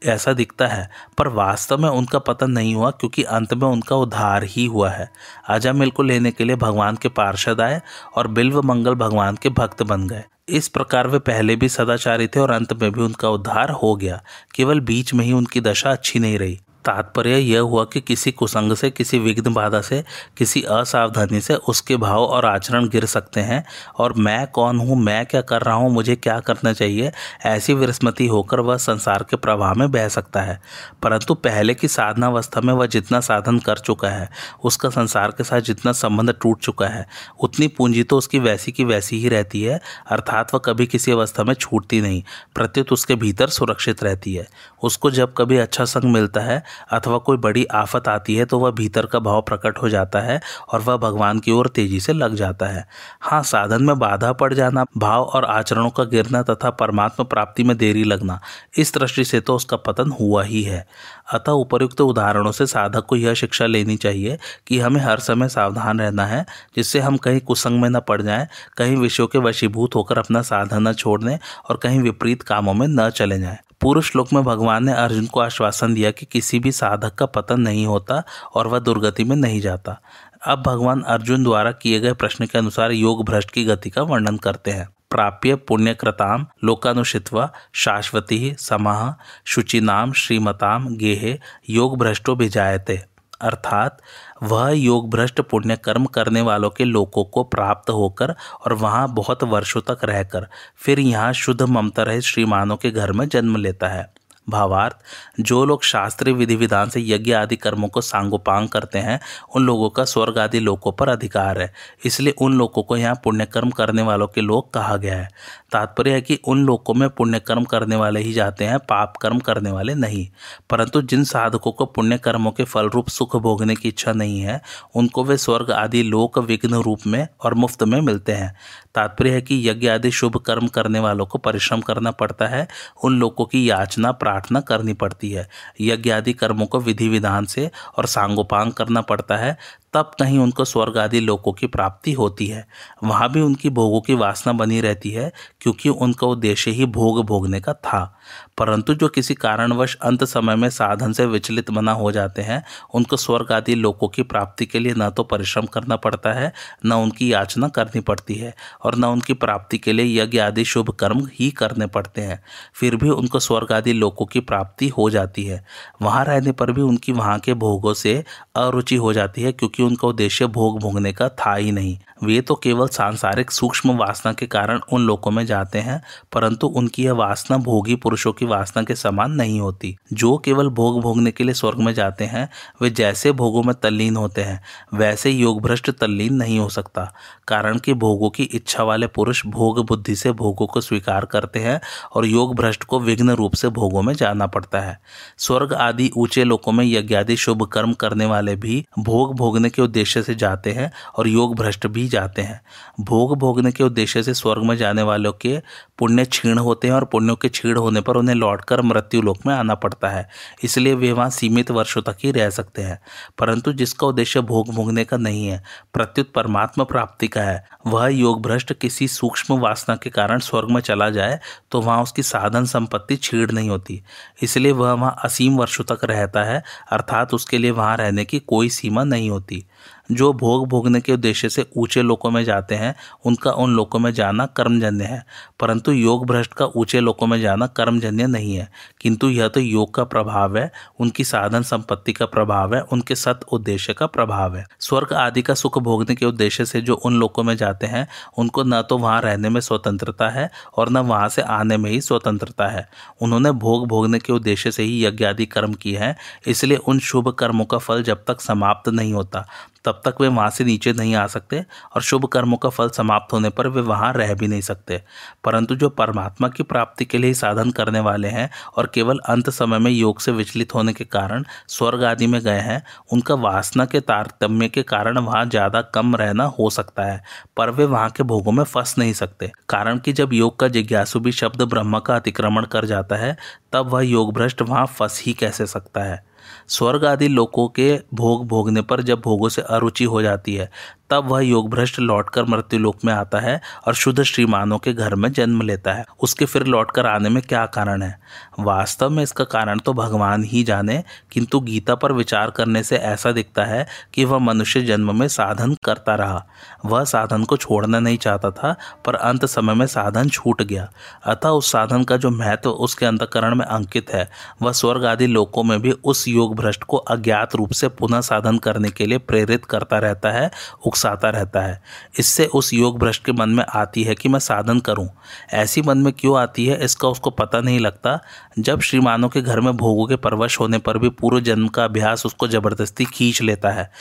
ऐसा 0.05 0.33
दिखता 0.33 0.67
है, 0.67 0.89
पर 1.17 1.27
वास्तव 1.27 1.77
में 1.77 1.89
उनका 1.89 2.19
पतन 2.19 2.51
नहीं 2.51 2.75
हुआ 2.75 2.91
क्योंकि 2.91 3.23
अंत 3.23 3.53
में 3.53 3.67
उनका 3.69 3.95
उद्धार 3.95 4.43
ही 4.43 4.65
हुआ 4.65 4.89
है। 4.89 5.09
अजामिल 5.49 5.91
को 5.91 6.03
लेने 6.03 6.31
के 6.31 6.43
लिए 6.43 6.55
भगवान 6.55 6.95
के 6.95 7.09
पार्षद 7.09 7.61
आए 7.61 7.81
और 8.15 8.27
बिल्व 8.27 8.61
मंगल 8.61 8.95
भगवान 8.95 9.35
के 9.35 9.49
भक्त 9.49 9.83
बन 9.83 10.07
गए। 10.07 10.23
इस 10.49 10.67
प्रकार 10.67 11.07
वे 11.07 11.19
पहले 11.19 11.55
भी 11.55 11.69
सदाचारी 11.69 12.27
थे 12.27 12.39
और 12.39 12.51
अंत 12.51 12.73
में 12.73 12.91
भी 12.91 13.01
उनका 13.01 13.29
उद्धार 13.29 13.69
हो 13.69 13.95
गया। 13.95 14.21
केवल 14.55 14.79
बीच 14.79 15.13
में 15.13 15.25
ही 15.25 15.33
उनकी 15.33 15.61
दशा 15.61 15.91
अच्छी 15.91 16.19
नहीं 16.19 16.39
रही। 16.39 16.59
तात्पर्य 16.85 17.37
यह 17.37 17.59
हुआ 17.59 17.83
कि 17.85 18.01
किसी 18.01 18.31
कुसंग 18.31 18.73
से, 18.75 18.89
किसी 18.89 19.19
विघ्न 19.19 19.53
बाधा 19.53 19.81
से, 19.81 20.03
किसी 20.37 20.61
असावधानी 20.61 21.41
से 21.41 21.55
उसके 21.55 21.97
भाव 21.97 22.23
और 22.23 22.45
आचरण 22.45 22.87
गिर 22.89 23.05
सकते 23.05 23.41
हैं। 23.41 23.63
और 23.97 24.13
मैं 24.13 24.45
कौन 24.47 24.79
हूँ? 24.79 24.95
मैं 24.95 25.25
क्या 25.25 25.41
कर 25.41 25.61
रहा 25.61 25.75
हूँ? 25.75 25.91
मुझे 25.91 26.15
क्या 26.15 26.39
करना 26.39 26.73
चाहिए? 26.73 27.11
ऐसी 27.45 27.73
विस्मृति 27.73 28.27
होकर 28.27 28.59
वह 28.59 28.77
संसार 28.77 29.25
के 29.29 29.35
प्रवाह 29.35 29.73
में 29.73 29.89
बह 29.91 30.07
सकता 30.07 30.41
है। 30.41 30.59
परंतु 31.03 31.33
पहले 31.33 31.73
की 31.73 31.87
साधना 31.87 32.27
अवस्था 32.27 32.61
में 32.61 32.73
वह 32.73 32.85
जितना 32.85 33.19
साधन 33.19 33.59
कर 33.59 33.77
चुका 33.77 34.09
है, 34.09 34.29
उसका 34.63 34.89
संसार 34.89 35.31
के 35.31 35.43
साथ 35.43 35.61
जितना 35.61 35.91
संबंध 35.91 36.33
टूट 36.41 36.59
चुका 36.59 36.87
है, 36.87 37.05
उतनी 37.39 37.67
पूंजी 37.67 38.03
तो 38.03 38.17
उसकी 38.17 38.39
वैसी 38.39 38.71
की 38.71 38.83
वैसी 38.83 39.19
ही 39.19 39.29
रहती 39.29 39.61
है, 39.63 39.79
अर्थात 40.09 40.53
वह 40.53 40.59
कभी 40.65 40.85
किसी 40.85 41.11
अवस्था 41.11 41.43
में 41.43 41.53
छूटती 41.53 42.01
नहीं, 42.01 42.23
प्रत्युत 42.55 42.91
उसके 42.91 43.15
भीतर 43.15 43.47
सुरक्षित 43.47 44.03
रहती 44.03 44.33
है। 44.33 44.47
उसको 44.83 45.11
जब 45.11 45.33
कभी 45.37 45.57
अच्छा 45.57 45.85
संग 45.85 46.11
मिलता 46.13 46.41
है 46.41 46.63
अथवा 46.91 47.17
कोई 47.17 47.37
बड़ी 47.37 47.65
आफत 47.65 48.07
आती 48.07 48.35
है 48.35 48.45
तो 48.45 48.59
वह 48.59 48.71
भीतर 48.71 49.05
का 49.05 49.19
भाव 49.19 49.41
प्रकट 49.41 49.77
हो 49.77 49.89
जाता 49.89 50.19
है 50.19 50.39
और 50.69 50.81
वह 50.81 50.97
भगवान 50.97 51.39
की 51.39 51.51
ओर 51.51 51.67
तेज़ी 51.67 51.99
से 51.99 52.13
लग 52.13 52.35
जाता 52.35 52.65
है। 52.65 52.85
हाँ 53.21 53.41
साधन 53.43 53.83
में 53.83 53.97
बाधा 53.99 54.31
पड़ 54.33 54.53
जाना, 54.53 54.85
भाव 54.97 55.23
और 55.23 55.45
आचरणों 55.45 55.89
का 55.89 56.03
गिरना 56.05 56.41
तथा 56.43 56.69
परमात्मा 56.71 57.23
प्राप्ति 57.25 57.63
में 57.63 57.75
देरी 57.77 58.03
लगना, 58.03 58.39
इस 58.77 58.93
दृष्टि 58.93 59.23
से 59.25 59.39
तो 59.39 59.55
उसका 59.55 59.77
पतन 59.77 60.11
हुआ 60.11 60.43
ही 60.43 60.63
है। 60.63 60.85
अतः 61.33 61.51
उपयुक्त 61.51 62.01
उदाहरणों 62.01 62.51
से 62.51 62.67
साधक 62.67 63.05
को 63.05 63.15
यह 63.15 63.33
शिक्षा 63.33 63.65
लेनी 63.65 63.97
चाहिए 63.97 64.37
कि 64.67 64.79
हमें 64.79 65.01
हर 65.01 65.19
समय 65.19 65.49
सावधान 65.49 65.99
रहना 65.99 66.25
है, 66.25 66.45
जिससे 66.75 66.99
हम 66.99 67.17
कहीं 67.17 67.39
कुसंग 67.39 67.81
में 67.81 67.89
न 67.89 67.99
पड़ 67.99 68.21
जाएँ, 68.21 68.47
कहीं 68.77 68.95
विषयों 68.95 69.27
के 69.27 69.37
वशीभूत 69.37 69.95
होकर 69.95 70.17
अपना 70.17 70.41
साधन 70.41 70.87
न 70.87 70.93
छोड़ने 70.93 71.39
और 71.69 71.77
कहीं 71.77 71.99
विपरीत 71.99 72.41
कामों 72.41 72.73
में 72.73 72.87
न 72.87 73.09
चले 73.09 73.39
जाएँ। 73.39 73.57
पूर्व 73.81 74.01
श्लोक 74.01 74.33
में 74.33 74.43
भगवान 74.43 74.85
ने 74.85 74.93
अर्जुन 74.93 75.25
को 75.25 75.39
आश्वासन 75.39 75.93
दिया 75.93 76.11
कि 76.11 76.25
किसी 76.25 76.59
भी 76.59 76.71
साधक 76.71 77.15
का 77.15 77.25
पतन 77.25 77.61
नहीं 77.61 77.85
होता 77.85 78.23
और 78.55 78.67
वह 78.67 78.79
दुर्गति 78.79 79.23
में 79.23 79.35
नहीं 79.35 79.61
जाता। 79.61 80.01
अब 80.47 80.63
भगवान 80.67 81.01
अर्जुन 81.01 81.43
द्वारा 81.43 81.71
किए 81.71 81.99
गए 81.99 82.13
प्रश्न 82.13 82.45
के 82.45 82.57
अनुसार 82.57 82.91
योग 82.91 83.25
भ्रष्ट 83.25 83.51
की 83.51 83.65
गति 83.65 83.89
का 83.89 84.01
वर्णन 84.01 84.37
करते 84.37 84.71
हैं। 84.71 84.89
प्राप्य 85.15 85.55
पुण्यकृताम 85.55 86.47
लोकानुषित्वा 86.63 87.51
शाश्वती 87.73 88.55
समाह 88.59 89.23
शुचिनाम 89.45 90.13
श्रीमताम 90.13 90.95
गेहे 90.95 91.39
योग 91.69 91.97
भ्रष्टो 91.97 92.35
भिजायते। 92.35 93.05
अर्थात, 93.41 94.01
वह 94.43 94.69
योग 94.69 95.09
भ्रष्ट 95.09 95.41
पुण्य 95.41 95.75
कर्म 95.75 96.05
करने 96.05 96.41
वालों 96.41 96.69
के 96.69 96.83
लोकों 96.83 97.23
को 97.23 97.43
प्राप्त 97.43 97.89
होकर 97.89 98.35
और 98.65 98.73
वहाँ 98.73 99.13
बहुत 99.13 99.43
वर्षों 99.43 99.81
तक 99.81 99.97
रहकर 100.03 100.47
फिर 100.77 100.99
यहाँ 100.99 101.33
शुद्ध 101.33 101.61
ममता 101.61 102.03
रहित 102.03 102.23
श्रीमानों 102.23 102.77
के 102.77 102.91
घर 102.91 103.11
में 103.11 103.29
जन्म 103.29 103.55
लेता 103.55 103.87
है। 103.87 104.14
भावार्थ, 104.49 104.95
जो 105.39 105.65
लोग 105.65 105.83
शास्त्रीय 105.83 106.33
विधि 106.33 106.55
विधान 106.55 106.89
से 106.89 107.01
यज्ञ 107.01 107.33
आदि 107.33 107.55
कर्मों 107.55 107.87
को 107.87 108.01
सांगोपांग 108.01 108.69
करते 108.69 108.99
हैं, 108.99 109.19
उन 109.55 109.65
लोगों 109.65 109.89
का 109.89 110.05
स्वर्ग 110.05 110.37
आदि 110.37 110.59
लोकों 110.59 110.91
पर 110.91 111.09
अधिकार 111.09 111.61
है। 111.61 111.73
इसलिए 112.05 112.33
उन 112.41 112.53
लोगों 112.53 112.83
को 112.83 112.97
यहाँ 112.97 113.19
पुण्यकर्म 113.23 113.69
करने 113.69 114.01
वालों 114.01 114.27
के 114.27 114.41
लोग 114.41 114.73
कहा 114.73 114.97
गया 114.97 115.17
है। 115.17 115.29
तात्पर्य 115.71 116.11
है 116.11 116.21
कि 116.21 116.39
उन 116.47 116.65
लोगों 116.65 116.93
में 116.93 117.09
पुण्य 117.09 117.39
कर्म 117.39 117.63
करने 117.63 117.95
वाले 117.95 118.19
ही 118.19 118.33
जाते 118.33 118.65
हैं, 118.65 118.79
पाप 118.79 119.17
कर्म 119.17 119.39
करने 119.39 119.71
वाले 119.71 119.95
नहीं। 119.95 120.27
परंतु 120.69 121.01
जिन 121.01 121.23
साधकों 121.23 121.71
को 121.71 121.85
पुण्य 121.85 122.17
कर्मों 122.17 122.51
के 122.51 122.63
फल 122.63 122.89
रूप 122.89 123.09
सुख 123.09 123.35
भोगने 123.35 123.75
की 123.75 123.89
इच्छा 123.89 124.13
नहीं 124.13 124.39
है, 124.39 124.61
उनको 124.95 125.23
वे 125.23 125.37
स्वर्ग 125.37 125.71
आदि 125.71 126.03
लोक 126.03 126.39
विघ्न 126.39 126.73
रूप 126.73 126.99
में 127.07 127.27
और 127.41 127.53
मुफ़्त 127.53 127.83
में 127.83 128.01
मिलते 128.01 128.31
हैं। 128.31 128.55
तात्पर्य 128.95 129.29
है 129.29 129.41
कि 129.41 129.69
यज्ञ 129.69 129.87
आदि 129.87 130.11
शुभ 130.11 130.37
कर्म 130.37 130.67
करने 130.67 130.99
वालों 130.99 131.25
को 131.25 131.37
परिश्रम 131.37 131.81
करना 131.81 132.11
पड़ता 132.11 132.47
है, 132.47 132.67
उन 133.03 133.19
लोगों 133.19 133.45
की 133.45 133.69
याचना, 133.69 134.11
प्रार्थना 134.11 134.59
करनी 134.59 134.93
पड़ती 134.93 135.31
है। 135.31 135.47
यज्ञ 135.81 136.11
आदि 136.11 136.33
कर्मों 136.33 136.65
को 136.65 136.79
विधि 136.79 137.09
विधान 137.09 137.45
से 137.45 137.71
और 137.97 138.05
सांगोपांग 138.05 138.71
करना 138.71 139.01
पड़ता 139.01 139.37
है 139.37 139.57
तब 139.95 140.11
कहीं 140.19 140.39
उनको 140.39 140.65
स्वर्ग 140.65 140.97
आदि 140.97 141.19
लोकों 141.19 141.53
की 141.53 141.67
प्राप्ति 141.67 142.11
होती 142.11 142.47
है। 142.47 142.67
वहाँ 143.03 143.31
भी 143.31 143.41
उनकी 143.41 143.69
भोगों 143.69 144.01
की 144.01 144.13
वासना 144.13 144.53
बनी 144.53 144.81
रहती 144.81 145.09
है, 145.09 145.31
क्योंकि 145.61 145.89
उनका 145.89 146.27
उद्देश्य 146.27 146.71
ही 146.71 146.85
भोग 146.85 147.25
भोगने 147.25 147.59
का 147.59 147.73
था। 147.73 148.17
परंतु 148.57 148.93
जो 148.93 149.07
किसी 149.07 149.33
कारणवश 149.33 149.97
अंत 150.01 150.23
समय 150.23 150.55
में 150.55 150.69
साधन 150.69 151.13
से 151.13 151.25
विचलित 151.25 151.71
बना 151.71 151.91
हो 151.91 152.11
जाते 152.11 152.41
हैं, 152.41 152.63
उनको 152.93 153.17
स्वर्ग 153.17 153.51
आदि 153.51 153.75
लोकों 153.75 154.07
की 154.07 154.23
प्राप्ति 154.23 154.65
के 154.65 154.79
लिए 154.79 154.93
न 154.97 155.09
तो 155.09 155.23
परिश्रम 155.23 155.65
करना 155.65 155.95
पड़ता 155.95 156.33
है, 156.33 156.53
न 156.85 156.91
उनकी 156.91 157.33
याचना 157.33 157.67
करनी 157.67 157.99
पड़ती 157.99 158.35
है, 158.35 158.55
और 158.83 158.95
न 158.95 159.05
उनकी 159.05 159.33
प्राप्ति 159.33 159.77
के 159.77 159.93
लिए 159.93 160.23
यज्ञ 160.23 160.39
आदि 160.39 160.65
शुभ 160.65 160.89
कर्म 160.89 161.29
ही 161.39 161.51
करने 161.51 161.87
पड़ते 161.87 162.21
हैं। 162.21 162.43
फिर 162.73 162.95
भी 162.95 163.09
उनको 163.09 163.39
स्वर्ग 163.39 163.71
आदि 163.71 163.93
लोकों 163.93 164.25
की 164.25 164.39
प्राप्ति 164.39 164.87
हो 164.87 165.09
जाती 165.09 165.43
है। 165.43 165.65
वहाँ 166.01 166.25
रहने 166.25 166.51
पर 166.51 166.71
भी 166.71 166.81
उनकी 166.81 167.11
वहाँ 167.11 167.39
के 167.39 167.53
भोगों 167.53 167.93
से 167.93 168.23
अरुचि 168.55 168.95
हो 168.95 169.13
जाती 169.13 169.41
है, 169.41 169.51
क्योंकि 169.51 169.83
उनका 169.85 170.07
उद्देश्य 170.07 170.47
भोग 170.47 170.79
भोगने 170.79 171.13
का 171.13 171.29
था 171.29 171.55
ही 171.55 171.71
नहीं। 171.71 171.97
वे 172.23 172.41
तो 172.41 172.55
केवल 172.55 172.87
सांसारिक 172.87 173.51
सूक्ष्म 173.51 173.97
वासना 173.97 174.33
के 174.33 174.45
कारण 174.45 174.79
उन 174.91 175.01
लोकों 175.01 175.31
में 175.31 175.45
जाते 175.45 175.79
हैं, 175.79 176.01
परंतु 176.33 176.67
उनकी 176.67 177.03
यह 177.05 177.13
वासना 177.13 177.57
भोगी 177.57 177.95
पुरुषों 177.95 178.33
की 178.33 178.45
वासना 178.45 178.83
के 178.83 178.95
समान 178.95 179.31
नहीं 179.31 179.59
होती। 179.59 179.95
जो 180.13 180.37
केवल 180.37 180.69
भोग 180.69 181.01
भोगने 181.01 181.31
के 181.31 181.43
लिए 181.43 181.53
स्वर्ग 181.53 181.79
में 181.79 181.93
जाते 181.93 182.25
हैं, 182.25 182.49
वे 182.81 182.89
जैसे 182.89 183.31
भोगों 183.31 183.63
में 183.63 183.75
तल्लीन 183.75 184.15
होते 184.15 184.41
हैं, 184.41 184.61
वैसे 184.93 185.31
योग 185.31 185.61
भ्रष्ट 185.61 185.89
तल्लीन 185.89 186.33
नहीं 186.33 186.59
हो 186.59 186.69
सकता। 186.69 187.13
कारण 187.47 187.77
कि 187.77 187.93
भोगों 187.93 188.29
की 188.29 188.43
इच्छा 188.43 188.83
वाले 188.83 189.07
पुरुष 189.07 189.45
भोग 189.45 189.85
बुद्धि 189.85 190.15
से 190.15 190.31
भोगों 190.31 190.67
को 190.67 190.81
स्वीकार 190.81 191.25
करते 191.25 191.59
हैं 191.59 191.81
और 192.13 192.25
योग 192.25 192.55
भ्रष्ट 192.55 192.83
को 192.83 192.99
विघ्न 192.99 193.29
रूप 193.29 193.53
से 193.53 193.69
भोगों 193.69 194.01
में 194.01 194.13
जाना 194.13 194.47
पड़ता 194.47 194.79
है। 194.79 194.99
स्वर्ग 195.37 195.73
आदि 195.73 196.11
ऊँचे 196.17 196.43
लोकों 196.43 196.71
में 196.71 196.85
यज्ञ 196.85 197.15
आदि 197.15 197.35
शुभ 197.35 197.63
कर्म 197.63 197.93
करने 197.93 198.25
वाले 198.25 198.55
भी 198.55 198.85
भोग 198.99 199.35
भोगने 199.35 199.69
के 199.69 199.81
उद्देश्य 199.81 200.23
से 200.23 200.35
जाते 200.35 200.71
हैं 200.71 200.91
और 201.17 201.27
योग 201.27 201.55
भ्रष्ट 201.55 201.87
भी 201.87 202.04
जाते 202.07 202.41
हैं। 202.41 202.61
भोग 202.99 203.37
भोगने 203.37 203.71
के 203.71 203.83
उद्देश्य 203.83 204.23
से 204.23 204.33
स्वर्ग 204.33 204.63
में 204.63 204.75
जाने 204.77 205.01
वालों 205.01 205.31
के 205.33 205.59
पुण्य 205.97 206.25
क्षीण 206.25 206.57
होते 206.57 206.87
हैं 206.87 206.95
और 206.95 207.05
पुण्यों 207.05 207.35
के 207.35 207.49
क्षीण 207.49 207.77
होने 207.77 208.01
पर 208.01 208.15
उन्हें 208.15 208.35
लौटकर 208.35 208.81
मृत्यु 208.81 209.21
लोक 209.21 209.45
में 209.45 209.53
आना 209.55 209.75
पड़ता 209.75 210.09
है। 210.09 210.27
इसलिए 210.63 210.93
वे 210.93 211.11
वहाँ 211.11 211.29
सीमित 211.29 211.71
वर्षों 211.71 212.01
तक 212.01 212.17
ही 212.23 212.31
रह 212.31 212.49
सकते 212.49 212.81
हैं। 212.81 212.99
परंतु 213.37 213.73
जिसका 213.73 214.07
उद्देश्य 214.07 214.41
भोग 214.41 214.69
भोगने 214.69 215.03
का 215.05 215.17
नहीं 215.17 215.47
है, 215.47 215.63
प्रत्युत 215.93 216.31
परमात्मा 216.33 216.83
प्राप्ति 216.83 217.27
का 217.27 217.41
है, 217.41 217.65
वह 217.87 218.07
योग 218.07 218.41
भ्रष्ट 218.41 218.73
किसी 218.73 219.07
सूक्ष्म 219.07 219.59
वासना 219.59 219.95
के 219.95 220.09
कारण 220.09 220.39
स्वर्ग 220.39 220.69
में 220.69 220.81
चला 220.81 221.09
जाए 221.09 221.39
तो 221.71 221.81
वहाँ 221.81 222.03
उसकी 222.03 222.23
साधन 222.23 222.65
संपत्ति 222.65 223.15
छीड़ 223.15 223.51
नहीं 223.51 223.69
होती। 223.69 224.01
इसलिए 224.43 224.71
वह 224.71 224.91
वहाँ 224.91 225.15
असीम 225.23 225.57
वर्षों 225.57 225.83
तक 225.83 226.05
रहता 226.05 226.43
है, 226.43 226.63
अर्थात 226.91 227.33
उसके 227.33 227.57
लिए 227.57 227.71
वहाँ 227.71 227.97
रहने 227.97 228.25
की 228.25 228.39
कोई 228.39 228.69
सीमा 228.69 229.03
नहीं 229.03 229.29
होती। 229.29 229.65
जो 230.11 230.33
भोग 230.33 230.67
भोगने 230.67 231.01
के 231.01 231.13
उद्देश्य 231.13 231.49
से 231.49 231.65
ऊँचे 231.77 232.01
लोकों 232.01 232.31
में 232.31 232.43
जाते 232.43 232.75
हैं, 232.75 232.95
उनका 233.25 233.51
उन 233.51 233.75
लोकों 233.75 233.99
में 233.99 234.13
जाना 234.13 234.45
कर्मजन्य 234.45 235.03
है। 235.03 235.25
परंतु 235.59 235.91
योग 235.91 236.25
भ्रष्ट 236.25 236.53
का 236.53 236.65
ऊँचे 236.65 236.99
लोकों 236.99 237.27
में 237.27 237.41
जाना 237.41 237.67
कर्मजन्य 237.67 238.27
नहीं 238.27 238.55
है। 238.55 238.71
किंतु 239.01 239.29
यह 239.29 239.47
तो 239.47 239.59
योग 239.59 239.93
का 239.93 240.03
प्रभाव 240.03 240.57
है, 240.57 240.71
उनकी 240.99 241.23
साधन 241.23 241.61
संपत्ति 241.61 242.13
का 242.13 242.25
प्रभाव 242.25 242.75
है, 242.75 242.81
उनके 242.81 243.15
सत 243.15 243.39
उद्देश्य 243.51 243.93
का 243.93 244.05
प्रभाव 244.05 244.55
है। 244.55 244.65
स्वर्ग 244.79 245.13
आदि 245.13 245.41
का 245.41 245.53
सुख 245.53 245.79
भोगने 245.79 246.15
के 246.15 246.25
उद्देश्य 246.25 246.65
से 246.65 246.81
जो 246.81 246.93
उन 246.93 247.19
लोकों 247.19 247.43
में 247.43 247.57
जाते 247.57 247.87
हैं, 247.87 248.07
उनको 248.37 248.63
न 248.63 248.81
तो 248.81 248.97
वहाँ 248.97 249.21
रहने 249.21 249.49
में 249.49 249.61
स्वतंत्रता 249.61 250.29
है 250.29 250.51
और 250.77 250.89
न 250.89 250.97
वहाँ 250.97 251.29
से 251.29 251.41
आने 251.41 251.77
में 251.77 251.91
ही 251.91 252.01
स्वतंत्रता 252.01 252.67
है। 252.67 252.89
उन्होंने 253.21 253.51
भोग 253.51 253.87
भोगने 253.87 254.19
के 254.19 254.33
उद्देश्य 254.33 254.71
से 254.71 254.83
ही 254.83 255.05
यज्ञ 255.05 255.25
आदि 255.25 255.45
कर्म 255.45 255.73
किए 255.73 255.97
हैं, 255.97 256.17
इसलिए 256.47 256.77
उन 256.77 256.99
शुभ 256.99 257.29
कर्मों 257.29 257.65
का 257.65 257.77
फल 257.77 258.03
जब 258.03 258.23
तक 258.27 258.41
समाप्त 258.41 258.89
नहीं 258.89 259.13
होता। 259.13 259.47
तब 259.85 260.01
तक 260.05 260.21
वे 260.21 260.27
वहाँ 260.27 260.49
से 260.49 260.63
नीचे 260.63 260.93
नहीं 260.93 261.15
आ 261.15 261.25
सकते 261.27 261.63
और 261.95 262.01
शुभ 262.01 262.25
कर्मों 262.25 262.57
का 262.57 262.69
फल 262.69 262.89
समाप्त 262.89 263.33
होने 263.33 263.49
पर 263.49 263.67
वे 263.67 263.81
वहाँ 263.81 264.11
रह 264.13 264.33
भी 264.33 264.47
नहीं 264.47 264.61
सकते। 264.61 265.01
परंतु 265.43 265.75
जो 265.75 265.89
परमात्मा 265.91 266.47
की 266.47 266.63
प्राप्ति 266.63 267.05
के 267.05 267.17
लिए 267.17 267.33
साधन 267.33 267.71
करने 267.71 267.99
वाले 267.99 268.27
हैं 268.27 268.49
और 268.77 268.91
केवल 268.93 269.19
अंत 269.29 269.49
समय 269.49 269.79
में 269.79 269.91
योग 269.91 270.19
से 270.19 270.31
विचलित 270.31 270.75
होने 270.75 270.93
के 270.93 271.03
कारण 271.05 271.43
स्वर्ग 271.67 272.03
आदि 272.03 272.27
में 272.27 272.39
गए 272.41 272.59
हैं, 272.59 272.81
उनका 273.13 273.35
वासना 273.35 273.85
के 273.85 273.99
तारतम्य 273.99 274.69
के 274.69 274.83
कारण 274.83 275.17
वहाँ 275.17 275.45
ज़्यादा 275.45 275.81
कम 275.95 276.15
रहना 276.15 276.43
हो 276.59 276.69
सकता 276.69 277.03
है, 277.03 277.21
पर 277.57 277.69
वे 277.69 277.85
वहाँ 277.85 278.09
के 278.09 278.23
भोगों 278.23 278.51
में 278.51 278.63
फंस 278.63 278.95
नहीं 278.97 279.13
सकते। 279.13 279.51
कारण 279.69 279.99
कि 279.99 280.13
जब 280.13 280.33
योग 280.33 280.59
का 280.59 280.67
जिज्ञासु 280.67 281.19
भी 281.19 281.31
शब्द 281.31 281.61
ब्रह्म 281.61 281.99
का 281.99 282.15
अतिक्रमण 282.15 282.65
कर 282.65 282.85
जाता 282.85 283.15
है, 283.15 283.35
तब 283.73 283.89
वह 283.89 284.01
योग 284.01 284.33
भ्रष्ट 284.33 284.61
वहाँ 284.61 284.85
फंस 284.85 285.21
ही 285.25 285.33
कैसे 285.33 285.65
सकता 285.65 286.03
है? 286.03 286.23
स्वर्ग 286.67 287.05
आदि 287.05 287.27
लोगों 287.27 287.67
के 287.69 287.99
भोग 288.13 288.47
भोगने 288.47 288.81
पर 288.81 289.01
जब 289.03 289.21
भोगों 289.21 289.49
से 289.49 289.61
अरुचि 289.61 290.03
हो 290.03 290.21
जाती 290.21 290.55
है 290.55 290.69
तब 291.09 291.27
वह 291.27 291.41
योग 291.41 291.69
भ्रष्ट 291.69 291.99
लौट 291.99 292.15
लौटकर 292.15 292.45
मृत्युलोक 292.45 292.97
में 293.05 293.13
आता 293.13 293.39
है 293.39 293.61
और 293.87 293.93
शुद्ध 293.93 294.23
श्रीमानों 294.23 294.77
के 294.77 294.93
घर 294.93 295.15
में 295.15 295.31
जन्म 295.31 295.61
लेता 295.61 295.93
है। 295.93 296.05
उसके 296.21 296.45
फिर 296.45 296.63
लौट 296.63 296.91
कर 296.91 297.05
आने 297.05 297.29
में 297.29 297.43
क्या 297.43 297.65
कारण 297.65 298.01
है? 298.01 298.19
वास्तव 298.59 299.09
में 299.09 299.23
इसका 299.23 299.43
कारण 299.43 299.79
तो 299.79 299.93
भगवान 299.93 300.43
ही 300.43 300.63
जाने, 300.63 301.03
किंतु 301.31 301.59
गीता 301.59 301.95
पर 301.95 302.11
विचार 302.11 302.49
करने 302.49 302.83
से 302.83 302.95
ऐसा 302.95 303.31
दिखता 303.31 303.63
है 303.63 303.87
कि 304.13 304.25
वह 304.25 304.37
मनुष्य 304.37 304.81
जन्म 304.81 305.19
में 305.19 305.27
साधन 305.27 305.75
करता 305.83 306.15
रहा। 306.15 306.45
वह 306.85 307.03
साधन 307.03 307.43
को 307.43 307.57
छोड़ना 307.57 307.99
नहीं 307.99 308.17
चाहता 308.17 308.51
था, 308.51 308.75
पर 309.05 309.15
अंत 309.15 309.45
समय 309.45 309.73
में 309.73 309.87
साधन 309.87 310.29
छूट 310.29 310.61
गया। 310.61 310.91
अतः 311.25 311.49
उस 311.49 311.71
साधन 311.71 312.03
का 312.03 312.17
जो 312.17 312.29
महत्व 312.29 312.69
उसके 312.69 313.05
अंतकरण 313.05 313.55
में 313.55 313.65
अंकित 313.65 314.09
है, 314.09 314.29
वह 314.61 314.71
स्वर्ग 314.71 315.05
आदि 315.05 315.27
लोकों 315.27 315.63
में 315.63 315.81
भी 315.81 315.91
उस 315.91 316.27
योग 316.27 316.55
भ्रष्ट 316.55 316.83
को 316.83 316.97
अज्ञात 316.97 317.55
रूप 317.55 317.71
से 317.71 317.87
पुनः 317.87 318.21
साधन 318.21 318.57
करने 318.57 318.89
के 318.89 319.05
लिए 319.05 319.17
प्रेरित 319.17 319.65
करता 319.65 319.97
रहता 319.97 320.31
है 320.31 320.51
उकसाता 320.95 321.29
रहता 321.29 321.61
है। 321.61 321.81
इससे 322.19 322.45
उस 322.45 322.73
योग 322.73 322.99
भ्रष्ट 322.99 323.23
के 323.25 323.31
मन 323.31 323.49
में 323.49 323.63
आती 323.65 324.03
है 324.03 324.15
कि 324.15 324.29
मैं 324.29 324.39
साधन 324.39 324.79
करूँ। 324.79 325.07
ऐसी 325.53 325.81
मन 325.81 325.97
में 325.97 326.11
क्यों 326.13 326.37
आती 326.39 326.65
है, 326.65 326.83
इसका 326.85 327.07
उसको 327.07 327.29
पता 327.29 327.59
नहीं 327.61 327.79
लगता। 327.79 328.19
जब 328.59 328.81
श्रीमानों 328.81 329.29
के 329.29 329.41
घर 329.41 329.59
में 329.59 329.75
भोगों 329.77 330.05
के 330.07 330.15
परवश 330.15 330.59
होने 330.59 330.77
पर 330.77 330.97
भी 330.97 331.09
पूर्व 331.11 331.39
जन्म 331.39 331.67
का 331.67 331.83
अभ्यास 331.83 332.25
उसको 332.25 332.47
ज़बरदस्ती 332.47 333.05
खींच 333.05 333.41
लेता 333.41 333.69
है, 333.69 333.91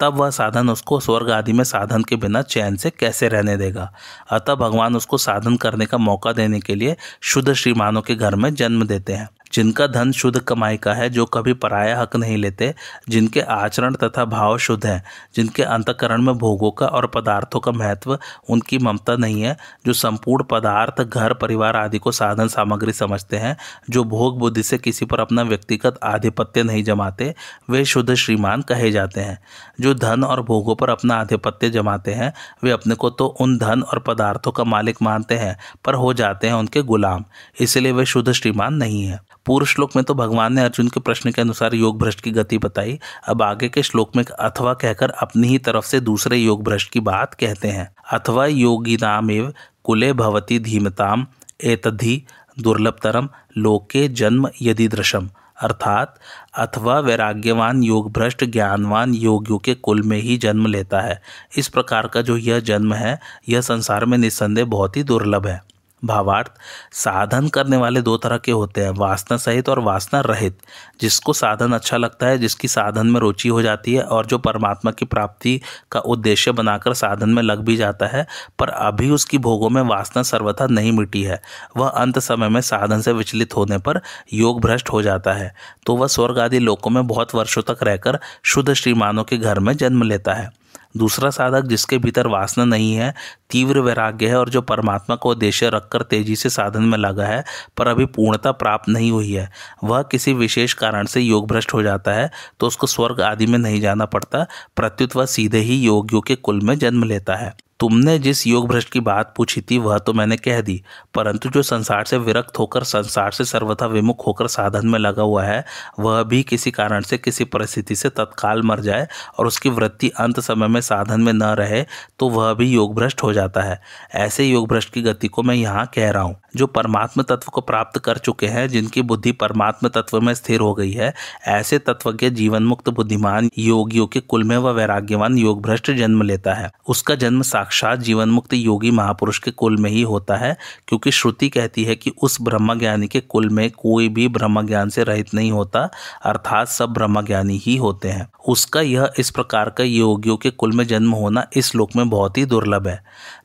तब 0.00 0.14
वह 0.14 0.30
साधन 0.30 0.70
उसको 0.70 1.00
स्वर्ग 1.00 1.30
आदि 1.30 1.52
में 1.52 1.64
साधन 1.64 2.02
के 2.02 2.16
बिना 2.16 2.42
चैन 2.42 2.76
से 2.76 2.90
कैसे 2.90 3.28
रहने 3.28 3.56
देगा? 3.56 3.92
अतः 4.30 4.54
भगवान 4.54 4.96
उसको 4.96 5.18
साधन 5.18 5.56
करने 5.56 5.86
का 5.86 5.98
मौका 5.98 6.32
देने 6.32 6.60
के 6.60 6.74
लिए 6.74 6.96
शुद्ध 7.22 7.52
श्रीमानों 7.52 8.02
के 8.02 8.14
घर 8.14 8.34
में 8.34 8.54
जन्म 8.54 8.86
देते 8.86 9.12
हैं। 9.12 9.28
जिनका 9.54 9.86
धन 9.86 10.12
शुद्ध 10.12 10.38
कमाई 10.38 10.76
का 10.76 10.94
है, 10.94 11.10
जो 11.10 11.24
कभी 11.24 11.52
पराया 11.52 12.00
हक 12.00 12.16
नहीं 12.16 12.36
लेते, 12.36 12.74
जिनके 13.08 13.40
आचरण 13.40 13.94
तथा 13.94 14.24
भाव 14.24 14.58
शुद्ध 14.58 14.86
हैं, 14.86 15.04
जिनके 15.36 15.62
अंतकरण 15.62 16.22
में 16.22 16.38
भोगों 16.38 16.70
का 16.70 16.86
और 16.86 17.06
पदार्थों 17.06 17.60
का 17.60 17.72
महत्व 17.72 18.18
उनकी 18.48 18.78
ममता 18.78 19.16
नहीं 19.16 19.42
है, 19.42 19.56
जो 19.86 19.92
संपूर्ण 19.92 20.44
पदार्थ, 20.44 21.02
घर, 21.02 21.34
परिवार 21.34 21.76
आदि 21.76 21.98
को 21.98 22.12
साधन 22.12 22.48
सामग्री 22.48 22.92
समझते 22.92 23.36
हैं, 23.36 23.56
जो 23.90 24.04
भोग 24.04 24.38
बुद्धि 24.38 24.62
से 24.62 24.78
किसी 24.78 25.04
पर 25.04 25.20
अपना 25.20 25.42
व्यक्तिगत 25.42 25.98
आधिपत्य 26.02 26.62
नहीं 26.62 26.84
जमाते, 26.84 27.34
वे 27.70 27.84
शुद्ध 27.84 28.14
श्रीमान 28.14 28.62
कहे 28.62 28.90
जाते 28.90 29.20
हैं। 29.20 29.38
जो 29.80 29.94
धन 29.94 30.24
और 30.24 30.42
भोगों 30.42 30.74
पर 30.74 30.90
अपना 30.90 31.14
आधिपत्य 31.14 31.70
जमाते 31.70 32.12
हैं, 32.14 32.32
वे 32.64 32.70
अपने 32.70 32.94
को 32.94 33.10
तो 33.10 33.26
उन 33.26 33.58
धन 33.58 33.82
और 33.82 33.98
पदार्थों 33.98 34.52
का 34.52 34.64
मालिक 34.64 34.96
मानते 35.02 35.34
हैं, 35.34 35.58
पर 35.84 35.94
हो 35.94 36.12
जाते 36.12 36.46
हैं 36.46 36.54
उनके 36.54 36.82
गुलाम, 36.82 37.24
इसलिए 37.60 37.92
वे 37.92 38.04
शुद्ध 38.04 38.32
श्रीमान 38.32 38.74
नहीं 38.74 39.04
है। 39.04 39.20
पूर्व 39.46 39.66
श्लोक 39.66 39.96
में 39.96 40.04
तो 40.04 40.14
भगवान 40.14 40.52
ने 40.52 40.62
अर्जुन 40.62 40.88
के 40.88 41.00
प्रश्न 41.00 41.30
के 41.30 41.40
अनुसार 41.40 41.74
योग 41.74 42.02
भ्रष्ट 42.02 42.20
की 42.20 42.30
गति 42.30 42.58
बताई। 42.58 42.98
अब 43.28 43.42
आगे 43.42 43.68
के 43.68 43.82
श्लोक 43.82 44.16
में 44.16 44.24
अथवा 44.24 44.74
कहकर 44.74 45.10
अपनी 45.10 45.48
ही 45.48 45.58
तरफ़ 45.58 45.84
से 45.84 46.00
दूसरे 46.00 46.36
योग 46.36 46.64
भ्रष्ट 46.64 46.90
की 46.90 47.00
बात 47.00 47.34
कहते 47.34 47.68
हैं। 47.68 47.94
अथवा 48.12 48.46
योगी 48.46 48.96
नाम 48.96 49.30
एव 49.30 49.54
कुले 49.84 50.12
भवती 50.12 50.58
धीमताम 50.58 51.26
एतधि 51.64 52.22
दुर्लभतरम, 52.60 53.28
लोके 53.58 54.08
जन्म 54.08 54.48
यदि 54.62 54.88
दृशम। 54.88 55.30
अर्थात, 55.60 56.18
अथवा 56.58 56.98
वैराग्यवान 56.98 57.82
योग 57.82 58.12
भ्रष्ट 58.12 58.44
ज्ञानवान 58.44 59.14
योगियों 59.14 59.58
के 59.58 59.74
कुल 59.74 60.02
में 60.02 60.18
ही 60.18 60.36
जन्म 60.36 60.66
लेता 60.66 61.00
है। 61.00 61.22
इस 61.56 61.68
प्रकार 61.68 62.06
का 62.06 62.22
जो 62.22 62.36
यह 62.36 62.60
जन्म 62.60 62.94
है, 62.94 63.20
यह 63.48 63.60
संसार 63.60 64.04
में 64.04 64.18
निस्संदेह 64.18 64.64
बहुत 64.64 64.96
ही 64.96 65.02
दुर्लभ 65.02 65.46
है। 65.46 65.64
भावार्थ 66.04 66.52
साधन 66.92 67.48
करने 67.48 67.76
वाले 67.76 68.02
दो 68.02 68.16
तरह 68.16 68.38
के 68.38 68.52
होते 68.52 68.80
हैं, 68.80 68.90
वासना 68.90 69.36
सहित 69.36 69.68
और 69.68 69.78
वासना 69.78 70.20
रहित। 70.20 70.58
जिसको 71.00 71.32
साधन 71.32 71.72
अच्छा 71.72 71.96
लगता 71.96 72.26
है, 72.26 72.38
जिसकी 72.38 72.68
साधन 72.68 73.06
में 73.06 73.20
रुचि 73.20 73.48
हो 73.48 73.62
जाती 73.62 73.94
है 73.94 74.02
और 74.02 74.26
जो 74.26 74.38
परमात्मा 74.38 74.90
की 74.90 75.04
प्राप्ति 75.04 75.60
का 75.92 76.00
उद्देश्य 76.00 76.52
बनाकर 76.52 76.94
साधन 76.94 77.28
में 77.28 77.42
लग 77.42 77.58
भी 77.58 77.76
जाता 77.76 78.06
है, 78.06 78.26
पर 78.58 78.68
अभी 78.68 79.10
उसकी 79.10 79.38
भोगों 79.38 79.70
में 79.70 79.82
वासना 79.82 80.22
सर्वथा 80.22 80.66
नहीं 80.66 80.92
मिटी 80.92 81.22
है। 81.22 81.42
वह 81.76 81.88
अंत 81.88 82.18
समय 82.18 82.48
में 82.48 82.60
साधन 82.60 83.00
से 83.00 83.12
विचलित 83.12 83.56
होने 83.56 83.78
पर 83.78 84.00
योग 84.32 84.60
भ्रष्ट 84.60 84.88
हो 84.88 85.02
जाता 85.02 85.32
है। 85.32 85.54
तो 85.86 85.96
वह 85.96 86.06
स्वर्ग 86.06 86.38
आदि 86.38 86.58
लोकों 86.58 86.90
में 86.90 87.06
बहुत 87.06 87.34
वर्षों 87.34 87.62
तक 87.62 87.82
रहकर 87.82 88.18
शुद्ध 88.42 88.72
श्रीमानों 88.72 89.24
के 89.24 89.36
घर 89.36 89.58
में 89.58 89.76
जन्म 89.76 90.02
लेता 90.02 90.34
है। 90.34 90.63
दूसरा 90.94 91.30
साधक 91.30 91.66
जिसके 91.66 91.98
भीतर 91.98 92.26
वासना 92.26 92.64
नहीं 92.64 92.94
है, 92.94 93.12
तीव्र 93.50 93.80
वैराग्य 93.80 94.28
है 94.28 94.38
और 94.38 94.48
जो 94.48 94.60
परमात्मा 94.62 95.16
को 95.16 95.30
उद्देश्य 95.30 95.68
रखकर 95.70 96.02
तेज़ी 96.04 96.36
से 96.36 96.50
साधन 96.50 96.82
में 96.82 96.98
लगा 96.98 97.26
है, 97.26 97.44
पर 97.76 97.88
अभी 97.88 98.06
पूर्णता 98.06 98.52
प्राप्त 98.54 98.88
नहीं 98.88 99.10
हुई 99.10 99.32
है। 99.32 99.50
वह 99.84 100.02
किसी 100.02 100.32
विशेष 100.34 100.72
कारण 100.74 101.06
से 101.06 101.20
योग 101.20 101.48
भ्रष्ट 101.48 101.74
हो 101.74 101.82
जाता 101.82 102.12
है 102.12 102.30
तो 102.60 102.66
उसको 102.66 102.86
स्वर्ग 102.86 103.20
आदि 103.22 103.46
में 103.46 103.58
नहीं 103.58 103.80
जाना 103.80 104.04
पड़ता, 104.06 104.46
प्रत्युत 104.76 105.16
वह 105.16 105.26
सीधे 105.26 105.58
ही 105.60 105.76
योगियों 105.76 106.20
के 106.20 106.34
कुल 106.36 106.60
में 106.60 106.78
जन्म 106.78 107.04
लेता 107.04 107.36
है। 107.36 107.52
तुमने 107.80 108.18
जिस 108.18 108.46
योग 108.46 108.66
भ्रष्ट 108.68 108.90
की 108.90 109.00
बात 109.00 109.32
पूछी 109.36 109.60
थी, 109.60 109.78
वह 109.78 109.98
तो 109.98 110.12
मैंने 110.12 110.36
कह 110.36 110.60
दी। 110.60 110.80
परंतु 111.14 111.48
जो 111.48 111.62
संसार 111.62 112.04
से 112.04 112.18
विरक्त 112.18 112.58
होकर, 112.58 112.82
संसार 112.84 113.30
से 113.30 113.44
सर्वथा 113.44 113.86
विमुख 113.86 114.26
होकर 114.26 114.46
साधन 114.48 114.86
में 114.86 114.98
लगा 114.98 115.22
हुआ 115.22 115.44
है, 115.44 115.64
वह 116.00 116.22
भी 116.22 116.42
किसी 116.42 116.70
कारण 116.70 117.02
से, 117.02 117.18
किसी 117.18 117.44
परिस्थिति 117.46 117.96
से 117.96 118.08
तत्काल 118.10 118.62
मर 118.62 118.80
जाए 118.80 119.06
और 119.38 119.46
उसकी 119.46 119.68
वृत्ति 119.70 120.08
अंत 120.10 120.40
समय 120.40 120.68
में 120.68 120.80
साधन 120.80 121.20
में 121.20 121.32
न 121.32 121.42
रहे 121.54 121.84
तो 122.18 122.28
वह 122.28 122.52
भी 122.54 122.70
योग 122.70 122.94
भ्रष्ट 122.94 123.22
हो 123.22 123.32
जाता 123.32 123.62
है। 123.62 123.80
ऐसे 124.16 124.44
योग 124.44 124.68
भ्रष्ट 124.68 124.92
की 124.92 125.02
गति 125.02 125.28
को 125.28 125.42
मैं 125.42 125.54
यहाँ 125.54 125.86
कह 125.94 126.10
रहा 126.10 126.22
हूँ। 126.22 126.36
जो 126.56 126.66
परमात्म 126.66 127.22
तत्व 127.22 127.50
को 127.52 127.60
प्राप्त 127.60 127.98
कर 127.98 128.18
चुके 128.18 128.46
हैं, 128.46 128.68
जिनकी 128.68 129.02
बुद्धि 129.02 129.32
परमात्म 129.32 129.88
तत्व 129.88 130.20
में 130.20 130.34
स्थिर 130.34 130.60
हो 130.60 130.74
गई 130.74 130.92
है, 130.92 131.14
ऐसे 131.46 131.78
तत्वज्ञ 131.78 132.30
जीवन 132.30 132.62
मुक्त 132.62 132.88
बुद्धिमान 132.88 133.50
योगियों 133.58 134.06
के 134.06 134.20
कुल 134.20 134.44
में 134.44 134.56
वह 134.56 134.70
वैराग्यवान 134.70 135.38
योग 135.38 135.62
भ्रष्ट 135.62 135.90
जन्म 135.90 136.22
लेता 136.22 136.54
है। 136.54 136.70
उसका 136.88 137.14
जन्म 137.14 137.42
साक्षात 137.42 137.98
जीवन 137.98 138.28
मुक्त 138.28 138.54
योगी 138.54 138.90
महापुरुष 138.90 139.38
के 139.38 139.50
कुल 139.50 139.76
में 139.76 139.90
ही 139.90 140.02
होता 140.02 140.36
है, 140.36 140.56
क्योंकि 140.88 141.10
श्रुति 141.10 141.48
कहती 141.48 141.84
है 141.84 141.94
कि 141.94 142.12
उस 142.22 142.42
ब्रह्म 142.42 142.78
ज्ञानी 142.78 143.06
के 143.06 143.20
कुल 143.20 143.48
में 143.48 143.70
कोई 143.70 144.08
भी 144.08 144.28
ब्रह्म 144.28 144.66
ज्ञान 144.66 144.88
से 144.88 145.04
रहित 145.04 145.34
नहीं 145.34 145.52
होता, 145.52 145.90
अर्थात 146.24 146.68
सब 146.68 146.92
ब्रह्म 146.92 147.22
ज्ञानी 147.22 147.58
ही 147.58 147.76
होते 147.76 148.08
हैं। 148.08 148.28
उसका 148.48 148.80
यह 148.80 149.12
इस 149.18 149.30
प्रकार 149.30 149.70
का 149.70 149.84
योगियों 149.84 150.36
के 150.36 150.50
कुल 150.50 150.72
में 150.72 150.86
जन्म 150.86 151.10
होना 151.10 151.46
इस 151.56 151.74
लोक 151.74 151.90
में 151.96 152.10
बहुत 152.10 152.38
ही 152.38 152.44
दुर्लभ 152.44 152.88
है। 152.88 153.04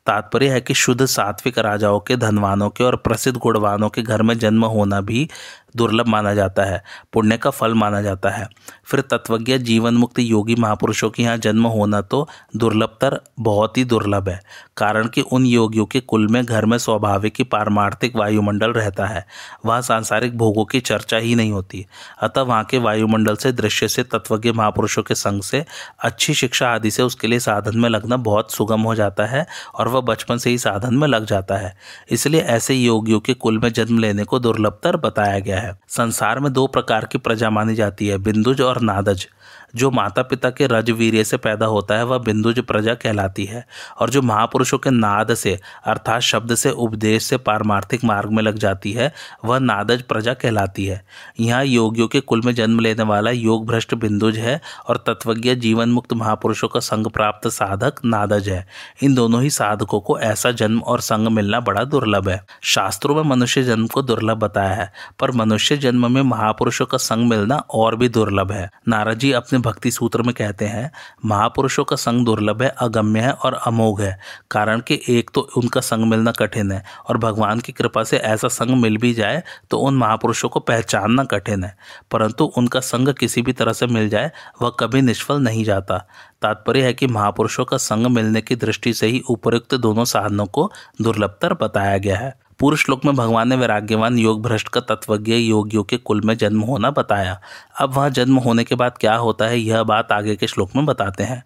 तात्पर्य 0.10 0.50
है 0.50 0.62
कि 0.62 0.74
शुद्ध 0.74 1.06
सात्विक 1.06 1.60
राजाओं 1.60 2.00
के, 2.00 2.16
धनवानों 2.16 2.70
के 2.70 2.84
और 2.84 2.96
प्रसिद्ध 2.96 3.38
गुणवानों 3.38 3.90
के 3.90 4.02
घर 4.02 4.22
में 4.22 4.38
जन्म 4.40 4.66
होना 4.66 5.02
भी 5.02 5.28
दुर्लभ 5.76 6.08
माना 6.08 6.34
जाता 6.34 6.64
है, 6.64 6.82
पुण्य 7.14 7.38
का 7.38 7.50
फल 7.50 7.74
माना 7.74 8.02
जाता 8.02 8.30
है। 8.30 8.48
फिर 8.86 9.02
तत्वज्ञ 9.02 9.58
जीवन 9.60 9.94
मुक्त 9.94 10.20
योगी 10.20 10.56
महापुरुषों 10.56 11.10
के 11.10 11.24
यहाँ 11.24 11.38
जन्म 11.38 11.66
होना 11.68 12.02
तो 12.04 12.28
दुर्लभतर 12.56 13.20
बहुत 13.40 13.78
ही 13.78 13.84
दुर्लभ 13.86 14.30
है, 14.30 14.40
कारण 14.78 15.08
कि 15.08 15.22
उन 15.24 15.46
योगियों 15.46 15.86
के 15.86 16.00
कुल 16.02 16.28
में 16.28 16.44
घर 16.46 16.66
में 16.66 16.78
स्वाभाविक 16.78 17.34
ही 17.38 17.44
पारमार्थिक 17.46 18.16
वायुमंडल 18.16 18.74
रहता 18.74 19.06
है। 19.06 19.26
वहाँ 19.66 19.82
सांसारिक 19.82 20.38
भोगों 20.38 20.66
की 20.66 20.80
चर्चा 20.82 21.18
ही 21.18 21.36
नहीं 21.36 21.52
होती, 21.52 21.86
अतः 22.22 22.42
वहाँ 22.42 22.64
के 22.64 22.78
वायुमंडल 22.80 23.36
से 23.36 23.52
दृश्य 23.54 23.88
से 23.88 24.04
तत्वज्ञ 24.06 24.52
महापुरुषों 24.52 25.04
के 25.04 25.16
संग 25.16 25.42
से 25.44 25.64
अच्छी 26.02 26.34
शिक्षा 26.34 26.70
आदि 26.70 26.92
से 26.92 27.04
उसके 27.04 27.28
लिए 27.28 27.40
साधन 27.40 27.78
में 27.78 27.90
लगना 27.90 28.18
बहुत 28.20 28.52
सुगम 28.52 28.82
हो 28.82 28.96
जाता 28.96 29.26
है 29.26 29.46
और 29.76 29.88
वह 29.88 30.02
बचपन 30.04 30.38
से 30.38 30.50
ही 30.50 30.58
साधन 30.58 30.96
में 30.96 31.08
लग 31.08 31.26
जाता 31.26 31.58
है। 31.58 31.76
इसलिए 32.10 32.42
ऐसे 32.42 32.76
योगियों 32.76 33.20
के 33.20 33.34
कुल 33.36 33.60
में 33.60 33.72
जन्म 33.72 34.00
लेने 34.00 34.24
को 34.24 34.40
दुर्लभतर 34.40 34.98
बताया 34.98 35.40
गया 35.40 35.59
है। 35.60 35.80
संसार 35.88 36.40
में 36.40 36.54
दो 36.54 36.68
प्रकार 36.68 37.06
की 37.06 37.18
प्रजा 37.18 37.50
मानी 37.50 37.76
जाती 37.76 38.08
है 38.08 38.18
बिंदुज 38.18 38.62
और 38.62 38.82
नादज। 38.82 39.28
जो 39.76 39.92
माता 39.92 40.22
पिता 40.22 40.50
के 40.50 40.68
रजवीर्य 40.68 41.24
से 41.24 41.38
पैदा 41.38 41.66
होता 41.66 41.96
है, 41.96 42.06
वह 42.06 42.18
बिंदुज 42.18 42.60
प्रजा 42.60 42.94
कहलाती 42.94 43.46
है 43.46 43.66
और 44.00 44.10
जो 44.10 44.22
महापुरुषों 44.22 44.78
के 44.78 44.90
नाद 44.90 45.34
से, 45.34 45.60
अर्थात 45.86 46.22
शब्द 46.22 46.56
से, 46.56 46.72
उपदेश 46.72 47.24
से 47.24 47.38
पारमार्थिक 47.38 48.04
मार्ग 48.04 48.32
में 48.32 48.44
लग 48.44 48.58
जाती 48.58 48.92
है, 48.92 49.14
वह 49.46 49.60
नादज 49.60 50.02
प्रजा 50.02 50.34
कहलाती 50.34 50.86
है। 50.86 51.02
यहाँ 51.40 51.66
योगियों 51.66 52.08
के 52.08 52.20
कुल 52.20 52.42
में 52.46 52.56
जन्म 52.56 52.80
लेने 52.80 53.04
वाला 53.04 53.32
योग 53.32 53.68
भ्रष्ट 53.68 53.96
बिंदुज 53.96 54.38
है 54.38 54.62
और 54.88 55.04
तत्वज्ञ 55.08 55.56
जीवन 55.56 55.90
मुक्त 55.90 56.14
महापुरुषों 56.14 56.68
का 56.68 56.80
संग 56.80 57.08
प्राप्त 57.08 57.48
साधक 57.48 57.96
नादज 58.06 58.50
है। 58.50 58.66
इन 59.04 59.16
दोनों 59.16 59.42
ही 59.42 59.50
साधकों 59.50 60.00
को 60.00 60.20
ऐसा 60.20 60.52
जन्म 60.52 60.80
और 60.80 61.00
संग 61.00 61.28
मिलना 61.28 61.60
बड़ा 61.60 61.84
दुर्लभ 61.84 62.30
है। 62.30 62.46
शास्त्रों 62.64 63.16
में 63.16 63.24
मनुष्य 63.24 63.64
जन्म 63.64 63.88
को 63.88 64.02
दुर्लभ 64.02 64.38
बताया 64.38 64.74
है, 64.74 64.92
पर 65.20 65.32
मनुष्य 65.32 65.78
जन्म 65.78 66.12
में 66.12 66.22
महापुरुषों 66.22 66.86
का 66.86 66.98
संग 66.98 67.30
मिलना 67.30 67.56
और 67.56 67.96
भी 67.96 68.10
दुर्लभ 68.10 68.52
है। 68.52 68.70
नारद 68.88 69.20
जी 69.20 69.32
भक्ति 69.62 69.92
सूत्र 69.92 70.22
में 70.22 70.34
कहते 70.34 70.66
हैं, 70.66 70.92
महापुरुषों 71.26 71.84
का 71.84 71.96
संग 71.96 72.26
दुर्लभ 72.26 72.62
है, 72.62 72.70
अगम्य 72.70 73.20
है 73.20 73.32
और 73.32 73.54
अमोघ 73.54 74.02
है। 74.02 74.20
कारण 74.52 74.80
कि 74.80 75.00
एक 75.10 75.30
तो 75.34 75.42
उनका 75.58 75.82
संग 75.82 76.06
मिलना 76.06 76.32
कठिन 76.32 76.72
है 76.72 76.84
और 77.10 77.18
भगवान 77.18 77.60
की 77.60 77.72
कृपा 77.72 78.04
से 78.04 78.18
ऐसा 78.18 78.48
संग 78.48 78.82
मिल 78.82 78.98
भी 78.98 79.14
जाए 79.14 79.44
तो 79.70 79.78
उन 79.78 79.98
महापुरुषों 79.98 80.50
को 80.50 80.60
पहचानना 80.60 81.24
कठिन 81.24 81.64
है। 81.64 81.76
परंतु 82.12 82.46
उनका 82.58 82.80
संग 82.80 83.14
किसी 83.14 83.42
भी 83.42 83.54
तरह 83.54 83.74
से 83.74 83.88
मिल 83.88 84.10
जाए, 84.10 84.32
वह 84.62 84.76
कभी 84.80 85.02
निष्फल 85.02 85.40
नहीं 85.40 85.64
जाता। 85.64 85.98
तात्पर्य 86.42 86.84
है 86.84 86.94
कि 86.94 87.08
महापुरुषों 87.08 87.66
का 87.66 87.78
संग 87.78 88.08
मिलने 88.08 88.42
की 88.42 88.56
दृष्टि 88.56 88.94
से 88.94 89.08
ही 89.08 89.24
उपयुक्त 89.30 89.76
दोनों 89.76 90.06
साधनों 90.06 90.46
को 90.46 90.72
दुर्लभतर 91.02 91.54
बताया 91.54 91.98
गया 91.98 92.18
है। 92.18 92.49
पूर्व 92.60 92.78
श्लोक 92.78 93.06
में 93.06 93.16
भगवान 93.16 93.50
ने 93.50 93.56
वैराग्यवान, 93.56 94.20
योग 94.20 94.42
भ्रष्ट 94.42 94.68
का 94.68 94.80
तत्वज्ञ 94.80 95.34
योगियों 95.34 95.84
के 95.84 95.98
कुल 95.98 96.22
में 96.22 96.38
जन्म 96.38 96.62
होना 96.62 96.92
बताया। 96.92 97.42
अब 97.80 97.94
वहाँ 97.94 98.10
जन्म 98.10 98.36
होने 98.36 98.64
के 98.64 98.76
बाद 98.76 98.98
क्या 98.98 99.16
होता 99.16 99.46
है, 99.46 99.60
यह 99.60 99.84
बात 99.84 100.12
आगे 100.12 100.36
के 100.36 100.48
श्लोक 100.48 100.70
में 100.76 100.86
बताते 100.86 101.24
हैं। 101.24 101.44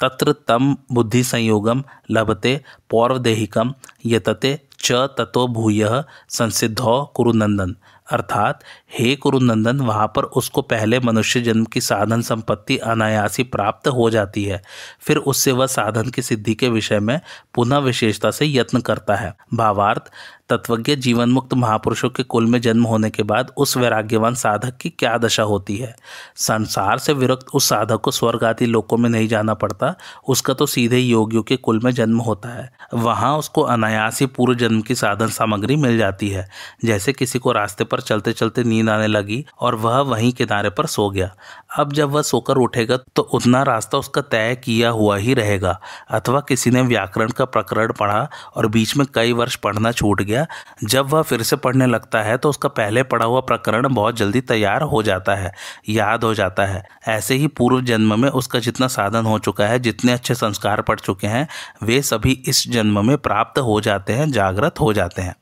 तत्र 0.00 0.32
तम 0.32 0.76
बुद्धि 0.92 1.24
संयोगम 1.24 1.84
लभते 2.10 2.60
पौर्वदेहिकम 2.90 3.74
यतते 4.06 4.60
च 4.80 4.92
ततो 4.92 5.48
भूय 5.48 6.04
संसिद्धौ 6.28 7.04
कुरुनंदन। 7.04 7.76
अर्थात, 8.12 8.60
हे 8.98 9.16
कुरुनंदन, 9.16 9.80
वहाँ 9.80 10.12
पर 10.16 10.22
उसको 10.22 10.62
पहले 10.62 11.00
मनुष्य 11.00 11.40
जन्म 11.40 11.64
की 11.64 11.80
साधन 11.80 12.22
संपत्ति 12.22 12.76
अनायासी 12.76 13.42
प्राप्त 13.42 13.88
हो 13.88 14.10
जाती 14.10 14.44
है। 14.44 14.62
फिर 15.00 15.16
उससे 15.16 15.52
वह 15.52 15.66
साधन 15.66 16.10
की 16.10 16.22
सिद्धि 16.22 16.54
के 16.54 16.68
विषय 16.68 17.00
में 17.00 17.20
पुनः 17.54 17.78
विशेषता 17.78 18.30
से 18.30 18.46
यत्न 18.46 18.80
करता 18.80 19.16
है। 19.16 19.36
भावार्थ 19.54 20.02
तत्वज्ञ 20.48 20.94
जीवन 20.96 21.30
मुक्त 21.30 21.54
महापुरुषों 21.54 22.08
के 22.08 22.22
कुल 22.22 22.46
में 22.46 22.60
जन्म 22.60 22.84
होने 22.84 23.08
के 23.10 23.22
बाद 23.22 23.50
उस 23.56 23.76
वैराग्यवान 23.76 24.34
साधक 24.34 24.76
की 24.76 24.90
क्या 24.90 25.16
दशा 25.18 25.42
होती 25.42 25.76
है? 25.76 25.94
संसार 26.36 26.98
से 26.98 27.12
विरक्त 27.12 27.46
उस 27.54 27.68
साधक 27.68 28.00
को 28.00 28.10
स्वर्ग 28.10 28.44
आदि 28.44 28.66
लोकों 28.66 28.96
में 28.96 29.08
नहीं 29.10 29.28
जाना 29.28 29.54
पड़ता, 29.54 29.94
उसका 30.28 30.54
तो 30.54 30.66
सीधे 30.66 30.98
योगियों 30.98 31.42
के 31.42 31.56
कुल 31.58 31.80
में 31.84 31.90
जन्म 31.92 32.18
होता 32.18 32.48
है। 32.48 32.70
वहाँ 32.94 33.36
उसको 33.38 33.62
अनायास 33.62 34.20
ही 34.20 34.26
पूर्व 34.28 34.54
जन्म 34.54 34.80
की 34.80 34.94
साधन 34.94 35.28
सामग्री 35.28 35.76
मिल 35.76 35.98
जाती 35.98 36.28
है, 36.28 36.48
जैसे 36.84 37.12
किसी 37.12 37.38
को 37.38 37.52
रास्ते 37.52 37.84
पर 37.84 38.00
चलते 38.02 38.32
चलते 38.32 38.64
नींद 38.64 38.90
आने 38.90 39.06
लगी 39.06 39.44
और 39.60 39.74
वह 39.76 39.98
वहीं 40.02 40.32
किनारे 40.32 40.70
पर 40.70 40.86
सो 40.86 41.08
गया। 41.10 41.30
अब 41.78 41.92
जब 41.92 42.10
वह 42.10 42.22
सोकर 42.22 42.56
उठेगा 42.58 42.96
तो 43.16 43.22
उतना 43.24 43.62
रास्ता 43.64 43.98
उसका 43.98 44.20
तय 44.22 44.54
किया 44.64 44.90
हुआ 44.90 45.16
ही 45.16 45.34
रहेगा, 45.34 45.78
अथवा 46.10 46.40
किसी 46.40 46.70
ने 46.70 46.82
व्याकरण 46.84 47.30
का 47.30 47.44
प्रकरण 47.46 47.92
पढ़ा 47.92 48.28
और 48.56 48.66
बीच 48.68 48.96
में 48.96 49.06
कई 49.14 49.32
वर्ष 49.32 49.56
पढ़ना 49.56 49.92
छूट 49.92 50.22
गया। 50.22 50.35
जब 50.84 51.08
वह 51.08 51.22
फिर 51.22 51.42
से 51.42 51.56
पढ़ने 51.56 51.86
लगता 51.86 52.22
है 52.22 52.36
तो 52.36 52.48
उसका 52.48 52.68
पहले 52.70 53.02
पढ़ा 53.04 53.26
हुआ 53.26 53.40
प्रकरण 53.42 53.88
बहुत 53.88 54.16
जल्दी 54.16 54.40
तैयार 54.42 54.82
हो 54.84 55.02
जाता 55.02 55.34
है, 55.34 55.52
याद 55.88 56.24
हो 56.24 56.34
जाता 56.34 56.66
है। 56.66 56.82
ऐसे 57.08 57.34
ही 57.34 57.46
पूर्व 57.48 57.80
जन्म 57.82 58.20
में 58.20 58.28
उसका 58.30 58.58
जितना 58.58 58.86
साधन 58.88 59.24
हो 59.24 59.38
चुका 59.38 59.66
है, 59.66 59.78
जितने 59.78 60.12
अच्छे 60.12 60.34
संस्कार 60.34 60.82
पढ़ 60.82 61.00
चुके 61.00 61.26
हैं, 61.26 61.46
वे 61.82 62.00
सभी 62.02 62.32
इस 62.46 62.68
जन्म 62.68 63.06
में 63.06 63.16
प्राप्त 63.18 63.58
हो 63.60 63.80
जाते 63.80 64.12
हैं, 64.12 64.30
जागृत 64.32 64.80
हो 64.80 64.92
जाते 64.92 65.22
हैं। 65.22 65.34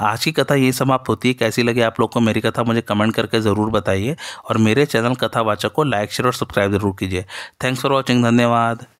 आज 0.00 0.24
की 0.24 0.30
कथा 0.32 0.54
यही 0.54 0.72
समाप्त 0.72 1.08
होती 1.08 1.28
है। 1.28 1.34
कैसी 1.34 1.62
लगी 1.62 1.80
आप 1.80 2.00
लोग 2.00 2.12
को 2.12 2.20
मेरी 2.20 2.40
कथा, 2.40 2.62
मुझे 2.62 2.80
कमेंट 2.80 3.14
करके 3.14 3.40
ज़रूर 3.40 3.70
बताइए। 3.70 4.16
और 4.44 4.58
मेरे 4.58 4.86
चैनल 4.86 5.14
कथावाचक 5.14 5.72
को 5.72 5.84
लाइक, 5.84 6.12
शेयर 6.12 6.26
और 6.26 6.32
सब्सक्राइब 6.34 6.72
ज़रूर 6.72 6.96
कीजिए। 6.98 7.24
थैंक्स 7.64 7.82
फॉर 7.82 7.92
वॉचिंग, 7.92 8.24
धन्यवाद। 8.24 8.86